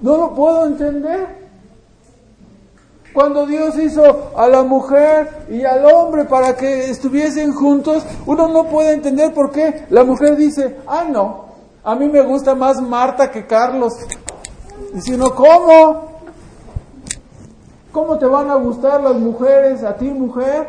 No 0.00 0.16
lo 0.16 0.34
puedo 0.34 0.66
entender. 0.66 1.46
Cuando 3.14 3.46
Dios 3.46 3.78
hizo 3.78 4.32
a 4.36 4.46
la 4.46 4.62
mujer 4.62 5.46
y 5.48 5.64
al 5.64 5.86
hombre 5.86 6.26
para 6.26 6.54
que 6.54 6.90
estuviesen 6.90 7.54
juntos, 7.54 8.04
uno 8.26 8.46
no 8.48 8.64
puede 8.64 8.92
entender 8.92 9.32
por 9.32 9.50
qué 9.50 9.86
la 9.88 10.04
mujer 10.04 10.36
dice, 10.36 10.76
ah, 10.86 11.04
no, 11.08 11.46
a 11.82 11.94
mí 11.94 12.08
me 12.08 12.20
gusta 12.20 12.54
más 12.54 12.78
Marta 12.82 13.30
que 13.30 13.46
Carlos. 13.46 13.94
Y 14.92 15.00
si 15.00 15.14
uno, 15.14 15.34
¿cómo? 15.34 16.08
¿Cómo 17.90 18.18
te 18.18 18.26
van 18.26 18.50
a 18.50 18.56
gustar 18.56 19.02
las 19.02 19.14
mujeres 19.14 19.82
a 19.82 19.96
ti, 19.96 20.10
mujer? 20.10 20.68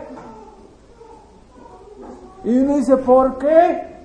Y 2.46 2.58
uno 2.60 2.78
dice, 2.78 2.96
¿por 2.96 3.38
qué? 3.40 3.97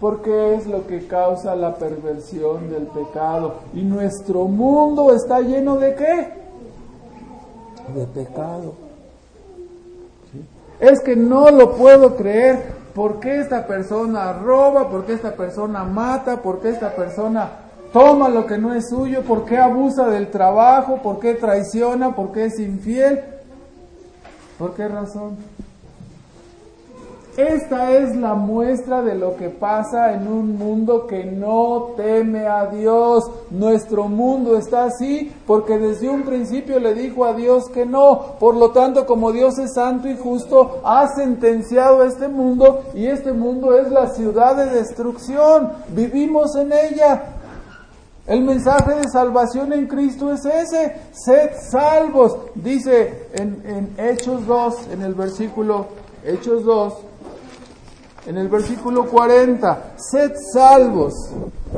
Porque 0.00 0.54
es 0.54 0.66
lo 0.66 0.86
que 0.86 1.06
causa 1.06 1.56
la 1.56 1.74
perversión 1.74 2.70
del 2.70 2.86
pecado. 2.86 3.54
Y 3.74 3.82
nuestro 3.82 4.44
mundo 4.44 5.12
está 5.12 5.40
lleno 5.40 5.76
de 5.76 5.94
qué? 5.94 6.28
De 7.94 8.06
pecado. 8.06 8.74
Es 10.78 11.00
que 11.00 11.16
no 11.16 11.50
lo 11.50 11.74
puedo 11.74 12.16
creer. 12.16 12.78
¿Por 12.94 13.18
qué 13.20 13.40
esta 13.40 13.66
persona 13.66 14.32
roba? 14.32 14.88
¿Por 14.88 15.04
qué 15.04 15.14
esta 15.14 15.32
persona 15.32 15.84
mata? 15.84 16.40
¿Por 16.42 16.60
qué 16.60 16.70
esta 16.70 16.94
persona 16.94 17.50
toma 17.92 18.28
lo 18.28 18.46
que 18.46 18.58
no 18.58 18.74
es 18.74 18.88
suyo, 18.88 19.22
por 19.22 19.44
qué 19.44 19.58
abusa 19.58 20.08
del 20.08 20.30
trabajo, 20.30 21.00
por 21.02 21.18
qué 21.18 21.34
traiciona, 21.34 22.14
por 22.14 22.32
qué 22.32 22.46
es 22.46 22.58
infiel. 22.58 23.22
¿Por 24.58 24.74
qué 24.74 24.88
razón? 24.88 25.36
Esta 27.38 27.92
es 27.92 28.16
la 28.16 28.34
muestra 28.34 29.00
de 29.00 29.14
lo 29.14 29.36
que 29.36 29.48
pasa 29.48 30.12
en 30.12 30.26
un 30.26 30.58
mundo 30.58 31.06
que 31.06 31.24
no 31.24 31.92
teme 31.96 32.48
a 32.48 32.66
Dios. 32.66 33.30
Nuestro 33.50 34.08
mundo 34.08 34.56
está 34.56 34.86
así 34.86 35.32
porque 35.46 35.78
desde 35.78 36.08
un 36.08 36.24
principio 36.24 36.80
le 36.80 36.94
dijo 36.94 37.24
a 37.24 37.34
Dios 37.34 37.68
que 37.68 37.86
no. 37.86 38.34
Por 38.40 38.56
lo 38.56 38.72
tanto, 38.72 39.06
como 39.06 39.30
Dios 39.30 39.56
es 39.60 39.74
santo 39.74 40.08
y 40.08 40.16
justo, 40.16 40.80
ha 40.82 41.06
sentenciado 41.14 42.02
a 42.02 42.06
este 42.06 42.26
mundo 42.26 42.82
y 42.92 43.06
este 43.06 43.32
mundo 43.32 43.78
es 43.78 43.88
la 43.88 44.08
ciudad 44.08 44.56
de 44.56 44.74
destrucción. 44.74 45.74
Vivimos 45.90 46.56
en 46.56 46.72
ella. 46.72 47.22
El 48.26 48.42
mensaje 48.42 48.96
de 48.96 49.08
salvación 49.12 49.72
en 49.72 49.86
Cristo 49.86 50.32
es 50.32 50.44
ese, 50.44 50.96
sed 51.12 51.52
salvos, 51.70 52.36
dice 52.56 53.28
en, 53.32 53.94
Hechos 53.96 54.44
2, 54.44 54.88
en 54.92 55.02
el 55.02 55.14
versículo, 55.14 55.86
Hechos 56.24 56.64
2, 56.64 57.07
en 58.28 58.36
el 58.36 58.48
versículo 58.48 59.06
40, 59.06 59.94
sed 59.96 60.32
salvos. 60.52 61.14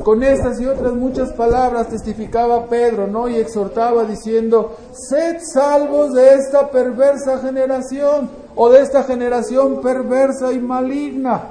Con 0.03 0.25
estas 0.25 0.61
y 0.61 0.67
otras 0.67 0.95
muchas 0.95 1.33
palabras 1.33 1.89
testificaba 1.89 2.67
Pedro, 2.67 3.07
¿no? 3.07 3.29
Y 3.29 3.37
exhortaba 3.37 4.03
diciendo, 4.03 4.77
sed 4.91 5.39
salvos 5.41 6.13
de 6.13 6.35
esta 6.35 6.69
perversa 6.69 7.39
generación 7.39 8.29
o 8.57 8.69
de 8.69 8.81
esta 8.81 9.05
generación 9.05 9.81
perversa 9.81 10.53
y 10.53 10.59
maligna. 10.59 11.43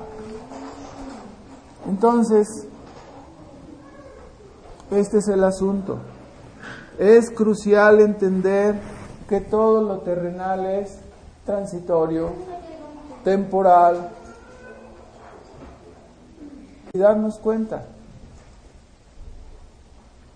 Entonces, 1.88 2.68
este 4.92 5.20
es 5.20 5.30
el 5.30 5.46
asunto. 5.46 6.00
Es 6.98 7.30
crucial 7.32 8.02
entender 8.02 8.76
que 9.30 9.40
todo 9.40 9.82
lo 9.82 10.00
terrenal 10.00 10.66
es 10.66 10.98
transitorio, 11.46 12.32
temporal, 13.24 14.19
y 16.94 16.98
darnos 16.98 17.38
cuenta 17.38 17.86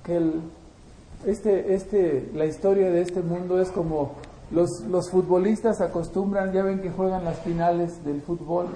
que 0.03 0.21
este, 1.25 1.73
este, 1.73 2.29
la 2.33 2.45
historia 2.45 2.89
de 2.89 3.01
este 3.01 3.21
mundo 3.21 3.59
es 3.59 3.69
como 3.69 4.13
los, 4.51 4.81
los 4.81 5.09
futbolistas 5.09 5.81
acostumbran, 5.81 6.51
ya 6.51 6.63
ven 6.63 6.81
que 6.81 6.91
juegan 6.91 7.23
las 7.23 7.39
finales 7.39 8.03
del 8.05 8.21
fútbol 8.21 8.67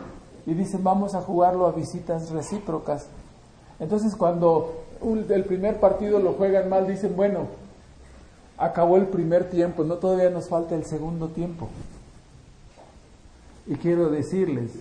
y 0.46 0.54
dicen 0.54 0.84
vamos 0.84 1.14
a 1.14 1.22
jugarlo 1.22 1.68
a 1.68 1.74
visitas 1.74 2.32
recíprocas. 2.32 3.08
Entonces 3.80 4.16
cuando 4.16 4.84
el 5.30 5.44
primer 5.44 5.80
partido 5.80 6.20
lo 6.20 6.34
juegan 6.34 6.70
mal, 6.70 6.88
dicen, 6.88 7.16
bueno, 7.16 7.48
acabó 8.58 8.98
el 8.98 9.08
primer 9.08 9.50
tiempo, 9.50 9.84
no 9.84 9.96
todavía 9.96 10.30
nos 10.30 10.48
falta 10.48 10.76
el 10.76 10.86
segundo 10.86 11.28
tiempo. 11.28 11.68
Y 13.68 13.76
quiero 13.76 14.10
decirles 14.10 14.72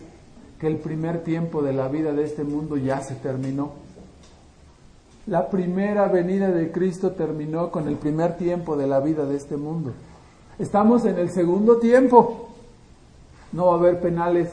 que 0.59 0.67
el 0.67 0.79
primer 0.79 1.23
tiempo 1.23 1.63
de 1.63 1.73
la 1.73 1.89
vida 1.89 2.13
de 2.13 2.25
este 2.25 2.45
mundo 2.45 2.77
ya 2.77 3.01
se 3.01 3.15
terminó. 3.17 3.73
La 5.27 5.49
primera 5.49 6.07
venida 6.07 6.51
de 6.51 6.71
Cristo 6.71 7.13
terminó 7.13 7.71
con 7.71 7.89
el 7.89 7.97
primer 7.97 8.37
tiempo 8.37 8.77
de 8.77 8.87
la 8.87 9.01
vida 9.01 9.27
de 9.27 9.37
este 9.37 9.57
mundo. 9.57 9.93
Estamos 10.59 11.05
en 11.05 11.19
el 11.19 11.31
segundo 11.31 11.79
tiempo. 11.79 12.49
No 13.53 13.67
va 13.67 13.73
a 13.75 13.79
haber 13.79 14.01
penales. 14.01 14.51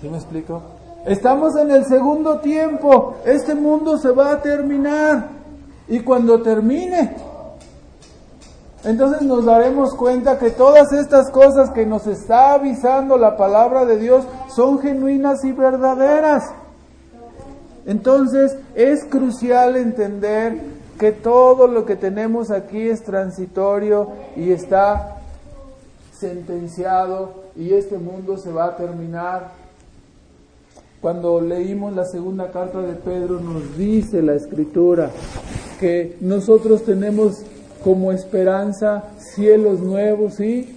¿Sí 0.00 0.08
me 0.08 0.18
explico? 0.18 0.62
Estamos 1.06 1.56
en 1.56 1.70
el 1.70 1.86
segundo 1.86 2.40
tiempo. 2.40 3.16
Este 3.24 3.54
mundo 3.54 3.96
se 3.96 4.10
va 4.10 4.32
a 4.32 4.42
terminar. 4.42 5.30
Y 5.88 6.00
cuando 6.00 6.40
termine, 6.42 7.16
entonces 8.84 9.22
nos 9.22 9.44
daremos 9.44 9.94
cuenta 9.94 10.38
que 10.38 10.50
todas 10.50 10.92
estas 10.92 11.30
cosas 11.30 11.70
que 11.70 11.84
nos 11.84 12.06
está 12.06 12.54
avisando 12.54 13.18
la 13.18 13.36
palabra 13.36 13.84
de 13.84 13.98
Dios 13.98 14.24
son 14.54 14.78
genuinas 14.78 15.44
y 15.44 15.52
verdaderas. 15.52 16.44
Entonces 17.86 18.56
es 18.74 19.04
crucial 19.04 19.76
entender 19.76 20.60
que 20.98 21.12
todo 21.12 21.66
lo 21.66 21.84
que 21.84 21.96
tenemos 21.96 22.50
aquí 22.50 22.88
es 22.88 23.02
transitorio 23.02 24.08
y 24.36 24.52
está 24.52 25.16
sentenciado 26.12 27.32
y 27.56 27.72
este 27.72 27.98
mundo 27.98 28.36
se 28.36 28.52
va 28.52 28.66
a 28.66 28.76
terminar 28.76 29.52
cuando 31.00 31.40
leímos 31.40 31.94
la 31.94 32.04
segunda 32.04 32.50
carta 32.50 32.80
de 32.80 32.92
Pedro 32.92 33.40
nos 33.40 33.76
dice 33.78 34.20
la 34.20 34.34
escritura 34.34 35.10
que 35.78 36.18
nosotros 36.20 36.84
tenemos 36.84 37.42
como 37.82 38.12
esperanza 38.12 39.04
cielos 39.18 39.80
nuevos 39.80 40.38
y, 40.40 40.76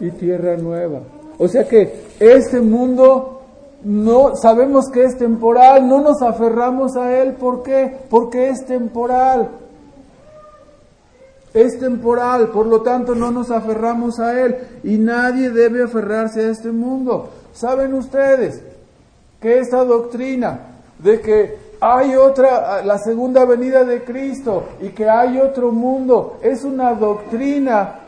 y 0.00 0.10
tierra 0.10 0.56
nueva. 0.56 1.00
O 1.38 1.48
sea 1.48 1.66
que 1.68 2.04
este 2.20 2.60
mundo 2.60 3.42
no 3.82 4.36
sabemos 4.36 4.88
que 4.90 5.04
es 5.04 5.18
temporal, 5.18 5.88
no 5.88 6.00
nos 6.00 6.22
aferramos 6.22 6.96
a 6.96 7.20
él, 7.20 7.34
¿por 7.34 7.62
qué? 7.62 7.96
Porque 8.08 8.48
es 8.48 8.64
temporal. 8.64 9.48
Es 11.52 11.78
temporal, 11.78 12.48
por 12.48 12.66
lo 12.66 12.82
tanto 12.82 13.14
no 13.14 13.30
nos 13.30 13.50
aferramos 13.50 14.18
a 14.18 14.40
él 14.40 14.56
y 14.82 14.98
nadie 14.98 15.50
debe 15.50 15.84
aferrarse 15.84 16.40
a 16.40 16.50
este 16.50 16.72
mundo. 16.72 17.28
¿Saben 17.52 17.94
ustedes? 17.94 18.60
que 19.44 19.58
esta 19.58 19.84
doctrina 19.84 20.58
de 20.98 21.20
que 21.20 21.58
hay 21.86 22.14
otra, 22.14 22.82
la 22.82 22.96
segunda 22.96 23.44
venida 23.44 23.84
de 23.84 24.04
Cristo 24.04 24.64
y 24.80 24.88
que 24.88 25.06
hay 25.06 25.38
otro 25.38 25.70
mundo, 25.70 26.38
es 26.40 26.64
una 26.64 26.94
doctrina 26.94 28.00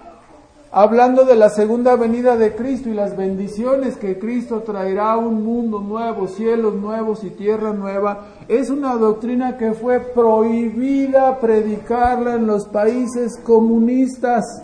hablando 0.72 1.27
de 1.27 1.37
la 1.37 1.51
segunda 1.51 1.95
venida 1.95 2.39
de 2.39 2.55
Cristo 2.55 2.89
y 2.89 2.95
las 2.95 3.14
bendiciones 3.14 3.99
que 3.99 4.18
Cristo 4.18 4.61
traerá 4.61 5.12
a 5.12 5.18
un 5.18 5.45
mundo 5.45 5.81
nuevo, 5.81 6.27
cielos 6.27 6.74
nuevos 6.77 7.22
y 7.22 7.29
tierra 7.29 7.74
nueva, 7.74 8.29
es 8.49 8.70
una 8.70 8.95
doctrina 8.95 9.59
que 9.59 9.72
fue 9.74 10.01
prohibida 10.01 11.39
predicarla 11.39 12.37
en 12.37 12.47
los 12.47 12.64
países 12.66 13.37
comunistas. 13.45 14.62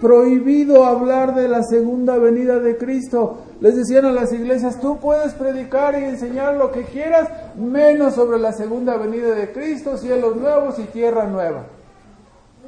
Prohibido 0.00 0.84
hablar 0.84 1.34
de 1.36 1.46
la 1.46 1.62
segunda 1.62 2.18
venida 2.18 2.58
de 2.58 2.76
Cristo. 2.76 3.38
Les 3.60 3.76
decían 3.76 4.04
a 4.04 4.10
las 4.10 4.32
iglesias, 4.32 4.80
tú 4.80 4.98
puedes 4.98 5.32
predicar 5.34 5.96
y 5.96 6.04
enseñar 6.04 6.56
lo 6.56 6.72
que 6.72 6.82
quieras, 6.82 7.28
menos 7.56 8.14
sobre 8.14 8.38
la 8.38 8.52
segunda 8.52 8.96
venida 8.96 9.34
de 9.34 9.52
Cristo, 9.52 9.96
cielos 9.96 10.36
nuevos 10.36 10.78
y 10.78 10.84
tierra 10.84 11.26
nueva. 11.26 11.64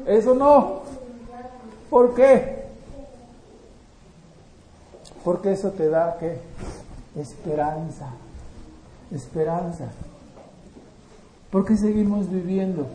Eso 0.07 0.35
no. 0.35 0.83
¿Por 1.91 2.15
qué? 2.15 2.65
Porque 5.25 5.53
eso 5.53 5.71
te 5.71 5.89
da 5.89 6.17
qué? 6.19 6.39
Esperanza. 7.19 8.11
Esperanza. 9.11 9.87
¿Por 11.51 11.65
qué 11.65 11.77
seguimos 11.77 12.31
viviendo? 12.31 12.87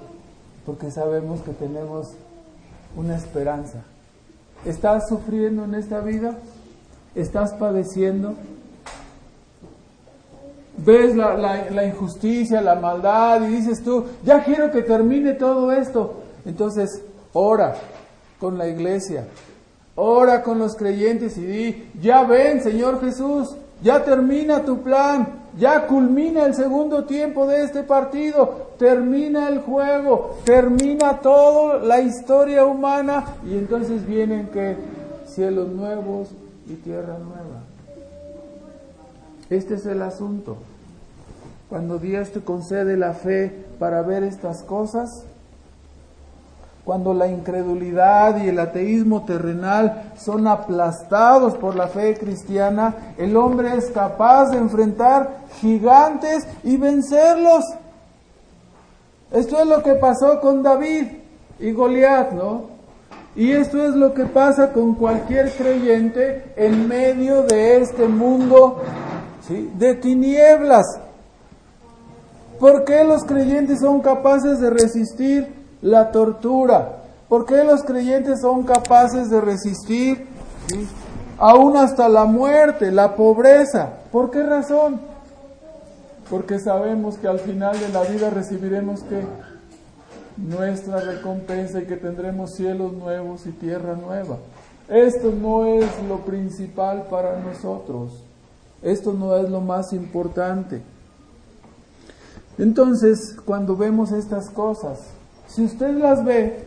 Porque 0.66 0.92
sabemos 0.92 1.42
que 1.42 1.52
tenemos 1.54 2.12
una 2.96 3.16
esperanza. 3.16 3.80
¿Estás 4.66 5.08
sufriendo 5.08 5.64
en 5.64 5.76
esta 5.76 6.02
vida? 6.02 6.38
¿Estás 7.16 7.54
padeciendo? 7.54 8.36
Ves 10.86 11.16
la, 11.16 11.36
la, 11.70 11.86
injusticia, 11.86 12.62
la 12.62 12.76
maldad 12.76 13.42
y 13.44 13.56
dices 13.56 13.84
tú, 13.84 14.06
ya 14.24 14.44
quiero 14.44 14.72
que 14.72 14.82
termine 14.82 15.34
todo 15.34 15.72
esto. 15.72 16.22
Entonces, 16.46 17.02
ora 17.34 17.76
con 18.40 18.58
la 18.58 18.68
iglesia, 18.68 19.26
ora 19.96 20.42
con 20.44 20.60
los 20.60 20.76
creyentes 20.76 21.38
y 21.38 21.46
di, 21.46 21.92
ya 22.02 22.24
ven, 22.24 22.62
Señor 22.62 23.02
Jesús, 23.02 23.56
ya 23.82 24.04
termina 24.04 24.64
tu 24.64 24.82
plan, 24.82 25.28
ya 25.58 25.88
culmina 25.88 26.46
el 26.46 26.54
segundo 26.54 27.06
tiempo 27.06 27.48
de 27.48 27.64
este 27.64 27.84
partido, 27.84 28.70
termina 28.78 29.50
el 29.50 29.60
juego, 29.60 30.38
termina 30.46 31.20
toda 31.20 31.80
la 31.80 32.02
historia 32.02 32.66
humana 32.66 33.36
y 33.46 33.54
entonces 33.58 34.06
vienen 34.06 34.48
que 34.48 34.76
cielos 35.26 35.70
nuevos 35.70 36.30
y 36.68 36.74
tierra 36.76 37.18
nueva. 37.18 37.64
Este 39.50 39.76
es 39.76 39.86
el 39.86 40.02
asunto. 40.02 40.58
Cuando 41.70 42.00
Dios 42.00 42.32
te 42.32 42.42
concede 42.42 42.98
la 42.98 43.14
fe 43.14 43.66
para 43.78 44.02
ver 44.02 44.24
estas 44.24 44.64
cosas, 44.64 45.24
cuando 46.84 47.14
la 47.14 47.28
incredulidad 47.28 48.44
y 48.44 48.50
el 48.50 48.58
ateísmo 48.58 49.24
terrenal 49.24 50.12
son 50.18 50.48
aplastados 50.48 51.56
por 51.58 51.76
la 51.76 51.88
fe 51.88 52.18
cristiana, 52.18 53.14
el 53.18 53.38
hombre 53.38 53.78
es 53.78 53.92
capaz 53.92 54.50
de 54.50 54.58
enfrentar 54.58 55.42
gigantes 55.62 56.48
y 56.64 56.78
vencerlos. 56.78 57.64
Esto 59.32 59.60
es 59.60 59.68
lo 59.68 59.84
que 59.84 59.94
pasó 59.94 60.40
con 60.42 60.64
David 60.64 61.06
y 61.60 61.72
Goliat, 61.72 62.32
¿no? 62.32 62.64
Y 63.36 63.52
esto 63.52 63.84
es 63.84 63.94
lo 63.94 64.16
que 64.16 64.26
pasa 64.26 64.74
con 64.74 64.96
cualquier 64.96 65.52
creyente 65.52 66.54
en 66.56 66.88
medio 66.88 67.44
de 67.44 67.82
este 67.82 68.08
mundo 68.08 68.82
de 69.48 69.94
tinieblas. 69.94 70.86
¿Por 72.60 72.84
qué 72.84 73.04
los 73.06 73.24
creyentes 73.24 73.80
son 73.80 74.02
capaces 74.02 74.60
de 74.60 74.70
resistir 74.70 75.48
la 75.82 76.12
tortura? 76.12 77.04
¿Por 77.30 77.46
qué 77.46 77.64
los 77.64 77.84
creyentes 77.84 78.42
son 78.42 78.64
capaces 78.64 79.30
de 79.30 79.40
resistir 79.40 80.28
aún 81.38 81.78
hasta 81.78 82.10
la 82.10 82.26
muerte, 82.26 82.92
la 82.92 83.16
pobreza? 83.16 83.90
¿Por 84.12 84.30
qué 84.30 84.44
razón? 84.44 85.00
Porque 86.30 86.60
sabemos 86.60 87.18
que 87.18 87.28
al 87.28 87.40
final 87.40 87.80
de 87.80 87.90
la 87.90 88.04
vida 88.04 88.30
recibiremos 88.30 89.04
que 89.04 89.24
nuestra 90.38 91.00
recompensa 91.00 91.80
y 91.80 91.86
que 91.86 91.96
tendremos 91.96 92.56
cielos 92.56 92.94
nuevos 92.94 93.46
y 93.46 93.52
tierra 93.52 93.96
nueva. 93.96 94.38
Esto 94.90 95.32
no 95.32 95.66
es 95.66 95.86
lo 96.08 96.26
principal 96.26 97.04
para 97.10 97.40
nosotros. 97.40 98.24
Esto 98.82 99.14
no 99.14 99.36
es 99.38 99.50
lo 99.50 99.62
más 99.62 99.94
importante. 99.94 100.82
Entonces, 102.60 103.38
cuando 103.46 103.78
vemos 103.78 104.12
estas 104.12 104.50
cosas, 104.50 105.00
si 105.48 105.64
usted 105.64 105.98
las 105.98 106.26
ve, 106.26 106.66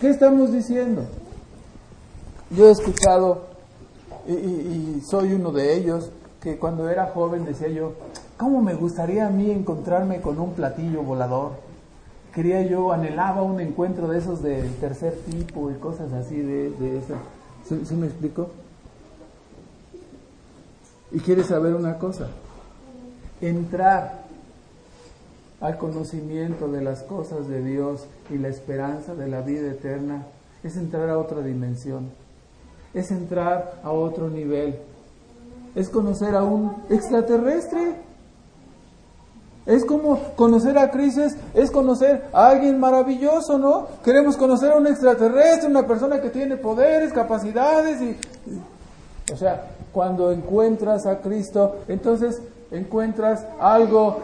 ¿qué 0.00 0.08
estamos 0.08 0.50
diciendo? 0.50 1.02
Yo 2.50 2.68
he 2.68 2.70
escuchado, 2.70 3.48
y, 4.26 5.02
soy 5.02 5.34
uno 5.34 5.52
de 5.52 5.76
ellos, 5.76 6.10
que 6.40 6.56
cuando 6.56 6.88
era 6.88 7.08
joven 7.08 7.44
decía 7.44 7.68
yo, 7.68 7.92
¿cómo 8.38 8.62
me 8.62 8.72
gustaría 8.72 9.26
a 9.26 9.30
mí 9.30 9.50
encontrarme 9.50 10.22
con 10.22 10.40
un 10.40 10.54
platillo 10.54 11.02
volador? 11.02 11.52
Quería 12.34 12.62
yo, 12.62 12.92
anhelaba 12.92 13.42
un 13.42 13.60
encuentro 13.60 14.08
de 14.08 14.18
esos 14.18 14.42
del 14.42 14.74
tercer 14.76 15.18
tipo 15.30 15.70
y 15.70 15.74
cosas 15.74 16.10
así 16.14 16.40
de, 16.40 16.68
eso. 16.96 17.14
¿Sí, 17.68 17.94
me 17.94 18.06
explico? 18.06 18.48
Y 21.12 21.20
quiere 21.20 21.44
saber 21.44 21.74
una 21.74 21.98
cosa, 21.98 22.28
entrar 23.42 24.25
al 25.60 25.78
conocimiento 25.78 26.68
de 26.68 26.82
las 26.82 27.02
cosas 27.02 27.48
de 27.48 27.62
Dios 27.62 28.06
y 28.30 28.38
la 28.38 28.48
esperanza 28.48 29.14
de 29.14 29.28
la 29.28 29.40
vida 29.40 29.70
eterna 29.70 30.26
es 30.62 30.76
entrar 30.76 31.08
a 31.08 31.18
otra 31.18 31.40
dimensión, 31.40 32.10
es 32.92 33.10
entrar 33.10 33.80
a 33.82 33.90
otro 33.90 34.28
nivel, 34.28 34.76
es 35.74 35.88
conocer 35.88 36.34
a 36.34 36.42
un 36.42 36.74
extraterrestre. 36.90 38.06
Es 39.66 39.84
como 39.84 40.20
conocer 40.36 40.78
a 40.78 40.92
Cristo, 40.92 41.22
es 41.52 41.72
conocer 41.72 42.28
a 42.32 42.50
alguien 42.50 42.78
maravilloso, 42.78 43.58
¿no? 43.58 43.88
Queremos 44.04 44.36
conocer 44.36 44.70
a 44.70 44.76
un 44.76 44.86
extraterrestre, 44.86 45.68
una 45.68 45.84
persona 45.84 46.20
que 46.20 46.30
tiene 46.30 46.56
poderes, 46.56 47.12
capacidades 47.12 48.00
y, 48.00 48.16
o 49.32 49.36
sea, 49.36 49.66
cuando 49.92 50.30
encuentras 50.30 51.04
a 51.04 51.18
Cristo, 51.18 51.78
entonces 51.88 52.40
encuentras 52.70 53.44
algo 53.58 54.20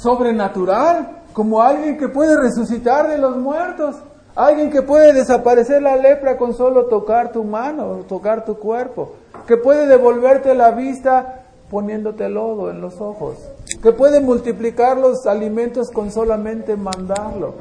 sobrenatural, 0.00 1.22
como 1.32 1.60
alguien 1.60 1.98
que 1.98 2.08
puede 2.08 2.36
resucitar 2.36 3.08
de 3.08 3.18
los 3.18 3.36
muertos, 3.36 3.96
alguien 4.34 4.70
que 4.70 4.82
puede 4.82 5.12
desaparecer 5.12 5.82
la 5.82 5.96
lepra 5.96 6.36
con 6.36 6.54
solo 6.54 6.86
tocar 6.86 7.32
tu 7.32 7.44
mano, 7.44 8.04
tocar 8.08 8.44
tu 8.44 8.56
cuerpo, 8.56 9.12
que 9.46 9.56
puede 9.56 9.86
devolverte 9.86 10.54
la 10.54 10.70
vista 10.70 11.42
poniéndote 11.70 12.28
lodo 12.28 12.70
en 12.70 12.80
los 12.80 13.00
ojos, 13.00 13.36
que 13.82 13.92
puede 13.92 14.20
multiplicar 14.20 14.96
los 14.96 15.26
alimentos 15.26 15.90
con 15.90 16.10
solamente 16.10 16.76
mandarlo, 16.76 17.54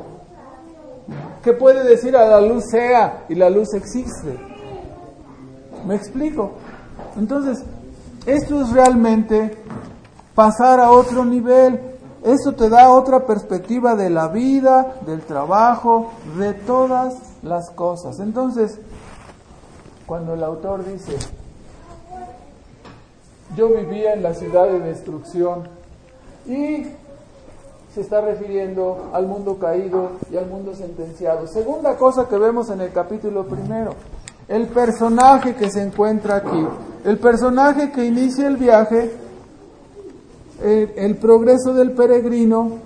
que 1.43 1.53
puede 1.53 1.83
decir 1.83 2.15
a 2.15 2.27
la 2.27 2.41
luz 2.41 2.65
sea 2.69 3.25
y 3.27 3.35
la 3.35 3.49
luz 3.49 3.73
existe. 3.73 4.37
¿Me 5.85 5.95
explico? 5.95 6.51
Entonces, 7.17 7.63
esto 8.25 8.61
es 8.61 8.71
realmente 8.71 9.57
pasar 10.35 10.79
a 10.79 10.91
otro 10.91 11.25
nivel, 11.25 11.96
eso 12.27 12.53
te 12.53 12.69
da 12.69 12.89
otra 12.89 13.25
perspectiva 13.25 13.95
de 13.95 14.09
la 14.09 14.27
vida, 14.27 14.95
del 15.05 15.21
trabajo, 15.21 16.11
de 16.37 16.53
todas 16.53 17.15
las 17.41 17.69
cosas. 17.71 18.19
Entonces, 18.19 18.79
cuando 20.05 20.33
el 20.33 20.43
autor 20.43 20.85
dice, 20.85 21.15
yo 23.55 23.69
vivía 23.69 24.13
en 24.13 24.23
la 24.23 24.33
ciudad 24.33 24.65
de 24.65 24.79
destrucción 24.79 25.69
y 26.45 26.87
se 27.93 28.01
está 28.01 28.21
refiriendo 28.21 29.09
al 29.13 29.25
mundo 29.25 29.57
caído 29.57 30.11
y 30.29 30.37
al 30.37 30.47
mundo 30.47 30.75
sentenciado. 30.75 31.47
Segunda 31.47 31.95
cosa 31.95 32.27
que 32.27 32.37
vemos 32.37 32.69
en 32.69 32.81
el 32.81 32.91
capítulo 32.91 33.45
primero, 33.45 33.93
el 34.47 34.67
personaje 34.67 35.55
que 35.55 35.69
se 35.69 35.81
encuentra 35.81 36.35
aquí, 36.35 36.67
el 37.05 37.19
personaje 37.19 37.91
que 37.91 38.05
inicia 38.05 38.47
el 38.47 38.57
viaje 38.57 39.26
el, 40.63 41.15
progreso 41.17 41.73
del 41.73 41.91
peregrino, 41.91 42.79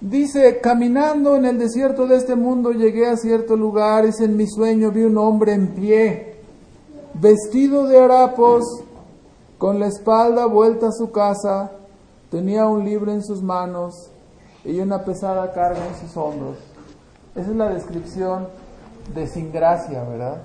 dice, 0.00 0.60
caminando 0.60 1.36
en 1.36 1.46
el 1.46 1.58
desierto 1.58 2.06
de 2.06 2.16
este 2.16 2.36
mundo 2.36 2.72
llegué 2.72 3.08
a 3.08 3.16
cierto 3.16 3.56
lugar, 3.56 4.04
y 4.04 4.24
en 4.24 4.36
mi 4.36 4.46
sueño 4.46 4.90
vi 4.92 5.02
un 5.02 5.18
hombre 5.18 5.52
en 5.52 5.68
pie, 5.68 6.36
vestido 7.14 7.86
de 7.86 7.98
harapos, 7.98 8.64
con 9.58 9.80
la 9.80 9.86
espalda 9.86 10.46
vuelta 10.46 10.88
a 10.88 10.92
su 10.92 11.10
casa, 11.10 11.72
tenía 12.30 12.66
un 12.66 12.84
libro 12.84 13.12
en 13.12 13.22
sus 13.22 13.42
manos 13.42 14.10
y 14.64 14.78
una 14.80 15.02
pesada 15.04 15.52
carga 15.52 15.86
en 15.86 15.94
sus 15.94 16.16
hombros. 16.16 16.58
Esa 17.34 17.50
es 17.50 17.56
la 17.56 17.70
descripción 17.70 18.48
de 19.14 19.26
sin 19.26 19.50
gracia, 19.52 20.04
¿verdad? 20.04 20.42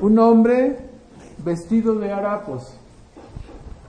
Un 0.00 0.18
hombre 0.18 0.78
vestido 1.44 1.94
de 1.94 2.12
harapos 2.12 2.76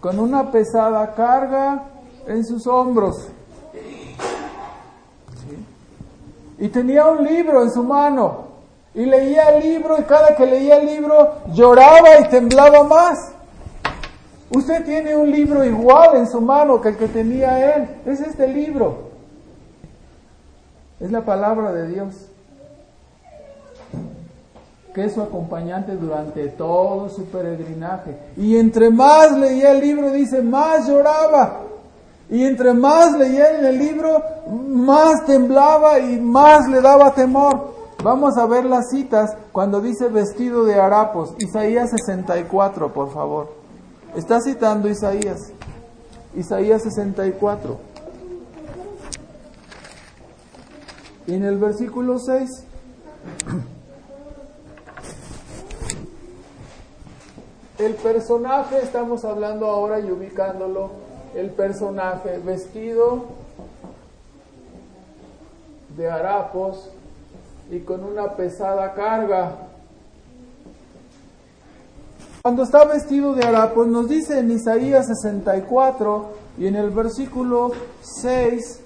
con 0.03 0.19
una 0.19 0.51
pesada 0.51 1.15
carga 1.15 1.85
en 2.27 2.43
sus 2.43 2.67
hombros. 2.67 3.29
Y 6.59 6.67
tenía 6.67 7.05
un 7.05 7.23
libro 7.23 7.63
en 7.63 7.71
su 7.71 7.81
mano. 7.83 8.47
Y 8.93 9.05
leía 9.05 9.55
el 9.55 9.63
libro 9.63 9.97
y 9.97 10.03
cada 10.03 10.35
que 10.35 10.45
leía 10.45 10.75
el 10.75 10.87
libro 10.87 11.35
lloraba 11.53 12.19
y 12.19 12.27
temblaba 12.27 12.83
más. 12.83 13.31
Usted 14.49 14.83
tiene 14.83 15.15
un 15.15 15.31
libro 15.31 15.63
igual 15.63 16.17
en 16.17 16.27
su 16.27 16.41
mano 16.41 16.81
que 16.81 16.89
el 16.89 16.97
que 16.97 17.07
tenía 17.07 17.73
él. 17.73 17.87
Es 18.05 18.19
este 18.19 18.45
libro. 18.45 19.09
Es 20.99 21.11
la 21.11 21.21
palabra 21.21 21.71
de 21.71 21.87
Dios. 21.87 22.29
Que 24.93 25.05
es 25.05 25.13
su 25.13 25.21
acompañante 25.21 25.95
durante 25.95 26.47
todo 26.49 27.09
su 27.09 27.25
peregrinaje. 27.25 28.17
Y 28.37 28.57
entre 28.57 28.89
más 28.89 29.37
leía 29.37 29.71
el 29.71 29.81
libro, 29.81 30.11
dice, 30.11 30.41
más 30.41 30.87
lloraba. 30.87 31.61
Y 32.29 32.43
entre 32.43 32.73
más 32.73 33.17
leía 33.17 33.57
en 33.57 33.65
el 33.65 33.77
libro, 33.77 34.21
más 34.47 35.25
temblaba 35.25 35.99
y 35.99 36.19
más 36.19 36.67
le 36.69 36.81
daba 36.81 37.13
temor. 37.13 37.73
Vamos 38.03 38.37
a 38.37 38.45
ver 38.45 38.65
las 38.65 38.89
citas 38.89 39.35
cuando 39.51 39.79
dice 39.79 40.09
vestido 40.09 40.65
de 40.65 40.75
harapos. 40.75 41.33
Isaías 41.39 41.89
64, 41.91 42.93
por 42.93 43.13
favor. 43.13 43.53
Está 44.15 44.41
citando 44.41 44.89
Isaías. 44.89 45.53
Isaías 46.35 46.83
64. 46.83 47.77
Y 51.27 51.35
en 51.35 51.45
el 51.45 51.57
versículo 51.57 52.19
6. 52.19 52.49
El 57.79 57.95
personaje, 57.95 58.77
estamos 58.83 59.25
hablando 59.25 59.65
ahora 59.65 59.99
y 59.99 60.11
ubicándolo, 60.11 60.91
el 61.33 61.49
personaje 61.49 62.37
vestido 62.37 63.23
de 65.97 66.07
harapos 66.07 66.91
y 67.71 67.79
con 67.79 68.03
una 68.03 68.35
pesada 68.35 68.93
carga. 68.93 69.55
Cuando 72.43 72.61
está 72.61 72.85
vestido 72.85 73.33
de 73.33 73.43
harapos, 73.43 73.87
nos 73.87 74.07
dice 74.07 74.37
en 74.37 74.51
Isaías 74.51 75.07
64 75.07 76.25
y 76.59 76.67
en 76.67 76.75
el 76.75 76.91
versículo 76.91 77.71
6, 78.01 78.81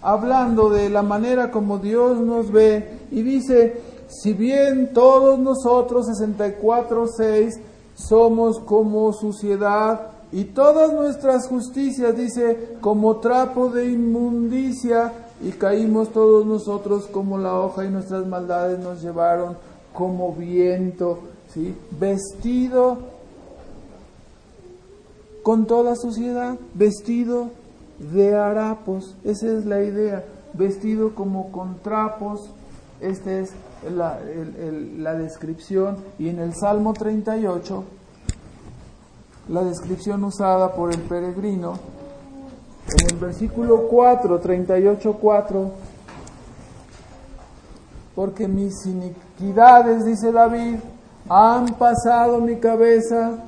hablando 0.00 0.70
de 0.70 0.88
la 0.88 1.02
manera 1.02 1.50
como 1.50 1.76
Dios 1.76 2.18
nos 2.18 2.50
ve, 2.50 3.00
y 3.10 3.20
dice, 3.20 3.82
si 4.08 4.32
bien 4.32 4.94
todos 4.94 5.38
nosotros, 5.38 6.06
64, 6.06 7.06
6, 7.06 7.60
somos 8.08 8.58
como 8.58 9.12
suciedad, 9.12 10.08
y 10.32 10.44
todas 10.44 10.92
nuestras 10.92 11.48
justicias, 11.48 12.16
dice, 12.16 12.76
como 12.80 13.16
trapo 13.16 13.68
de 13.68 13.90
inmundicia, 13.90 15.12
y 15.42 15.50
caímos 15.52 16.10
todos 16.10 16.46
nosotros 16.46 17.06
como 17.06 17.38
la 17.38 17.58
hoja, 17.58 17.84
y 17.84 17.90
nuestras 17.90 18.26
maldades 18.26 18.78
nos 18.78 19.02
llevaron 19.02 19.56
como 19.92 20.32
viento 20.32 21.18
vestido 21.98 22.98
con 25.42 25.66
toda 25.66 25.96
suciedad, 25.96 26.58
vestido 26.74 27.48
de 27.98 28.36
harapos, 28.36 29.16
esa 29.24 29.46
es 29.48 29.64
la 29.64 29.82
idea, 29.82 30.24
vestido 30.52 31.14
como 31.14 31.50
con 31.50 31.78
trapos, 31.78 32.50
esta 33.00 33.32
es 33.32 33.52
la, 33.90 34.18
la 34.98 35.14
descripción, 35.14 35.96
y 36.18 36.28
en 36.28 36.38
el 36.38 36.54
Salmo 36.54 36.92
38, 36.92 37.84
la 39.48 39.64
descripción 39.64 40.22
usada 40.24 40.74
por 40.74 40.92
el 40.92 41.00
peregrino, 41.00 41.74
en 42.86 43.14
el 43.14 43.16
versículo 43.18 43.88
4, 43.88 44.40
38, 44.40 45.18
4, 45.20 45.70
porque 48.14 48.48
mis 48.48 48.74
iniquidades, 48.86 50.04
dice 50.04 50.32
David, 50.32 50.76
han 51.28 51.66
pasado 51.74 52.40
mi 52.40 52.56
cabeza, 52.56 53.38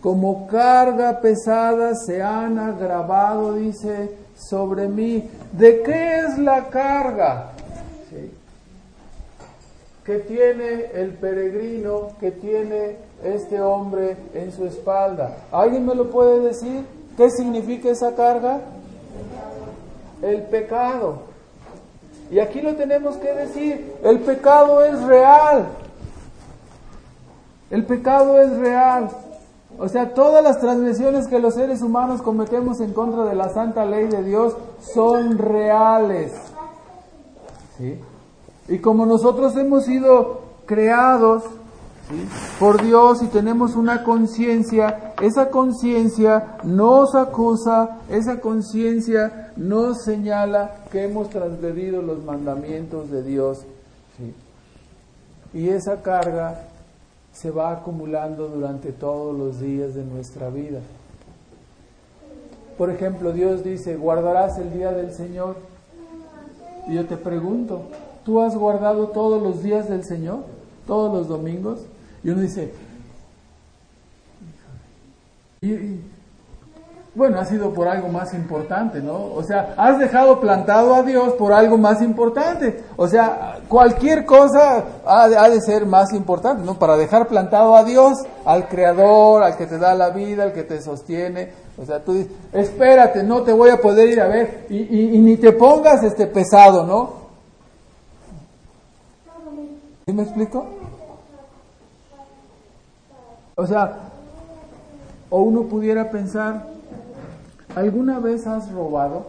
como 0.00 0.46
carga 0.46 1.20
pesada 1.20 1.94
se 1.94 2.22
han 2.22 2.58
agravado, 2.58 3.54
dice, 3.54 4.14
sobre 4.36 4.86
mí. 4.86 5.28
¿De 5.52 5.82
qué 5.82 6.18
es 6.20 6.38
la 6.38 6.68
carga? 6.68 7.52
Que 10.06 10.20
tiene 10.20 10.92
el 10.94 11.14
peregrino, 11.14 12.10
que 12.20 12.30
tiene 12.30 12.96
este 13.24 13.60
hombre 13.60 14.16
en 14.34 14.52
su 14.52 14.64
espalda. 14.64 15.36
¿Alguien 15.50 15.84
me 15.84 15.96
lo 15.96 16.10
puede 16.10 16.38
decir? 16.38 16.86
¿Qué 17.16 17.28
significa 17.28 17.90
esa 17.90 18.14
carga? 18.14 18.60
El 20.22 20.42
pecado. 20.44 21.22
Y 22.30 22.38
aquí 22.38 22.60
lo 22.60 22.76
tenemos 22.76 23.16
que 23.16 23.32
decir, 23.32 23.94
el 24.04 24.20
pecado 24.20 24.84
es 24.84 25.02
real. 25.02 25.66
El 27.70 27.84
pecado 27.84 28.40
es 28.40 28.56
real. 28.58 29.10
O 29.76 29.88
sea, 29.88 30.14
todas 30.14 30.42
las 30.42 30.60
transgresiones 30.60 31.26
que 31.26 31.40
los 31.40 31.54
seres 31.54 31.82
humanos 31.82 32.22
cometemos 32.22 32.80
en 32.80 32.92
contra 32.92 33.24
de 33.24 33.34
la 33.34 33.48
santa 33.48 33.84
ley 33.84 34.06
de 34.06 34.22
Dios 34.22 34.56
son 34.94 35.36
reales. 35.36 36.32
Y 38.68 38.78
como 38.78 39.06
nosotros 39.06 39.56
hemos 39.56 39.84
sido 39.84 40.40
creados 40.66 41.44
por 42.58 42.82
Dios 42.82 43.22
y 43.22 43.26
tenemos 43.26 43.74
una 43.76 44.02
conciencia, 44.02 45.14
esa 45.20 45.50
conciencia 45.50 46.58
nos 46.64 47.14
acusa, 47.14 47.98
esa 48.08 48.40
conciencia 48.40 49.52
nos 49.56 50.02
señala 50.02 50.84
que 50.90 51.04
hemos 51.04 51.30
transgredido 51.30 52.02
los 52.02 52.24
mandamientos 52.24 53.10
de 53.10 53.22
Dios. 53.22 53.64
Y 55.52 55.68
esa 55.68 56.02
carga 56.02 56.68
se 57.32 57.50
va 57.50 57.72
acumulando 57.72 58.48
durante 58.48 58.92
todos 58.92 59.36
los 59.36 59.60
días 59.60 59.94
de 59.94 60.04
nuestra 60.04 60.48
vida. 60.48 60.80
Por 62.78 62.90
ejemplo, 62.90 63.32
Dios 63.32 63.64
dice, 63.64 63.96
guardarás 63.96 64.58
el 64.58 64.72
día 64.72 64.92
del 64.92 65.12
Señor. 65.12 65.56
Y 66.88 66.94
yo 66.94 67.06
te 67.06 67.16
pregunto, 67.16 67.82
¿tú 68.26 68.40
has 68.42 68.56
guardado 68.56 69.06
todos 69.08 69.40
los 69.40 69.62
días 69.62 69.88
del 69.88 70.04
Señor? 70.04 70.40
¿Todos 70.86 71.14
los 71.14 71.28
domingos? 71.28 71.80
Y 72.24 72.30
uno 72.30 72.42
dice, 72.42 72.74
y, 75.62 76.00
bueno, 77.14 77.40
ha 77.40 77.46
sido 77.46 77.72
por 77.72 77.88
algo 77.88 78.08
más 78.08 78.34
importante, 78.34 79.00
¿no? 79.00 79.32
O 79.32 79.42
sea, 79.42 79.74
has 79.78 79.98
dejado 79.98 80.38
plantado 80.38 80.94
a 80.94 81.02
Dios 81.02 81.32
por 81.34 81.52
algo 81.52 81.78
más 81.78 82.02
importante. 82.02 82.82
O 82.96 83.08
sea, 83.08 83.60
cualquier 83.68 84.26
cosa 84.26 84.84
ha 85.06 85.48
de, 85.48 85.60
ser 85.62 85.86
más 85.86 86.12
importante, 86.12 86.62
¿no? 86.62 86.78
Para 86.78 86.96
dejar 86.96 87.26
plantado 87.28 87.74
a 87.74 87.84
Dios, 87.84 88.18
al 88.44 88.68
Creador, 88.68 89.44
al 89.44 89.56
que 89.56 89.66
te 89.66 89.78
da 89.78 89.94
la 89.94 90.10
vida, 90.10 90.42
al 90.42 90.52
que 90.52 90.64
te 90.64 90.82
sostiene. 90.82 91.52
O 91.80 91.86
sea, 91.86 92.00
tú 92.04 92.12
dices, 92.12 92.32
espérate, 92.52 93.22
no 93.22 93.42
te 93.42 93.52
voy 93.52 93.70
a 93.70 93.80
poder 93.80 94.10
ir 94.10 94.20
a 94.20 94.26
ver 94.26 94.66
y, 94.68 95.18
ni 95.18 95.36
te 95.36 95.52
pongas 95.52 96.02
este 96.02 96.26
pesado, 96.26 96.84
¿no? 96.84 97.25
¿Sí 100.08 100.12
me 100.12 100.22
explico? 100.22 100.64
O 103.56 103.66
sea, 103.66 103.98
o 105.30 105.40
uno 105.40 105.64
pudiera 105.64 106.10
pensar, 106.12 106.68
¿Alguna 107.74 108.20
vez 108.20 108.46
has 108.46 108.70
robado? 108.70 109.26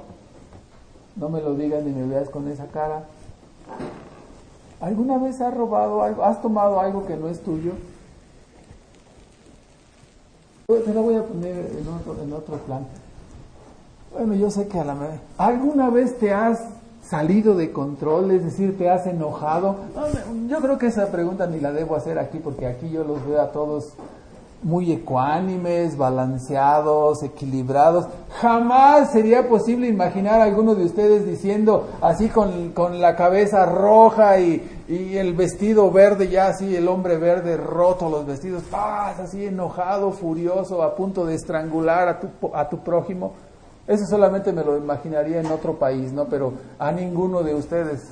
No 1.15 1.27
me 1.29 1.41
lo 1.41 1.55
digas 1.55 1.83
ni 1.83 1.91
me 1.91 2.07
veas 2.07 2.29
con 2.29 2.47
esa 2.47 2.67
cara. 2.67 3.03
¿Alguna 4.79 5.17
vez 5.17 5.41
has 5.41 5.53
robado 5.53 6.03
algo? 6.03 6.23
¿Has 6.23 6.41
tomado 6.41 6.79
algo 6.79 7.05
que 7.07 7.17
no 7.17 7.27
es 7.27 7.41
tuyo? 7.41 7.71
Te 10.67 10.93
lo 10.93 11.01
voy 11.01 11.15
a 11.15 11.23
poner 11.23 11.71
en 11.77 11.87
otro, 11.89 12.23
en 12.23 12.31
otro 12.31 12.57
plan. 12.57 12.85
Bueno, 14.13 14.35
yo 14.35 14.49
sé 14.49 14.67
que 14.69 14.79
a 14.79 14.85
la. 14.85 14.95
¿Alguna 15.37 15.89
vez 15.89 16.17
te 16.19 16.33
has 16.33 16.76
salido 17.09 17.55
de 17.55 17.71
control? 17.71 18.31
Es 18.31 18.43
decir, 18.43 18.77
te 18.77 18.89
has 18.89 19.07
enojado. 19.07 19.75
yo 20.47 20.59
creo 20.59 20.77
que 20.77 20.87
esa 20.87 21.07
pregunta 21.11 21.47
ni 21.47 21.59
la 21.59 21.71
debo 21.71 21.95
hacer 21.95 22.19
aquí 22.19 22.39
porque 22.39 22.67
aquí 22.67 22.89
yo 22.89 23.03
los 23.03 23.25
veo 23.25 23.41
a 23.41 23.51
todos 23.51 23.93
muy 24.63 24.91
ecuánimes, 24.91 25.97
balanceados, 25.97 27.21
equilibrados. 27.23 28.07
Jamás 28.41 29.11
sería 29.11 29.47
posible 29.47 29.87
imaginar 29.87 30.41
a 30.41 30.45
alguno 30.45 30.75
de 30.75 30.85
ustedes 30.85 31.25
diciendo 31.25 31.87
así 32.01 32.29
con, 32.29 32.73
la 32.99 33.15
cabeza 33.15 33.65
roja 33.65 34.39
y, 34.39 34.63
el 34.89 35.33
vestido 35.33 35.91
verde, 35.91 36.29
ya 36.29 36.47
así 36.47 36.75
el 36.75 36.87
hombre 36.87 37.17
verde 37.17 37.57
roto 37.57 38.09
los 38.09 38.25
vestidos, 38.25 38.63
así 38.71 39.45
enojado, 39.45 40.11
furioso, 40.11 40.81
a 40.81 40.95
punto 40.95 41.25
de 41.25 41.35
estrangular 41.35 42.07
a 42.07 42.19
tu, 42.19 42.29
a 42.53 42.69
tu 42.69 42.79
prójimo. 42.79 43.33
Eso 43.87 44.05
solamente 44.05 44.51
me 44.51 44.63
lo 44.63 44.77
imaginaría 44.77 45.39
en 45.39 45.51
otro 45.51 45.79
país, 45.79 46.11
¿no? 46.11 46.25
Pero 46.25 46.53
a 46.77 46.91
ninguno 46.91 47.41
de 47.41 47.55
ustedes. 47.55 48.11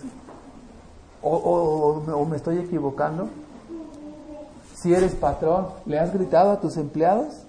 o 1.22 2.26
me 2.30 2.38
estoy 2.38 2.60
equivocando? 2.60 3.28
Si 4.76 4.94
eres 4.94 5.16
patrón, 5.16 5.68
¿le 5.86 6.00
has 6.00 6.14
gritado 6.14 6.52
a 6.52 6.60
tus 6.60 6.78
empleados? 6.78 7.46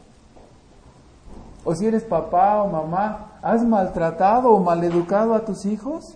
O 1.67 1.75
si 1.75 1.85
eres 1.85 2.05
papá 2.05 2.63
o 2.63 2.69
mamá, 2.69 3.39
¿has 3.43 3.65
maltratado 3.65 4.51
o 4.51 4.61
maleducado 4.61 5.35
a 5.35 5.45
tus 5.45 5.67
hijos? 5.67 6.15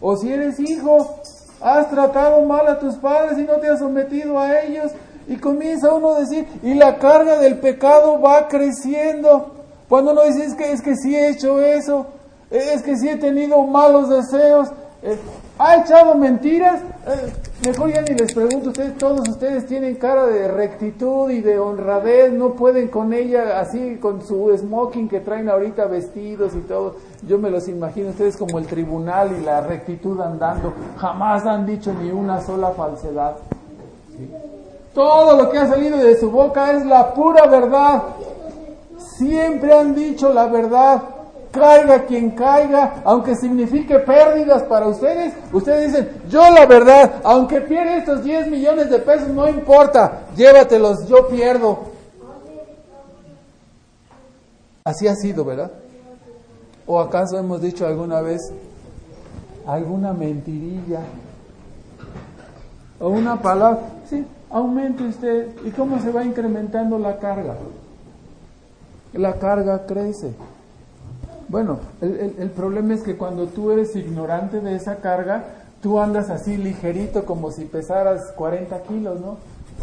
O 0.00 0.16
si 0.16 0.32
eres 0.32 0.58
hijo, 0.58 1.20
has 1.60 1.90
tratado 1.90 2.42
mal 2.46 2.66
a 2.66 2.78
tus 2.78 2.96
padres 2.96 3.38
y 3.38 3.42
no 3.42 3.54
te 3.56 3.68
has 3.68 3.78
sometido 3.78 4.38
a 4.38 4.62
ellos. 4.62 4.90
Y 5.28 5.36
comienza 5.36 5.92
uno 5.92 6.14
a 6.14 6.20
decir, 6.20 6.48
y 6.62 6.74
la 6.74 6.98
carga 6.98 7.38
del 7.38 7.58
pecado 7.58 8.20
va 8.20 8.48
creciendo. 8.48 9.52
Cuando 9.88 10.12
uno 10.12 10.22
dice, 10.22 10.44
es 10.44 10.54
que, 10.54 10.72
es 10.72 10.82
que 10.82 10.96
sí 10.96 11.14
he 11.14 11.30
hecho 11.30 11.62
eso, 11.62 12.06
es 12.50 12.82
que 12.82 12.96
sí 12.96 13.08
he 13.08 13.16
tenido 13.16 13.62
malos 13.62 14.08
deseos, 14.08 14.68
eh, 15.02 15.18
ha 15.58 15.76
echado 15.76 16.14
mentiras, 16.14 16.80
eh, 17.06 17.32
mejor 17.66 17.92
ya 17.92 18.00
ni 18.02 18.14
les 18.14 18.32
pregunto, 18.32 18.70
ustedes, 18.70 18.96
todos 18.96 19.28
ustedes 19.28 19.66
tienen 19.66 19.96
cara 19.96 20.26
de 20.26 20.48
rectitud 20.48 21.30
y 21.30 21.42
de 21.42 21.58
honradez, 21.58 22.32
no 22.32 22.54
pueden 22.54 22.88
con 22.88 23.12
ella 23.12 23.60
así, 23.60 23.98
con 24.00 24.26
su 24.26 24.56
smoking 24.56 25.08
que 25.08 25.20
traen 25.20 25.48
ahorita 25.48 25.84
vestidos 25.86 26.54
y 26.54 26.60
todo, 26.60 26.96
yo 27.28 27.38
me 27.38 27.50
los 27.50 27.68
imagino 27.68 28.10
ustedes 28.10 28.36
como 28.36 28.58
el 28.58 28.66
tribunal 28.66 29.36
y 29.38 29.44
la 29.44 29.60
rectitud 29.60 30.18
andando, 30.20 30.72
jamás 30.96 31.44
han 31.44 31.66
dicho 31.66 31.92
ni 31.92 32.10
una 32.10 32.40
sola 32.40 32.70
falsedad. 32.70 33.36
Todo 34.94 35.36
lo 35.36 35.50
que 35.50 35.58
ha 35.58 35.66
salido 35.66 35.98
de 35.98 36.18
su 36.18 36.30
boca 36.30 36.72
es 36.72 36.86
la 36.86 37.12
pura 37.12 37.46
verdad. 37.46 38.02
Siempre 39.24 39.72
han 39.72 39.94
dicho 39.94 40.32
la 40.32 40.46
verdad 40.48 41.02
caiga 41.50 42.04
quien 42.04 42.30
caiga, 42.32 43.00
aunque 43.04 43.36
signifique 43.36 43.98
pérdidas 44.00 44.64
para 44.64 44.88
ustedes, 44.88 45.32
ustedes 45.52 45.92
dicen, 45.92 46.10
yo 46.28 46.42
la 46.50 46.66
verdad, 46.66 47.20
aunque 47.22 47.60
pierda 47.60 47.96
estos 47.96 48.24
10 48.24 48.48
millones 48.48 48.90
de 48.90 48.98
pesos, 48.98 49.28
no 49.28 49.48
importa, 49.48 50.24
llévatelos, 50.36 51.06
yo 51.06 51.28
pierdo. 51.28 51.78
Así 54.84 55.06
ha 55.06 55.14
sido, 55.14 55.44
¿verdad? 55.44 55.70
¿O 56.86 57.00
acaso 57.00 57.38
hemos 57.38 57.62
dicho 57.62 57.86
alguna 57.86 58.20
vez 58.20 58.52
alguna 59.66 60.12
mentirilla? 60.12 61.00
O 62.98 63.08
una 63.08 63.40
palabra, 63.40 63.78
sí, 64.10 64.26
aumente 64.50 65.04
usted. 65.04 65.48
¿Y 65.64 65.70
cómo 65.70 66.00
se 66.00 66.10
va 66.10 66.24
incrementando 66.24 66.98
la 66.98 67.16
carga? 67.18 67.54
La 69.14 69.34
carga 69.34 69.86
crece. 69.86 70.34
Bueno, 71.48 71.78
el, 72.00 72.50
problema 72.50 72.94
es 72.94 73.02
que 73.02 73.16
cuando 73.16 73.46
tú 73.46 73.70
eres 73.70 73.94
ignorante 73.94 74.60
de 74.60 74.74
esa 74.74 74.96
carga, 74.96 75.44
tú 75.82 76.00
andas 76.00 76.30
así 76.30 76.56
ligerito 76.56 77.24
como 77.24 77.50
si 77.52 77.64
pesaras 77.64 78.32
40 78.32 78.82
kilos, 78.82 79.20
¿no? 79.20 79.36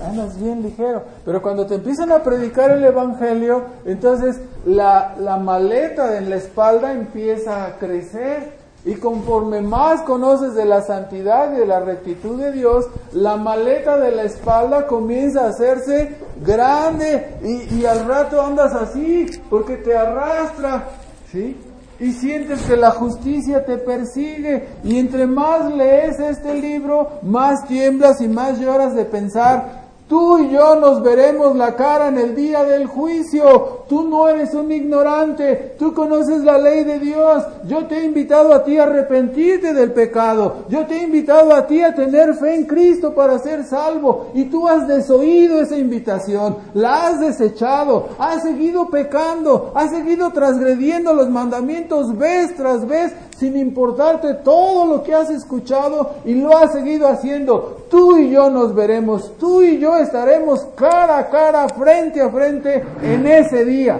Andas 0.03 0.39
bien 0.41 0.63
ligero. 0.63 1.03
Pero 1.23 1.41
cuando 1.41 1.65
te 1.67 1.75
empiezan 1.75 2.11
a 2.11 2.23
predicar 2.23 2.71
el 2.71 2.83
Evangelio, 2.83 3.63
entonces 3.85 4.39
la, 4.65 5.15
la 5.19 5.37
maleta 5.37 6.17
en 6.17 6.29
la 6.29 6.37
espalda 6.37 6.93
empieza 6.93 7.65
a 7.65 7.77
crecer. 7.77 8.60
Y 8.83 8.95
conforme 8.95 9.61
más 9.61 10.01
conoces 10.01 10.55
de 10.55 10.65
la 10.65 10.81
santidad 10.81 11.53
y 11.53 11.59
de 11.59 11.65
la 11.67 11.81
rectitud 11.81 12.39
de 12.39 12.51
Dios, 12.51 12.87
la 13.13 13.37
maleta 13.37 13.97
de 13.99 14.11
la 14.11 14.23
espalda 14.23 14.87
comienza 14.87 15.45
a 15.45 15.49
hacerse 15.49 16.15
grande 16.43 17.37
y, 17.43 17.85
al 17.85 18.07
rato 18.07 18.41
andas 18.41 18.73
así 18.73 19.27
porque 19.49 19.77
te 19.77 19.95
arrastra 19.95 20.85
¿sí? 21.31 21.57
Y 21.99 22.13
sientes 22.13 22.63
que 22.63 22.75
la 22.75 22.89
justicia 22.89 23.63
te 23.63 23.77
persigue 23.77 24.69
y 24.83 24.97
entre 24.97 25.27
más 25.27 25.71
lees 25.71 26.19
este 26.19 26.55
libro, 26.55 27.19
más 27.21 27.67
tiemblas 27.67 28.19
y 28.21 28.27
más 28.27 28.59
lloras 28.59 28.95
de 28.95 29.05
pensar, 29.05 29.80
Tú 30.11 30.39
y 30.39 30.49
yo 30.49 30.75
nos 30.75 31.01
veremos 31.01 31.55
la 31.55 31.73
cara 31.77 32.09
en 32.09 32.17
el 32.17 32.35
día 32.35 32.65
del 32.65 32.85
juicio. 32.85 33.85
Tú 33.87 34.03
no 34.03 34.27
eres 34.27 34.53
un 34.53 34.69
ignorante. 34.69 35.77
Tú 35.79 35.93
conoces 35.93 36.43
la 36.43 36.57
ley 36.57 36.83
de 36.83 36.99
Dios. 36.99 37.45
Yo 37.63 37.85
te 37.85 37.97
he 37.97 38.03
invitado 38.03 38.53
a 38.53 38.61
ti 38.61 38.77
a 38.77 38.83
arrepentirte 38.83 39.73
del 39.73 39.93
pecado. 39.93 40.65
Yo 40.67 40.85
te 40.85 40.97
he 40.97 41.03
invitado 41.03 41.55
a 41.55 41.65
ti 41.65 41.81
a 41.81 41.95
tener 41.95 42.33
fe 42.33 42.55
en 42.55 42.65
Cristo 42.65 43.15
para 43.15 43.39
ser 43.39 43.63
salvo. 43.63 44.31
Y 44.33 44.49
tú 44.49 44.67
has 44.67 44.85
desoído 44.85 45.61
esa 45.61 45.77
invitación. 45.77 46.57
La 46.73 47.07
has 47.07 47.21
desechado. 47.21 48.09
Has 48.19 48.43
seguido 48.43 48.89
pecando. 48.89 49.71
Has 49.75 49.91
seguido 49.91 50.31
transgrediendo 50.31 51.13
los 51.13 51.29
mandamientos 51.29 52.17
vez 52.17 52.53
tras 52.57 52.85
vez 52.85 53.13
sin 53.41 53.57
importarte 53.57 54.35
todo 54.35 54.85
lo 54.85 55.01
que 55.01 55.15
has 55.15 55.31
escuchado 55.31 56.17
y 56.25 56.35
lo 56.35 56.55
has 56.55 56.73
seguido 56.73 57.07
haciendo. 57.07 57.87
Tú 57.89 58.15
y 58.19 58.29
yo 58.29 58.51
nos 58.51 58.75
veremos, 58.75 59.35
tú 59.39 59.63
y 59.63 59.79
yo 59.79 59.97
estaremos 59.97 60.63
cara 60.75 61.17
a 61.17 61.27
cara, 61.27 61.67
frente 61.69 62.21
a 62.21 62.29
frente 62.29 62.83
en 63.01 63.25
ese 63.25 63.65
día. 63.65 63.99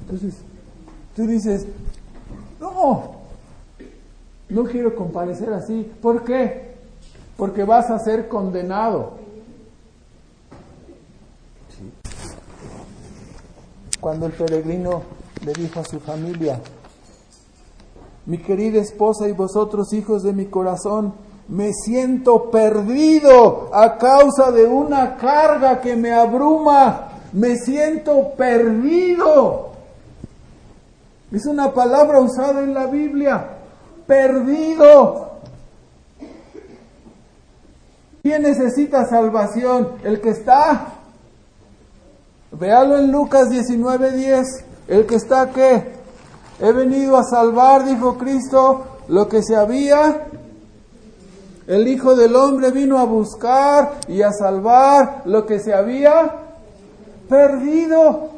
Entonces, 0.00 0.34
tú 1.14 1.28
dices, 1.28 1.68
no, 2.58 3.12
no 4.48 4.64
quiero 4.64 4.96
comparecer 4.96 5.52
así. 5.52 5.88
¿Por 6.02 6.24
qué? 6.24 6.74
Porque 7.36 7.62
vas 7.62 7.88
a 7.88 8.00
ser 8.00 8.26
condenado. 8.26 9.12
Cuando 14.00 14.26
el 14.26 14.32
peregrino 14.32 15.02
le 15.44 15.52
dijo 15.52 15.78
a 15.78 15.84
su 15.84 16.00
familia, 16.00 16.60
mi 18.26 18.38
querida 18.38 18.80
esposa 18.80 19.28
y 19.28 19.32
vosotros 19.32 19.92
hijos 19.92 20.22
de 20.22 20.32
mi 20.32 20.46
corazón, 20.46 21.14
me 21.48 21.72
siento 21.72 22.50
perdido 22.50 23.70
a 23.72 23.96
causa 23.98 24.50
de 24.50 24.64
una 24.64 25.16
carga 25.16 25.80
que 25.80 25.94
me 25.94 26.12
abruma. 26.12 27.08
Me 27.32 27.56
siento 27.56 28.32
perdido. 28.36 29.70
Es 31.30 31.46
una 31.46 31.72
palabra 31.72 32.20
usada 32.20 32.62
en 32.62 32.74
la 32.74 32.86
Biblia. 32.86 33.50
Perdido. 34.06 35.30
¿Quién 38.22 38.42
necesita 38.42 39.06
salvación? 39.06 39.92
El 40.02 40.20
que 40.20 40.30
está. 40.30 40.94
Véalo 42.50 42.98
en 42.98 43.12
Lucas 43.12 43.50
19:10. 43.50 44.64
El 44.88 45.06
que 45.06 45.14
está 45.16 45.50
qué? 45.50 45.95
He 46.58 46.72
venido 46.72 47.16
a 47.16 47.24
salvar, 47.24 47.84
dijo 47.84 48.16
Cristo, 48.16 48.84
lo 49.08 49.28
que 49.28 49.42
se 49.42 49.54
había. 49.54 50.26
El 51.66 51.86
Hijo 51.88 52.14
del 52.14 52.34
Hombre 52.34 52.70
vino 52.70 52.98
a 52.98 53.04
buscar 53.04 53.94
y 54.08 54.22
a 54.22 54.30
salvar 54.32 55.22
lo 55.26 55.44
que 55.44 55.58
se 55.58 55.74
había 55.74 56.32
perdido. 57.28 58.30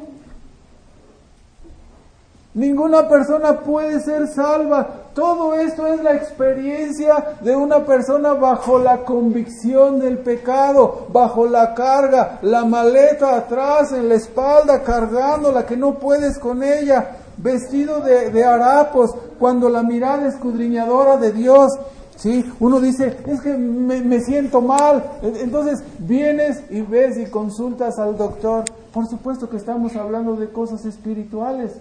Ninguna 2.55 3.07
persona 3.07 3.59
puede 3.59 4.01
ser 4.01 4.27
salva. 4.27 4.87
Todo 5.13 5.53
esto 5.53 5.87
es 5.87 6.01
la 6.03 6.15
experiencia 6.15 7.37
de 7.41 7.55
una 7.55 7.85
persona 7.85 8.33
bajo 8.33 8.79
la 8.79 9.05
convicción 9.05 9.99
del 9.99 10.17
pecado, 10.17 11.07
bajo 11.09 11.45
la 11.45 11.73
carga, 11.73 12.39
la 12.41 12.65
maleta 12.65 13.35
atrás 13.35 13.93
en 13.93 14.09
la 14.09 14.15
espalda, 14.15 14.81
cargándola, 14.81 15.65
que 15.65 15.77
no 15.77 15.93
puedes 15.95 16.39
con 16.39 16.63
ella 16.63 17.18
vestido 17.41 18.01
de, 18.01 18.43
harapos, 18.43 19.15
cuando 19.37 19.69
la 19.69 19.83
mirada 19.83 20.27
escudriñadora 20.27 21.17
de 21.17 21.31
Dios 21.31 21.71
¿sí? 22.19 22.43
Uno 22.59 22.81
dice, 22.81 23.17
es 23.25 23.41
que 23.41 23.57
me, 23.57 24.19
siento 24.19 24.61
mal. 24.61 25.03
Entonces 25.21 25.81
vienes 25.99 26.63
y 26.69 26.81
ves 26.81 27.17
y 27.17 27.25
consultas 27.27 27.97
al 27.97 28.17
doctor. 28.17 28.65
Por 28.93 29.07
supuesto 29.07 29.49
que 29.49 29.57
estamos 29.57 29.95
hablando 29.95 30.35
de 30.35 30.49
cosas 30.49 30.85
espirituales. 30.85 31.79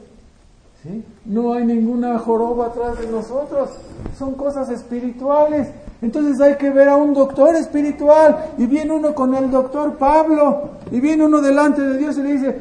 ¿sí? 0.82 1.04
No 1.24 1.54
hay 1.54 1.66
ninguna 1.66 2.18
joroba 2.18 2.66
atrás 2.66 3.00
de 3.00 3.08
nosotros. 3.08 3.70
Son 4.16 4.34
cosas 4.34 4.70
espirituales. 4.70 5.68
Entonces 6.00 6.40
hay 6.40 6.56
que 6.56 6.70
ver 6.70 6.88
a 6.88 6.96
un 6.96 7.12
doctor 7.12 7.56
espiritual 7.56 8.52
y 8.56 8.66
viene 8.66 8.92
uno 8.92 9.14
con 9.14 9.34
el 9.34 9.50
doctor 9.50 9.96
Pablo 9.96 10.70
y 10.92 11.00
viene 11.00 11.24
uno 11.26 11.40
delante 11.40 11.82
de 11.82 11.98
Dios 11.98 12.16
y 12.18 12.22
le 12.22 12.32
dice, 12.34 12.52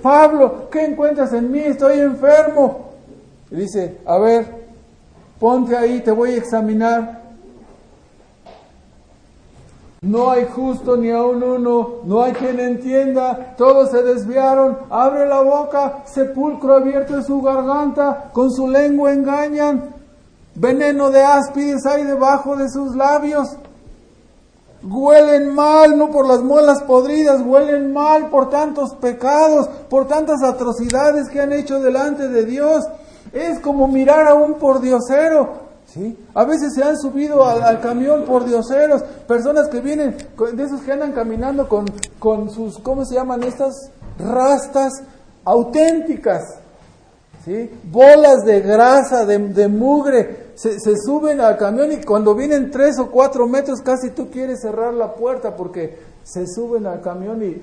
Pablo, 0.00 0.68
¿qué 0.70 0.84
encuentras 0.84 1.32
en 1.32 1.50
mí? 1.50 1.58
Estoy 1.58 1.98
enfermo. 1.98 2.90
Y 3.50 3.56
dice, 3.56 3.98
a 4.06 4.18
ver, 4.18 4.46
ponte 5.40 5.76
ahí, 5.76 6.00
te 6.00 6.12
voy 6.12 6.32
a 6.32 6.36
examinar. 6.36 7.24
No 10.00 10.30
hay 10.30 10.44
justo 10.44 10.96
ni 10.96 11.10
aun 11.10 11.42
uno, 11.42 12.00
no 12.04 12.22
hay 12.22 12.32
quien 12.32 12.60
entienda, 12.60 13.54
todos 13.56 13.90
se 13.90 14.02
desviaron, 14.02 14.76
abre 14.90 15.26
la 15.26 15.40
boca, 15.40 16.02
sepulcro 16.04 16.74
abierto 16.74 17.14
en 17.14 17.24
su 17.24 17.40
garganta, 17.40 18.30
con 18.34 18.52
su 18.52 18.68
lengua 18.68 19.14
engañan, 19.14 19.94
Veneno 20.54 21.10
de 21.10 21.22
áspides 21.22 21.84
hay 21.84 22.04
debajo 22.04 22.56
de 22.56 22.68
sus 22.68 22.94
labios. 22.94 23.56
Huelen 24.82 25.54
mal, 25.54 25.98
no 25.98 26.10
por 26.10 26.26
las 26.26 26.42
muelas 26.42 26.82
podridas, 26.82 27.40
huelen 27.44 27.92
mal 27.92 28.28
por 28.28 28.50
tantos 28.50 28.94
pecados, 28.96 29.68
por 29.88 30.06
tantas 30.06 30.42
atrocidades 30.42 31.28
que 31.28 31.40
han 31.40 31.52
hecho 31.52 31.80
delante 31.80 32.28
de 32.28 32.44
Dios. 32.44 32.84
Es 33.32 33.58
como 33.60 33.88
mirar 33.88 34.28
a 34.28 34.34
un 34.34 34.54
pordiosero. 34.54 35.64
¿sí? 35.86 36.16
A 36.34 36.44
veces 36.44 36.74
se 36.74 36.84
han 36.84 36.98
subido 36.98 37.44
al, 37.44 37.80
camión 37.80 38.24
pordioseros, 38.24 39.02
personas 39.26 39.68
que 39.68 39.80
vienen, 39.80 40.16
de 40.52 40.62
esos 40.62 40.82
que 40.82 40.92
andan 40.92 41.12
caminando 41.12 41.66
con, 41.68 41.86
con 42.18 42.50
sus, 42.50 42.78
¿cómo 42.78 43.04
se 43.04 43.14
llaman 43.14 43.42
estas? 43.42 43.90
Rastas 44.18 44.92
auténticas. 45.44 46.42
¿sí? 47.44 47.70
Bolas 47.84 48.44
de 48.44 48.60
grasa, 48.60 49.24
de 49.24 49.68
mugre, 49.68 50.43
se, 50.54 50.96
suben 50.96 51.40
al 51.40 51.56
camión 51.56 51.92
y 51.92 52.04
cuando 52.04 52.34
vienen 52.34 52.70
tres 52.70 52.98
o 52.98 53.10
cuatro 53.10 53.46
metros 53.46 53.80
casi 53.80 54.10
tú 54.10 54.30
quieres 54.30 54.60
cerrar 54.60 54.94
la 54.94 55.14
puerta 55.14 55.56
porque 55.56 55.98
se 56.22 56.46
suben 56.46 56.86
al 56.86 57.00
camión 57.00 57.42
y 57.42 57.60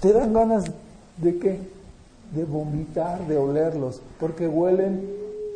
te 0.00 0.12
dan 0.12 0.32
ganas 0.32 0.64
de 1.18 1.38
qué? 1.38 1.60
De 2.34 2.44
vomitar, 2.44 3.26
de 3.26 3.36
olerlos, 3.36 4.00
porque 4.18 4.48
huelen 4.48 5.08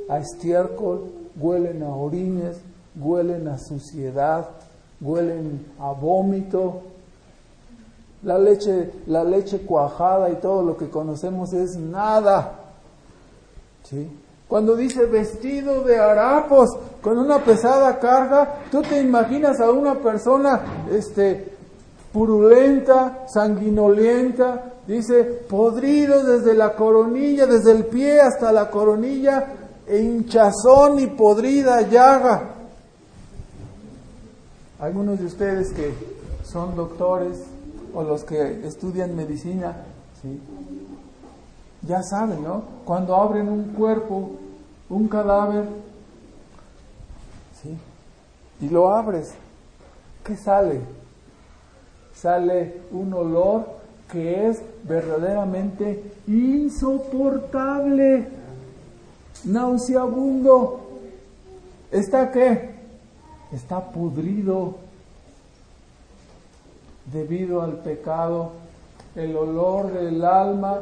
a 0.08 0.18
estiércol, 0.18 1.10
huelen 1.40 1.82
a 1.82 1.94
orines, 1.94 2.58
huelen 2.96 3.48
a 3.48 3.58
suciedad, 3.58 4.48
huelen 5.00 5.66
a 5.78 5.92
vómito. 5.92 6.82
La 8.22 8.38
leche, 8.38 8.90
la 9.06 9.22
leche 9.22 9.60
cuajada 9.60 10.30
y 10.30 10.36
todo 10.36 10.62
lo 10.62 10.76
que 10.76 10.88
conocemos 10.88 11.52
es 11.52 11.76
nada. 11.76 12.60
¿Sí? 13.84 14.10
Cuando 14.48 14.76
dice 14.76 15.06
vestido 15.06 15.82
de 15.82 15.98
harapos 15.98 16.70
con 17.00 17.18
una 17.18 17.42
pesada 17.42 17.98
carga, 17.98 18.62
tú 18.70 18.82
te 18.82 19.00
imaginas 19.00 19.60
a 19.60 19.70
una 19.70 19.94
persona 19.96 20.86
este, 20.90 21.52
purulenta, 22.12 23.26
sanguinolienta, 23.26 24.72
dice 24.86 25.24
podrido 25.24 26.22
desde 26.22 26.54
la 26.54 26.74
coronilla, 26.74 27.46
desde 27.46 27.72
el 27.72 27.86
pie 27.86 28.20
hasta 28.20 28.52
la 28.52 28.70
coronilla, 28.70 29.46
e 29.86 30.00
hinchazón 30.00 30.98
y 31.00 31.06
podrida 31.08 31.82
llaga. 31.82 32.54
Algunos 34.78 35.18
de 35.18 35.26
ustedes 35.26 35.72
que 35.72 35.92
son 36.44 36.76
doctores 36.76 37.38
o 37.94 38.02
los 38.02 38.24
que 38.24 38.66
estudian 38.66 39.14
medicina, 39.16 39.84
¿sí? 40.20 40.40
Ya 41.86 42.02
saben, 42.02 42.42
¿no? 42.42 42.62
Cuando 42.84 43.16
abren 43.16 43.48
un 43.48 43.74
cuerpo, 43.74 44.30
un 44.88 45.08
cadáver, 45.08 45.66
¿sí? 47.62 47.76
Y 48.60 48.68
lo 48.68 48.90
abres, 48.90 49.34
¿qué 50.24 50.36
sale? 50.36 50.80
Sale 52.14 52.82
un 52.92 53.12
olor 53.12 53.66
que 54.10 54.48
es 54.48 54.62
verdaderamente 54.84 56.12
insoportable, 56.26 58.28
nauseabundo. 59.44 60.80
¿Está 61.90 62.30
qué? 62.30 62.74
Está 63.52 63.90
pudrido 63.90 64.76
debido 67.12 67.60
al 67.60 67.78
pecado, 67.78 68.52
el 69.14 69.36
olor 69.36 69.92
del 69.92 70.24
alma 70.24 70.80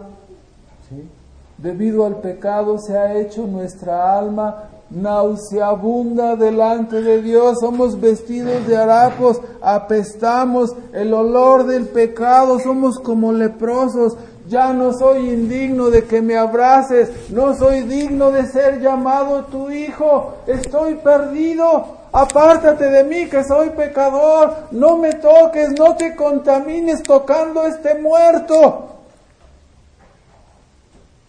Debido 1.59 2.07
al 2.07 2.17
pecado 2.17 2.79
se 2.79 2.99
ha 2.99 3.15
hecho 3.15 3.47
nuestra 3.47 4.19
alma 4.19 4.69
nauseabunda 4.91 6.37
delante 6.37 7.03
de 7.03 7.23
Dios, 7.23 7.59
somos 7.61 8.01
vestidos 8.01 8.67
de 8.67 8.77
harapos, 8.77 9.41
apestamos 9.63 10.75
el 10.93 11.15
olor 11.15 11.67
del 11.67 11.87
pecado, 11.87 12.59
somos 12.59 12.99
como 12.99 13.33
leprosos, 13.33 14.17
ya 14.49 14.73
no 14.73 14.93
soy 14.93 15.31
indigno 15.31 15.89
de 15.89 16.05
que 16.05 16.21
me 16.21 16.37
abraces, 16.37 17.31
no 17.31 17.55
soy 17.55 17.83
digno 17.83 18.31
de 18.31 18.47
ser 18.47 18.81
llamado 18.81 19.45
tu 19.45 19.71
hijo, 19.71 20.35
estoy 20.47 20.97
perdido, 20.97 21.87
apártate 22.13 22.91
de 22.91 23.05
mí 23.05 23.29
que 23.29 23.45
soy 23.45 23.71
pecador, 23.71 24.55
no 24.73 24.99
me 24.99 25.15
toques, 25.15 25.71
no 25.79 25.97
te 25.97 26.15
contamines 26.15 27.03
tocando 27.03 27.65
este 27.65 27.95
muerto. 27.95 28.92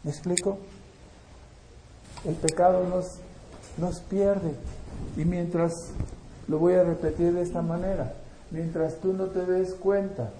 ¿Me 0.03 0.11
explico? 0.11 0.57
El 2.25 2.35
pecado 2.35 2.85
nos, 2.87 3.17
nos 3.77 3.99
pierde. 4.01 4.53
Y 5.17 5.25
mientras, 5.25 5.91
lo 6.47 6.59
voy 6.59 6.73
a 6.73 6.83
repetir 6.83 7.33
de 7.33 7.41
esta 7.41 7.61
manera, 7.61 8.13
mientras 8.51 8.97
tú 8.97 9.13
no 9.13 9.25
te 9.25 9.45
des 9.45 9.73
cuenta 9.73 10.31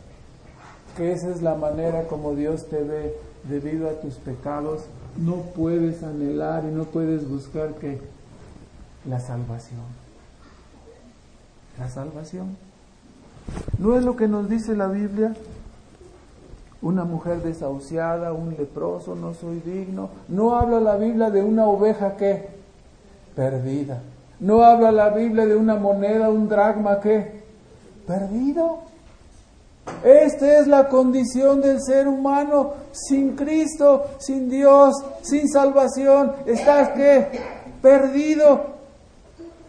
que 0.97 1.11
esa 1.11 1.29
es 1.29 1.41
la 1.41 1.55
manera 1.55 2.07
como 2.07 2.35
Dios 2.35 2.67
te 2.67 2.83
ve 2.83 3.15
debido 3.45 3.89
a 3.89 3.99
tus 3.99 4.15
pecados, 4.15 4.83
no 5.17 5.37
puedes 5.55 6.03
anhelar 6.03 6.63
y 6.65 6.73
no 6.73 6.85
puedes 6.85 7.27
buscar 7.27 7.75
que 7.75 7.99
la 9.05 9.19
salvación. 9.19 9.81
La 11.79 11.89
salvación. 11.89 12.57
¿No 13.77 13.97
es 13.97 14.03
lo 14.03 14.15
que 14.15 14.27
nos 14.27 14.49
dice 14.49 14.75
la 14.75 14.87
Biblia? 14.87 15.33
Una 16.83 17.05
mujer 17.05 17.41
desahuciada, 17.41 18.33
un 18.33 18.55
leproso, 18.57 19.15
no 19.15 19.33
soy 19.33 19.61
digno. 19.61 20.09
No 20.27 20.55
habla 20.55 20.79
la 20.79 20.97
Biblia 20.97 21.29
de 21.29 21.41
una 21.41 21.65
oveja 21.65 22.15
que 22.17 22.49
perdida. 23.35 24.01
No 24.39 24.63
habla 24.63 24.91
la 24.91 25.09
Biblia 25.09 25.45
de 25.45 25.55
una 25.55 25.75
moneda, 25.75 26.29
un 26.29 26.49
dragma 26.49 26.99
que 26.99 27.41
perdido. 28.05 28.79
Esta 30.03 30.59
es 30.59 30.67
la 30.67 30.89
condición 30.89 31.61
del 31.61 31.81
ser 31.81 32.07
humano 32.07 32.73
sin 32.91 33.35
Cristo, 33.35 34.03
sin 34.19 34.49
Dios, 34.49 34.93
sin 35.21 35.47
salvación. 35.47 36.33
Estás 36.45 36.89
que 36.89 37.27
perdido. 37.81 38.72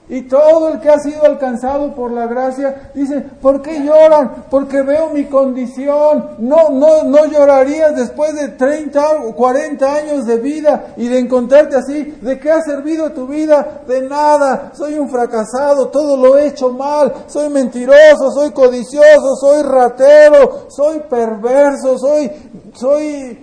Y 0.06 0.22
todo 0.22 0.68
el 0.68 0.80
que 0.80 0.90
ha 0.90 0.98
sido 0.98 1.24
alcanzado 1.24 1.94
por 1.94 2.10
la 2.10 2.26
gracia 2.26 2.90
dice, 2.94 3.22
¿por 3.40 3.62
qué 3.62 3.80
lloran? 3.80 4.44
Porque 4.50 4.82
veo 4.82 5.08
mi 5.08 5.24
condición. 5.24 6.36
No, 6.38 6.68
no, 6.68 7.04
no 7.04 7.24
llorarías 7.24 7.96
después 7.96 8.34
de 8.34 8.48
30 8.48 9.02
o 9.24 9.34
40 9.34 9.94
años 9.94 10.26
de 10.26 10.36
vida 10.36 10.88
y 10.98 11.08
de 11.08 11.18
encontrarte 11.18 11.76
así. 11.76 12.18
¿De 12.20 12.38
qué 12.38 12.50
ha 12.50 12.60
servido 12.60 13.12
tu 13.12 13.26
vida? 13.26 13.80
De 13.88 14.02
nada. 14.02 14.72
Soy 14.74 14.98
un 14.98 15.08
fracasado, 15.08 15.88
todo 15.88 16.18
lo 16.18 16.36
he 16.36 16.48
hecho 16.48 16.68
mal. 16.68 17.10
Soy 17.26 17.48
mentiroso, 17.48 18.30
soy 18.30 18.50
codicioso, 18.50 19.36
soy 19.40 19.62
ratero, 19.62 20.66
soy 20.68 21.00
perverso, 21.08 21.98
soy, 21.98 22.30
soy 22.74 23.38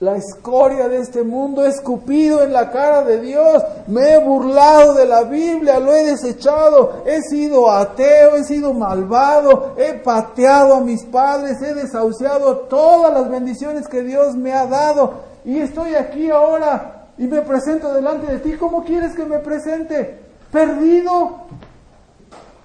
la 0.00 0.16
escoria 0.16 0.88
de 0.88 0.98
este 0.98 1.22
mundo, 1.22 1.62
he 1.62 1.68
escupido 1.68 2.42
en 2.42 2.54
la 2.54 2.70
cara 2.70 3.02
de 3.02 3.20
Dios, 3.20 3.62
me 3.86 4.14
he 4.14 4.18
burlado 4.18 4.94
de 4.94 5.04
la 5.04 5.24
Biblia, 5.24 5.78
lo 5.78 5.92
he 5.92 6.04
desechado, 6.04 7.02
he 7.04 7.20
sido 7.20 7.70
ateo, 7.70 8.36
he 8.36 8.44
sido 8.44 8.72
malvado, 8.72 9.74
he 9.76 9.92
pateado 9.92 10.74
a 10.74 10.80
mis 10.80 11.04
padres, 11.04 11.60
he 11.60 11.74
desahuciado 11.74 12.60
todas 12.60 13.12
las 13.12 13.30
bendiciones 13.30 13.86
que 13.88 14.02
Dios 14.02 14.34
me 14.36 14.54
ha 14.54 14.64
dado 14.64 15.20
y 15.44 15.58
estoy 15.58 15.94
aquí 15.94 16.30
ahora 16.30 17.08
y 17.18 17.26
me 17.26 17.42
presento 17.42 17.92
delante 17.92 18.32
de 18.32 18.38
ti. 18.38 18.52
¿Cómo 18.54 18.84
quieres 18.84 19.14
que 19.14 19.26
me 19.26 19.38
presente? 19.38 20.18
Perdido, 20.50 21.42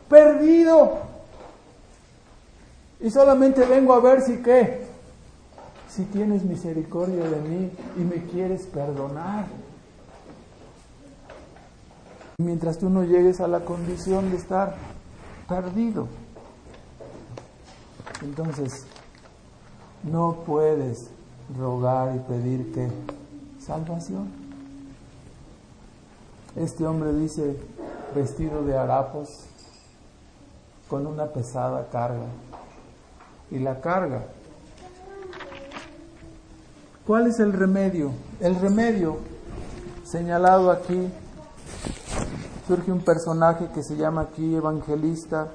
perdido. 0.10 1.00
Y 3.02 3.12
solamente 3.12 3.66
vengo 3.66 3.94
a 3.94 4.00
ver 4.00 4.22
si 4.22 4.38
qué, 4.38 4.95
si 5.96 6.04
tienes 6.04 6.44
misericordia 6.44 7.24
de 7.24 7.40
mí 7.40 7.72
y 7.96 8.02
me 8.02 8.26
quieres 8.26 8.64
perdonar. 8.66 9.46
Mientras 12.38 12.78
tú 12.78 12.90
no 12.90 13.06
llegues 13.06 13.40
a 13.40 13.48
la 13.48 13.62
condición 13.62 14.30
de 14.30 14.36
estar 14.36 14.76
perdido. 15.48 16.10
Entonces, 18.22 18.86
no 20.04 20.44
puedes 20.46 21.10
rogar 21.58 22.14
y 22.14 22.20
pedir 22.20 22.74
que 22.74 22.90
salvación. 23.62 24.30
Este 26.58 26.86
hombre 26.86 27.14
dice, 27.14 27.58
vestido 28.14 28.64
de 28.64 28.78
harapos, 28.78 29.46
con 30.90 31.08
una 31.08 31.28
pesada 31.28 31.88
carga. 31.90 32.28
Y 33.50 33.60
la 33.60 33.80
carga 33.80 34.26
¿Cuál 37.06 37.28
es 37.28 37.40
el 37.40 37.54
remedio? 37.54 38.14
El 38.40 38.56
remedio 38.56 39.18
señalado 40.06 40.72
aquí, 40.72 41.08
surge 42.68 42.92
un 42.92 43.02
personaje 43.02 43.68
que 43.76 43.84
se 43.84 43.96
llama 43.96 44.22
aquí 44.22 44.56
evangelista. 44.56 45.50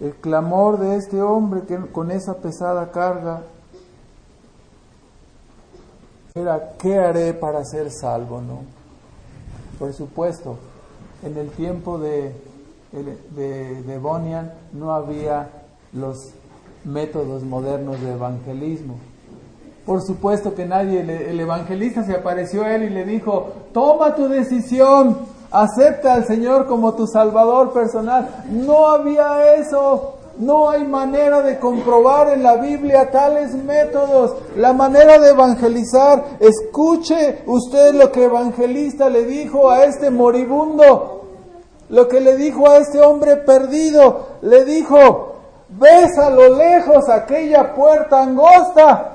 El 0.00 0.14
clamor 0.16 0.78
de 0.78 0.96
este 0.96 1.22
hombre 1.22 1.62
que 1.62 1.78
con 1.78 2.10
esa 2.10 2.34
pesada 2.34 2.90
carga 2.92 3.42
era, 6.34 6.74
¿qué 6.78 6.98
haré 6.98 7.32
para 7.32 7.64
ser 7.64 7.90
salvo? 7.90 8.42
¿no? 8.42 8.60
Por 9.78 9.94
supuesto, 9.94 10.58
en 11.22 11.38
el 11.38 11.50
tiempo 11.52 11.98
de, 11.98 12.34
de, 12.92 13.82
de 13.82 13.98
Bonian 13.98 14.52
no 14.74 14.92
había 14.92 15.48
los 15.94 16.34
métodos 16.84 17.44
modernos 17.44 17.98
de 18.02 18.12
evangelismo 18.12 18.96
por 19.88 20.02
supuesto 20.02 20.54
que 20.54 20.66
nadie, 20.66 21.00
el 21.00 21.40
evangelista 21.40 22.04
se 22.04 22.12
apareció 22.14 22.62
a 22.62 22.74
él 22.74 22.82
y 22.82 22.90
le 22.90 23.06
dijo, 23.06 23.52
toma 23.72 24.14
tu 24.14 24.28
decisión, 24.28 25.16
acepta 25.50 26.12
al 26.12 26.26
Señor 26.26 26.66
como 26.66 26.92
tu 26.92 27.06
Salvador 27.06 27.72
personal. 27.72 28.44
No 28.50 28.86
había 28.86 29.54
eso. 29.54 30.16
No 30.36 30.68
hay 30.68 30.84
manera 30.84 31.40
de 31.40 31.58
comprobar 31.58 32.28
en 32.34 32.42
la 32.42 32.56
Biblia 32.56 33.10
tales 33.10 33.54
métodos. 33.54 34.34
La 34.56 34.74
manera 34.74 35.18
de 35.18 35.30
evangelizar, 35.30 36.22
escuche 36.38 37.44
usted 37.46 37.94
lo 37.94 38.12
que 38.12 38.24
evangelista 38.24 39.08
le 39.08 39.24
dijo 39.24 39.70
a 39.70 39.84
este 39.84 40.10
moribundo, 40.10 41.24
lo 41.88 42.08
que 42.08 42.20
le 42.20 42.36
dijo 42.36 42.68
a 42.68 42.76
este 42.76 43.00
hombre 43.00 43.36
perdido. 43.38 44.26
Le 44.42 44.66
dijo, 44.66 45.32
ves 45.70 46.18
a 46.18 46.28
lo 46.28 46.54
lejos 46.54 47.08
aquella 47.08 47.74
puerta 47.74 48.22
angosta. 48.22 49.14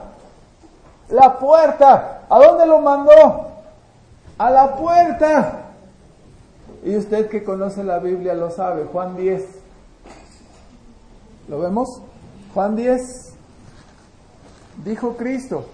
La 1.09 1.37
puerta, 1.37 2.21
¿a 2.29 2.39
dónde 2.39 2.65
lo 2.65 2.79
mandó? 2.79 3.47
A 4.37 4.49
la 4.49 4.75
puerta. 4.75 5.59
Y 6.83 6.95
usted 6.97 7.29
que 7.29 7.43
conoce 7.43 7.83
la 7.83 7.99
Biblia 7.99 8.33
lo 8.33 8.51
sabe, 8.51 8.85
Juan 8.85 9.15
10. 9.15 9.43
¿Lo 11.47 11.59
vemos? 11.59 12.01
Juan 12.53 12.75
10. 12.75 13.33
Dijo 14.83 15.15
Cristo. 15.15 15.65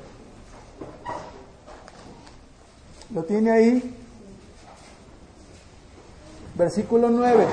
¿Lo 3.14 3.24
tiene 3.24 3.52
ahí? 3.52 3.96
Versículo 6.56 7.10
9. 7.10 7.48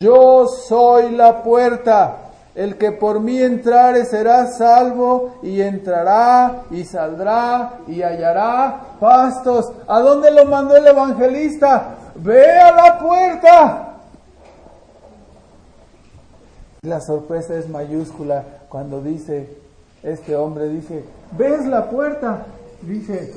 Yo 0.00 0.46
soy 0.46 1.10
la 1.10 1.42
puerta. 1.42 2.25
El 2.56 2.78
que 2.78 2.90
por 2.90 3.20
mí 3.20 3.38
entrare 3.38 4.06
será 4.06 4.46
salvo 4.46 5.34
y 5.42 5.60
entrará 5.60 6.62
y 6.70 6.84
saldrá 6.84 7.80
y 7.86 8.00
hallará 8.00 8.96
pastos. 8.98 9.70
¿A 9.86 10.00
dónde 10.00 10.30
lo 10.30 10.46
mandó 10.46 10.74
el 10.74 10.86
evangelista? 10.86 11.96
Ve 12.14 12.50
a 12.50 12.72
la 12.72 12.98
puerta. 12.98 13.96
La 16.80 17.00
sorpresa 17.02 17.56
es 17.56 17.68
mayúscula 17.68 18.42
cuando 18.70 19.02
dice, 19.02 19.58
este 20.02 20.34
hombre 20.34 20.70
dice, 20.70 21.04
¿ves 21.36 21.66
la 21.66 21.90
puerta? 21.90 22.46
Dice, 22.80 23.34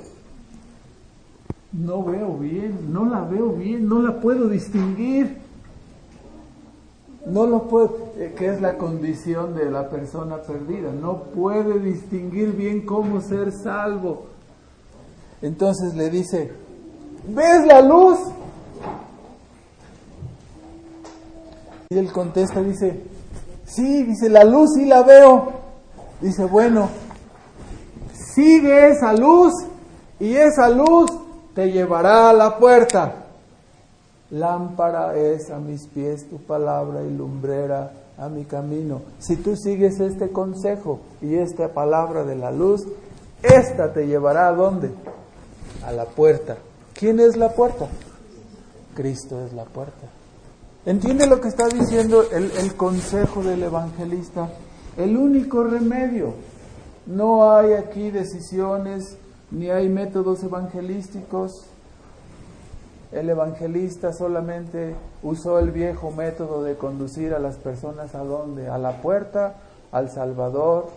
no 1.74 2.04
veo 2.04 2.36
bien, 2.36 2.94
no 2.94 3.04
la 3.04 3.20
veo 3.22 3.50
bien, 3.50 3.90
no 3.90 4.02
la 4.02 4.22
puedo 4.22 4.48
distinguir. 4.48 5.42
No 7.26 7.46
lo 7.46 7.64
puedo, 7.64 8.09
que 8.36 8.48
es 8.48 8.62
la 8.62 8.78
condición 8.78 9.56
de 9.56 9.70
la 9.72 9.90
persona 9.90 10.42
perdida, 10.42 10.92
no 10.92 11.24
puede 11.24 11.80
distinguir 11.80 12.54
bien 12.54 12.86
cómo 12.86 13.22
ser 13.22 13.52
salvo. 13.52 14.26
Entonces 15.42 15.96
le 15.96 16.10
dice, 16.10 16.52
¿ves 17.28 17.66
la 17.66 17.82
luz? 17.82 18.20
Y 21.90 21.98
él 21.98 22.12
contesta, 22.12 22.62
dice, 22.62 23.02
Sí, 23.70 24.04
dice, 24.04 24.30
la 24.30 24.44
luz 24.44 24.72
sí 24.76 24.86
la 24.86 25.04
veo. 25.04 25.52
Dice, 26.22 26.44
bueno, 26.46 26.90
sigue 28.14 28.90
esa 28.90 29.14
luz 29.14 29.54
y 30.20 30.36
esa 30.36 30.70
luz 30.70 31.12
te 31.54 31.72
llevará 31.72 32.32
a 32.32 32.34
la 32.34 32.58
puerta. 32.58 33.14
Lámpara 34.32 35.16
es 35.16 35.52
a 35.52 35.60
mis 35.60 35.88
pies 35.88 36.28
tu 36.30 36.38
palabra 36.40 37.04
y 37.04 37.12
lumbrera 37.12 37.92
a 38.20 38.30
mi 38.30 38.44
camino. 38.46 39.02
Si 39.20 39.38
tú 39.38 39.56
sigues 39.56 40.00
este 40.00 40.30
consejo 40.30 41.00
y 41.22 41.36
esta 41.36 41.74
palabra 41.74 42.24
de 42.26 42.36
la 42.36 42.52
luz, 42.52 42.86
esta 43.42 43.94
te 43.94 44.08
llevará 44.08 44.50
a 44.50 44.54
dónde? 44.54 44.92
A 45.86 45.92
la 45.92 46.06
puerta. 46.06 46.58
¿Quién 46.94 47.20
es 47.20 47.38
la 47.38 47.54
puerta? 47.54 47.88
Cristo 48.94 49.46
es 49.46 49.54
la 49.54 49.64
puerta. 49.64 50.08
¿Entiende 50.86 51.28
lo 51.28 51.40
que 51.40 51.48
está 51.48 51.68
diciendo 51.70 52.26
el, 52.32 52.52
el, 52.52 52.76
consejo 52.76 53.42
del 53.44 53.64
evangelista? 53.64 54.50
El 54.98 55.16
único 55.16 55.64
remedio. 55.64 56.34
No 57.06 57.50
hay 57.52 57.74
aquí 57.74 58.12
decisiones, 58.12 59.18
ni 59.52 59.70
hay 59.70 59.88
métodos 59.88 60.44
evangelísticos. 60.44 61.69
El 63.12 63.30
evangelista 63.30 64.14
solamente 64.14 64.96
usó 65.24 65.58
el 65.60 65.72
viejo 65.72 66.12
método 66.12 66.64
de 66.64 66.76
conducir 66.76 67.34
a 67.34 67.40
las 67.40 67.56
personas 67.56 68.14
a 68.14 68.20
dónde? 68.20 68.70
A 68.70 68.78
la 68.78 69.02
puerta, 69.02 69.56
al 69.92 70.12
Salvador, 70.12 70.90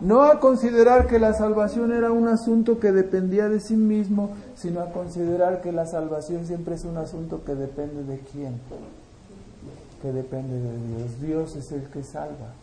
no 0.00 0.22
a 0.22 0.38
considerar 0.38 1.08
que 1.08 1.18
la 1.18 1.34
salvación 1.34 1.92
era 1.92 2.12
un 2.12 2.28
asunto 2.28 2.78
que 2.78 2.92
dependía 2.92 3.48
de 3.48 3.60
sí 3.60 3.74
mismo, 3.74 4.30
sino 4.54 4.80
a 4.80 4.92
considerar 4.92 5.60
que 5.60 5.72
la 5.72 5.86
salvación 5.86 6.46
siempre 6.46 6.76
es 6.76 6.84
un 6.84 6.96
asunto 6.96 7.44
que 7.44 7.54
depende 7.56 8.04
de 8.04 8.20
quién, 8.20 8.60
que 10.00 10.12
depende 10.12 10.54
de 10.60 10.96
Dios. 10.96 11.20
Dios 11.20 11.56
es 11.56 11.72
el 11.72 11.82
que 11.88 12.04
salva. 12.04 12.54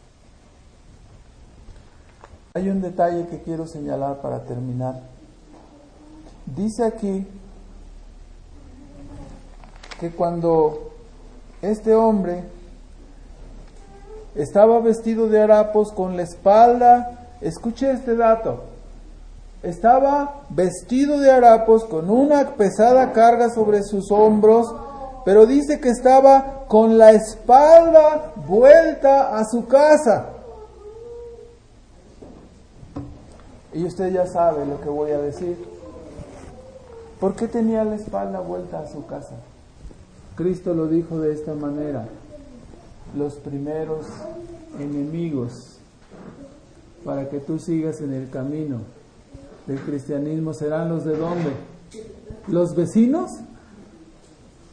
Hay 2.53 2.69
un 2.69 2.81
detalle 2.81 3.27
que 3.27 3.41
quiero 3.41 3.67
señalar 3.67 4.21
para 4.21 4.43
terminar. 4.43 5.01
Dice 6.45 6.85
aquí 6.85 7.27
que 9.99 10.11
cuando 10.11 10.91
este 11.61 11.93
hombre 11.93 12.43
estaba 14.35 14.79
vestido 14.79 15.27
de 15.27 15.41
harapos 15.41 15.91
con 15.91 16.17
la 16.17 16.23
espalda 16.23 17.25
Escuche 17.41 17.91
este 17.91 18.15
dato. 18.15 18.63
Estaba 19.61 20.41
vestido 20.49 21.19
de 21.19 21.31
harapos 21.31 21.83
con 21.85 22.09
una 22.09 22.55
pesada 22.55 23.11
carga 23.11 23.49
sobre 23.49 23.83
sus 23.83 24.11
hombros, 24.11 24.73
pero 25.25 25.45
dice 25.45 25.79
que 25.79 25.89
estaba 25.89 26.65
con 26.67 26.97
la 26.97 27.11
espalda 27.11 28.33
vuelta 28.47 29.37
a 29.37 29.43
su 29.45 29.67
casa. 29.67 30.29
Y 33.73 33.85
usted 33.85 34.11
ya 34.11 34.25
sabe 34.27 34.65
lo 34.65 34.79
que 34.79 34.89
voy 34.89 35.11
a 35.11 35.19
decir. 35.19 35.57
¿Por 37.19 37.35
qué 37.35 37.47
tenía 37.47 37.83
la 37.83 37.95
espalda 37.95 38.39
vuelta 38.39 38.79
a 38.79 38.87
su 38.87 39.05
casa? 39.05 39.35
Cristo 40.35 40.73
lo 40.73 40.87
dijo 40.87 41.19
de 41.19 41.33
esta 41.33 41.53
manera. 41.53 42.07
Los 43.17 43.35
primeros 43.35 44.05
enemigos 44.79 45.77
para 47.05 47.29
que 47.29 47.39
tú 47.39 47.59
sigas 47.59 48.01
en 48.01 48.13
el 48.13 48.29
camino 48.29 48.79
del 49.67 49.79
cristianismo 49.79 50.53
serán 50.53 50.89
los 50.89 51.05
de 51.05 51.15
dónde? 51.15 51.51
¿Los 52.47 52.75
vecinos? 52.75 53.31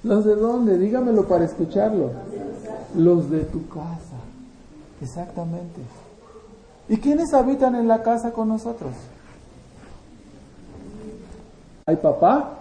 ¿Los 0.02 0.24
de 0.24 0.34
dónde? 0.34 0.78
Dígamelo 0.78 1.26
para 1.28 1.44
escucharlo. 1.44 2.10
Los 2.96 3.30
de 3.30 3.40
tu 3.44 3.68
casa. 3.68 4.16
Exactamente. 5.00 5.80
¿Y 6.88 6.96
quiénes 6.98 7.32
habitan 7.32 7.74
en 7.74 7.88
la 7.88 8.02
casa 8.02 8.32
con 8.32 8.48
nosotros? 8.48 8.92
¿Hay 11.86 11.96
papá? 11.96 12.58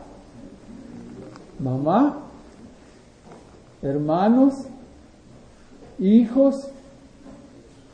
¿Mamá? 1.59 2.20
¿Hermanos? 3.81 4.53
¿Hijos? 5.99 6.69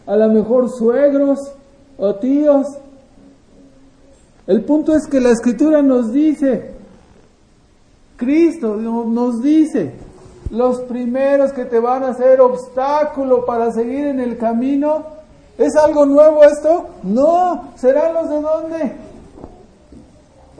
A 0.05 0.15
lo 0.15 0.29
mejor 0.29 0.69
suegros, 0.69 1.53
o 1.97 2.15
tíos. 2.15 2.67
El 4.45 4.63
punto 4.63 4.95
es 4.95 5.07
que 5.07 5.19
la 5.19 5.31
escritura 5.31 5.81
nos 5.81 6.13
dice, 6.13 6.71
Cristo 8.15 8.75
nos 8.77 9.41
dice, 9.41 9.93
los 10.49 10.81
primeros 10.81 11.51
que 11.51 11.65
te 11.65 11.79
van 11.79 12.03
a 12.03 12.09
hacer 12.09 12.39
obstáculo 12.39 13.45
para 13.45 13.71
seguir 13.71 14.07
en 14.07 14.19
el 14.19 14.37
camino, 14.37 15.03
¿es 15.57 15.75
algo 15.75 16.05
nuevo 16.05 16.43
esto? 16.43 16.87
No, 17.03 17.73
serán 17.75 18.13
los 18.13 18.29
de 18.29 18.41
dónde? 18.41 18.91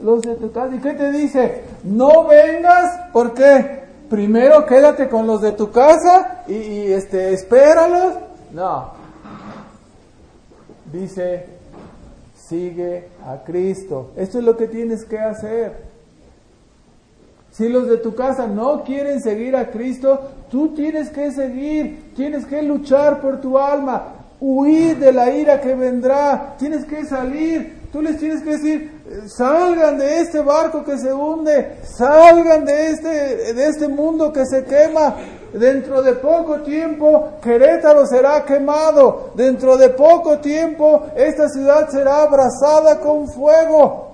Los 0.02 0.20
de 0.20 0.34
tu 0.36 0.52
casa. 0.52 0.74
¿Y 0.74 0.78
qué 0.80 0.92
te 0.92 1.10
dice? 1.10 1.64
No 1.82 2.26
vengas, 2.26 3.08
porque 3.12 3.87
primero 4.08 4.66
quédate 4.66 5.08
con 5.08 5.26
los 5.26 5.40
de 5.40 5.52
tu 5.52 5.70
casa 5.70 6.42
y, 6.48 6.92
este, 6.92 7.32
espéralos. 7.32 8.14
No, 8.52 8.92
dice, 10.92 11.46
sigue 12.34 13.08
a 13.26 13.44
Cristo. 13.44 14.12
Esto 14.16 14.38
es 14.38 14.44
lo 14.44 14.56
que 14.56 14.68
tienes 14.68 15.04
que 15.04 15.18
hacer. 15.18 15.88
Si 17.50 17.68
los 17.68 17.88
de 17.88 17.96
tu 17.96 18.14
casa 18.14 18.46
no 18.46 18.84
quieren 18.84 19.20
seguir 19.20 19.56
a 19.56 19.70
Cristo, 19.70 20.20
tú 20.50 20.74
tienes 20.74 21.10
que 21.10 21.32
seguir, 21.32 22.12
tienes 22.14 22.46
que 22.46 22.62
luchar 22.62 23.20
por 23.20 23.40
tu 23.40 23.58
alma, 23.58 24.14
huir 24.40 24.98
de 24.98 25.12
la 25.12 25.32
ira 25.32 25.60
que 25.60 25.74
vendrá, 25.74 26.54
tienes 26.58 26.84
que 26.84 27.04
salir, 27.04 27.77
tú 27.92 28.02
les 28.02 28.18
tienes 28.18 28.42
que 28.42 28.50
decir, 28.50 29.02
salgan 29.26 29.98
de 29.98 30.20
este 30.20 30.40
barco 30.40 30.84
que 30.84 30.98
se 30.98 31.12
hunde, 31.12 31.78
salgan 31.82 32.64
de 32.64 32.90
este, 32.90 33.54
de 33.54 33.66
este 33.66 33.88
mundo 33.88 34.32
que 34.32 34.44
se 34.46 34.64
quema, 34.64 35.16
Dentro 35.52 36.02
de 36.02 36.12
poco 36.14 36.60
tiempo 36.60 37.38
Querétaro 37.42 38.06
será 38.06 38.44
quemado. 38.44 39.30
Dentro 39.34 39.76
de 39.76 39.88
poco 39.90 40.38
tiempo 40.38 41.06
esta 41.16 41.48
ciudad 41.48 41.88
será 41.88 42.22
abrazada 42.22 43.00
con 43.00 43.28
fuego. 43.28 44.08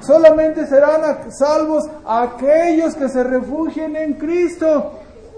Solamente 0.00 0.66
serán 0.66 1.30
salvos 1.32 1.84
aquellos 2.06 2.94
que 2.94 3.08
se 3.08 3.24
refugien 3.24 3.96
en 3.96 4.14
Cristo. 4.14 4.92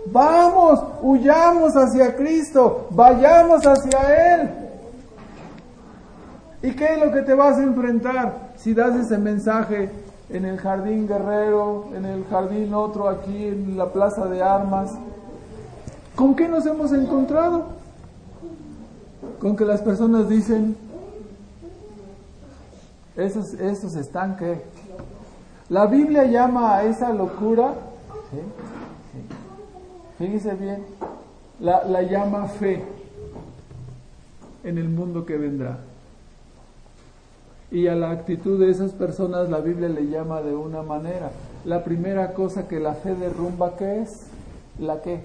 Vamos, 0.07 0.81
huyamos 1.03 1.75
hacia 1.75 2.17
Cristo, 2.17 2.89
vayamos 2.91 3.63
hacia 3.65 4.35
Él. 4.35 4.68
¿Y 6.63 6.73
qué 6.73 6.95
es 6.95 6.99
lo 6.99 7.13
que 7.13 7.23
te 7.23 7.35
vas 7.35 7.57
a 7.59 7.63
enfrentar 7.63 8.53
si 8.57 8.75
das 8.75 8.97
ese 8.97 9.17
mensaje 9.17 9.91
en 10.29 10.45
el 10.45 10.59
jardín 10.59 11.07
guerrero, 11.07 11.89
en 11.95 12.05
el 12.05 12.25
jardín 12.25 12.75
otro 12.75 13.09
aquí, 13.09 13.47
en 13.47 13.77
la 13.77 13.93
plaza 13.93 14.27
de 14.27 14.43
armas? 14.43 14.93
¿Con 16.17 16.35
qué 16.35 16.49
nos 16.49 16.67
hemos 16.67 16.93
encontrado? 16.93 17.67
Con 19.39 19.55
que 19.55 19.65
las 19.65 19.81
personas 19.83 20.29
dicen, 20.29 20.77
esos, 23.17 23.55
esos 23.55 23.95
están 23.95 24.37
que... 24.37 24.63
La 25.69 25.87
Biblia 25.87 26.25
llama 26.25 26.77
a 26.77 26.85
esa 26.85 27.13
locura, 27.13 27.75
fíjese 30.17 30.55
bien, 30.55 30.83
la 31.61 32.03
llama 32.03 32.47
fe 32.47 32.83
en 34.65 34.79
el 34.79 34.89
mundo 34.89 35.27
que 35.27 35.37
vendrá. 35.37 35.79
Y 37.71 37.87
a 37.87 37.95
la 37.95 38.11
actitud 38.11 38.59
de 38.59 38.71
esas 38.71 38.93
personas 38.93 39.51
la 39.51 39.59
Biblia 39.59 39.89
le 39.89 40.07
llama 40.09 40.41
de 40.41 40.55
una 40.55 40.83
manera. 40.83 41.31
La 41.65 41.85
primera 41.85 42.33
cosa 42.33 42.67
que 42.67 42.81
la 42.81 42.95
fe 42.95 43.15
derrumba, 43.15 43.77
¿qué 43.77 44.03
es? 44.03 44.27
¿La 44.79 45.03
qué? 45.03 45.21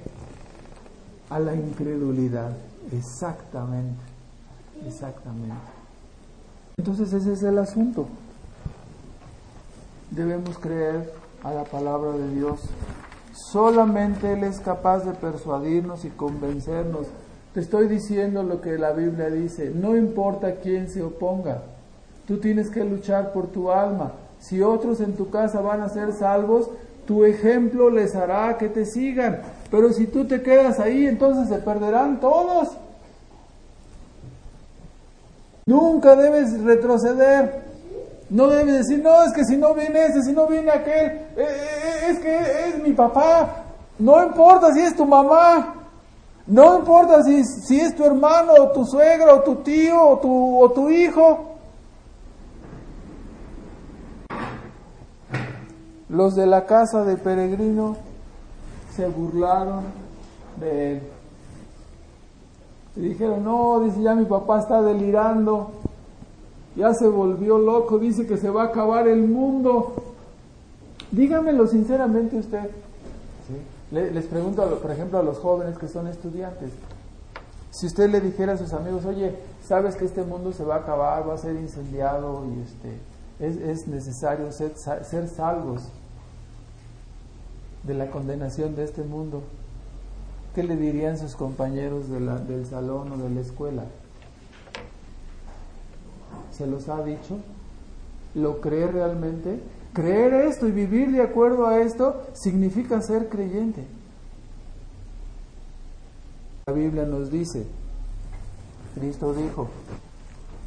A 1.30 1.40
la 1.40 1.56
incredulidad. 1.56 2.52
Exactamente. 2.92 4.04
Exactamente. 4.86 5.56
Entonces 6.78 7.14
ese 7.14 7.34
es 7.34 7.44
el 7.44 7.58
asunto. 7.60 8.08
Debemos 10.12 10.58
creer 10.58 11.12
a 11.44 11.54
la 11.54 11.64
palabra 11.64 12.12
de 12.12 12.36
Dios. 12.36 12.62
Solamente 13.34 14.34
Él 14.34 14.44
es 14.44 14.60
capaz 14.60 15.06
de 15.06 15.14
persuadirnos 15.14 16.06
y 16.06 16.10
convencernos. 16.10 17.08
Te 17.54 17.62
estoy 17.62 17.88
diciendo 17.88 18.44
lo 18.44 18.62
que 18.62 18.78
la 18.78 18.92
Biblia 18.92 19.30
dice. 19.30 19.72
No 19.74 19.96
importa 19.96 20.56
quién 20.56 20.90
se 20.90 21.02
oponga. 21.04 21.62
Tú 22.28 22.38
tienes 22.38 22.70
que 22.70 22.84
luchar 22.84 23.34
por 23.34 23.48
tu 23.48 23.72
alma. 23.72 24.14
Si 24.40 24.62
otros 24.62 25.02
en 25.02 25.14
tu 25.14 25.30
casa 25.30 25.62
van 25.62 25.82
a 25.82 25.90
ser 25.90 26.14
salvos, 26.14 26.70
tu 27.06 27.26
ejemplo 27.26 27.90
les 27.90 28.16
hará 28.16 28.58
que 28.58 28.70
te 28.70 28.86
sigan. 28.86 29.42
Pero 29.70 29.92
si 29.92 30.08
tú 30.08 30.26
te 30.26 30.42
quedas 30.42 30.80
ahí, 30.80 31.06
entonces 31.06 31.50
se 31.50 31.62
perderán 31.62 32.20
todos. 32.20 32.70
Nunca 35.66 36.16
debes 36.16 36.62
retroceder. 36.62 37.64
No 38.30 38.48
debes 38.48 38.88
decir, 38.88 39.04
no, 39.04 39.24
es 39.24 39.34
que 39.34 39.46
si 39.46 39.58
no 39.58 39.74
viene 39.74 40.06
ese, 40.06 40.24
si 40.24 40.34
no 40.34 40.48
viene 40.48 40.72
aquel, 40.72 41.08
eh, 41.08 41.22
eh, 41.38 42.08
es 42.10 42.20
que 42.20 42.70
es 42.70 42.82
mi 42.82 42.94
papá. 42.94 43.64
No 44.00 44.24
importa 44.24 44.74
si 44.74 44.82
es 44.82 44.96
tu 44.96 45.06
mamá. 45.06 45.76
No 46.48 46.80
importa 46.80 47.24
si, 47.24 47.44
si 47.46 47.80
es 47.80 47.96
tu 47.96 48.06
hermano, 48.06 48.54
o 48.54 48.72
tu 48.72 48.86
suegro, 48.86 49.38
o 49.38 49.42
tu 49.42 49.56
tío, 49.58 50.02
o 50.02 50.18
tu, 50.18 50.62
o 50.62 50.72
tu 50.72 50.90
hijo. 50.90 51.53
Los 56.14 56.36
de 56.36 56.46
la 56.46 56.68
casa 56.68 57.04
de 57.04 57.18
peregrino 57.18 57.98
se 58.96 59.08
burlaron 59.08 59.86
de 60.60 60.92
él. 60.92 61.02
Y 62.96 63.00
dijeron, 63.00 63.44
no, 63.44 63.80
dice, 63.80 64.00
ya 64.00 64.14
mi 64.14 64.26
papá 64.26 64.60
está 64.60 64.84
delirando, 64.84 65.72
ya 66.76 66.94
se 66.94 67.08
volvió 67.08 67.58
loco, 67.58 67.98
dice 67.98 68.28
que 68.28 68.38
se 68.38 68.52
va 68.52 68.62
a 68.62 68.66
acabar 68.66 69.08
el 69.08 69.24
mundo. 69.24 69.96
Dígamelo 71.10 71.66
sinceramente 71.66 72.38
usted. 72.38 72.70
Les 73.90 74.26
pregunto, 74.26 74.64
por 74.84 74.92
ejemplo, 74.92 75.18
a 75.18 75.24
los 75.24 75.40
jóvenes 75.40 75.80
que 75.80 75.88
son 75.88 76.08
estudiantes. 76.08 76.70
Si 77.72 77.88
usted 77.88 78.12
le 78.12 78.22
dijera 78.22 78.54
a 78.54 78.58
sus 78.58 78.74
amigos, 78.74 79.04
oye, 79.06 79.36
sabes 79.68 79.96
que 79.96 80.06
este 80.06 80.22
mundo 80.22 80.54
se 80.54 80.64
va 80.64 80.76
a 80.76 80.80
acabar, 80.80 81.28
va 81.28 81.34
a 81.34 81.40
ser 81.40 81.56
incendiado 81.56 82.44
y 82.46 82.62
este, 82.62 83.72
es, 83.72 83.88
necesario 83.88 84.52
ser 84.52 85.28
salvos 85.28 85.90
de 87.84 87.94
la 87.94 88.10
condenación 88.10 88.76
de 88.76 88.84
este 88.84 89.04
mundo, 89.04 89.44
¿qué 90.56 90.64
le 90.64 90.76
dirían 90.76 91.18
sus 91.18 91.36
compañeros 91.36 92.10
del 92.10 92.66
salón 92.66 93.12
o 93.12 93.18
de 93.18 93.30
la 93.30 93.42
escuela? 93.42 93.84
¿Se 96.52 96.68
los 96.68 96.88
ha 96.90 97.04
dicho? 97.04 97.40
¿Lo 98.36 98.62
cree 98.62 98.88
realmente? 98.88 99.60
Creer 99.94 100.34
esto 100.34 100.68
y 100.68 100.72
vivir 100.72 101.12
de 101.12 101.22
acuerdo 101.22 101.68
a 101.68 101.80
esto 101.80 102.24
significa 102.34 103.02
ser 103.02 103.30
creyente. 103.30 103.86
La 106.66 106.74
Biblia 106.74 107.06
nos 107.06 107.30
dice, 107.30 107.66
Cristo 108.96 109.34
dijo, 109.34 109.68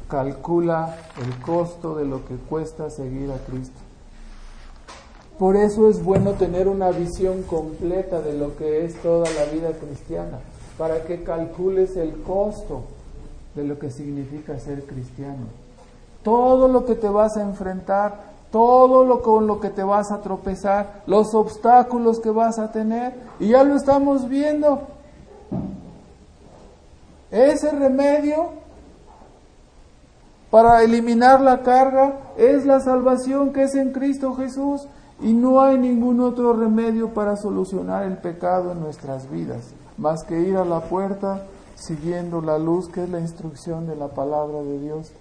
calcula 0.07 0.95
el 1.21 1.41
costo 1.41 1.95
de 1.95 2.05
lo 2.05 2.25
que 2.25 2.35
cuesta 2.35 2.89
seguir 2.89 3.31
a 3.31 3.37
Cristo. 3.39 3.86
Por 5.39 5.55
eso 5.55 5.87
es 5.87 6.03
bueno 6.03 6.31
tener 6.31 6.67
una 6.67 6.89
visión 6.89 7.43
completa 7.43 8.21
de 8.21 8.33
lo 8.33 8.57
que 8.57 8.85
es 8.85 8.95
toda 9.01 9.29
la 9.31 9.45
vida 9.51 9.69
cristiana, 9.71 10.39
para 10.77 11.03
que 11.03 11.23
calcules 11.23 11.95
el 11.95 12.23
costo 12.23 12.81
de 13.53 13.63
lo 13.63 13.77
que 13.77 13.91
significa 13.91 14.59
ser 14.59 14.83
cristiano. 14.83 15.45
Todo 16.23 16.67
lo 16.67 16.85
que 16.85 16.95
te 16.95 17.07
vas 17.07 17.37
a 17.37 17.43
enfrentar, 17.43 18.27
todo 18.51 19.05
lo 19.05 19.21
con 19.21 19.45
lo 19.45 19.59
que 19.59 19.69
te 19.69 19.83
vas 19.83 20.11
a 20.11 20.21
tropezar, 20.21 21.03
los 21.05 21.35
obstáculos 21.35 22.19
que 22.19 22.31
vas 22.31 22.57
a 22.57 22.71
tener, 22.71 23.13
y 23.39 23.49
ya 23.49 23.63
lo 23.63 23.75
estamos 23.75 24.27
viendo. 24.27 24.81
Ese 27.29 27.71
remedio 27.71 28.49
para 30.49 30.81
eliminar 30.81 31.41
la 31.41 31.61
carga 31.61 32.19
es 32.37 32.65
la 32.65 32.79
salvación 32.79 33.53
que 33.53 33.63
es 33.63 33.75
en 33.75 33.91
Cristo 33.91 34.33
Jesús. 34.33 34.87
Y 35.19 35.33
no 35.33 35.61
hay 35.61 35.77
ningún 35.77 36.19
otro 36.19 36.53
remedio 36.53 37.13
para 37.13 37.37
solucionar 37.37 38.03
el 38.03 38.17
pecado 38.17 38.71
en 38.71 38.79
nuestras 38.79 39.29
vidas, 39.31 39.73
más 39.97 40.23
que 40.23 40.39
ir 40.41 40.57
a 40.57 40.65
la 40.65 40.81
puerta 40.81 41.43
siguiendo 41.75 42.41
la 42.41 42.57
luz, 42.57 42.87
que 42.89 43.03
es 43.03 43.09
la 43.09 43.19
instrucción 43.19 43.87
de 43.87 43.95
la 43.95 44.09
palabra 44.09 44.61
de 44.61 44.79
Dios. 44.79 45.11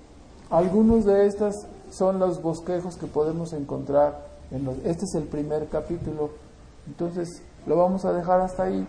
Algunos 0.51 1.05
de 1.05 1.27
estas 1.27 1.67
son 1.91 2.19
los 2.19 2.43
bosquejos 2.43 2.97
que 2.97 3.07
podemos 3.07 3.53
encontrar. 3.53 4.27
En 4.51 4.65
los, 4.65 4.77
este 4.85 5.05
es 5.05 5.15
el 5.15 5.25
primer 5.25 5.69
capítulo. 5.69 6.31
Entonces, 6.87 7.43
lo 7.67 7.77
vamos 7.77 8.05
a 8.05 8.13
dejar 8.13 8.41
hasta 8.41 8.65
ahí. 8.65 8.87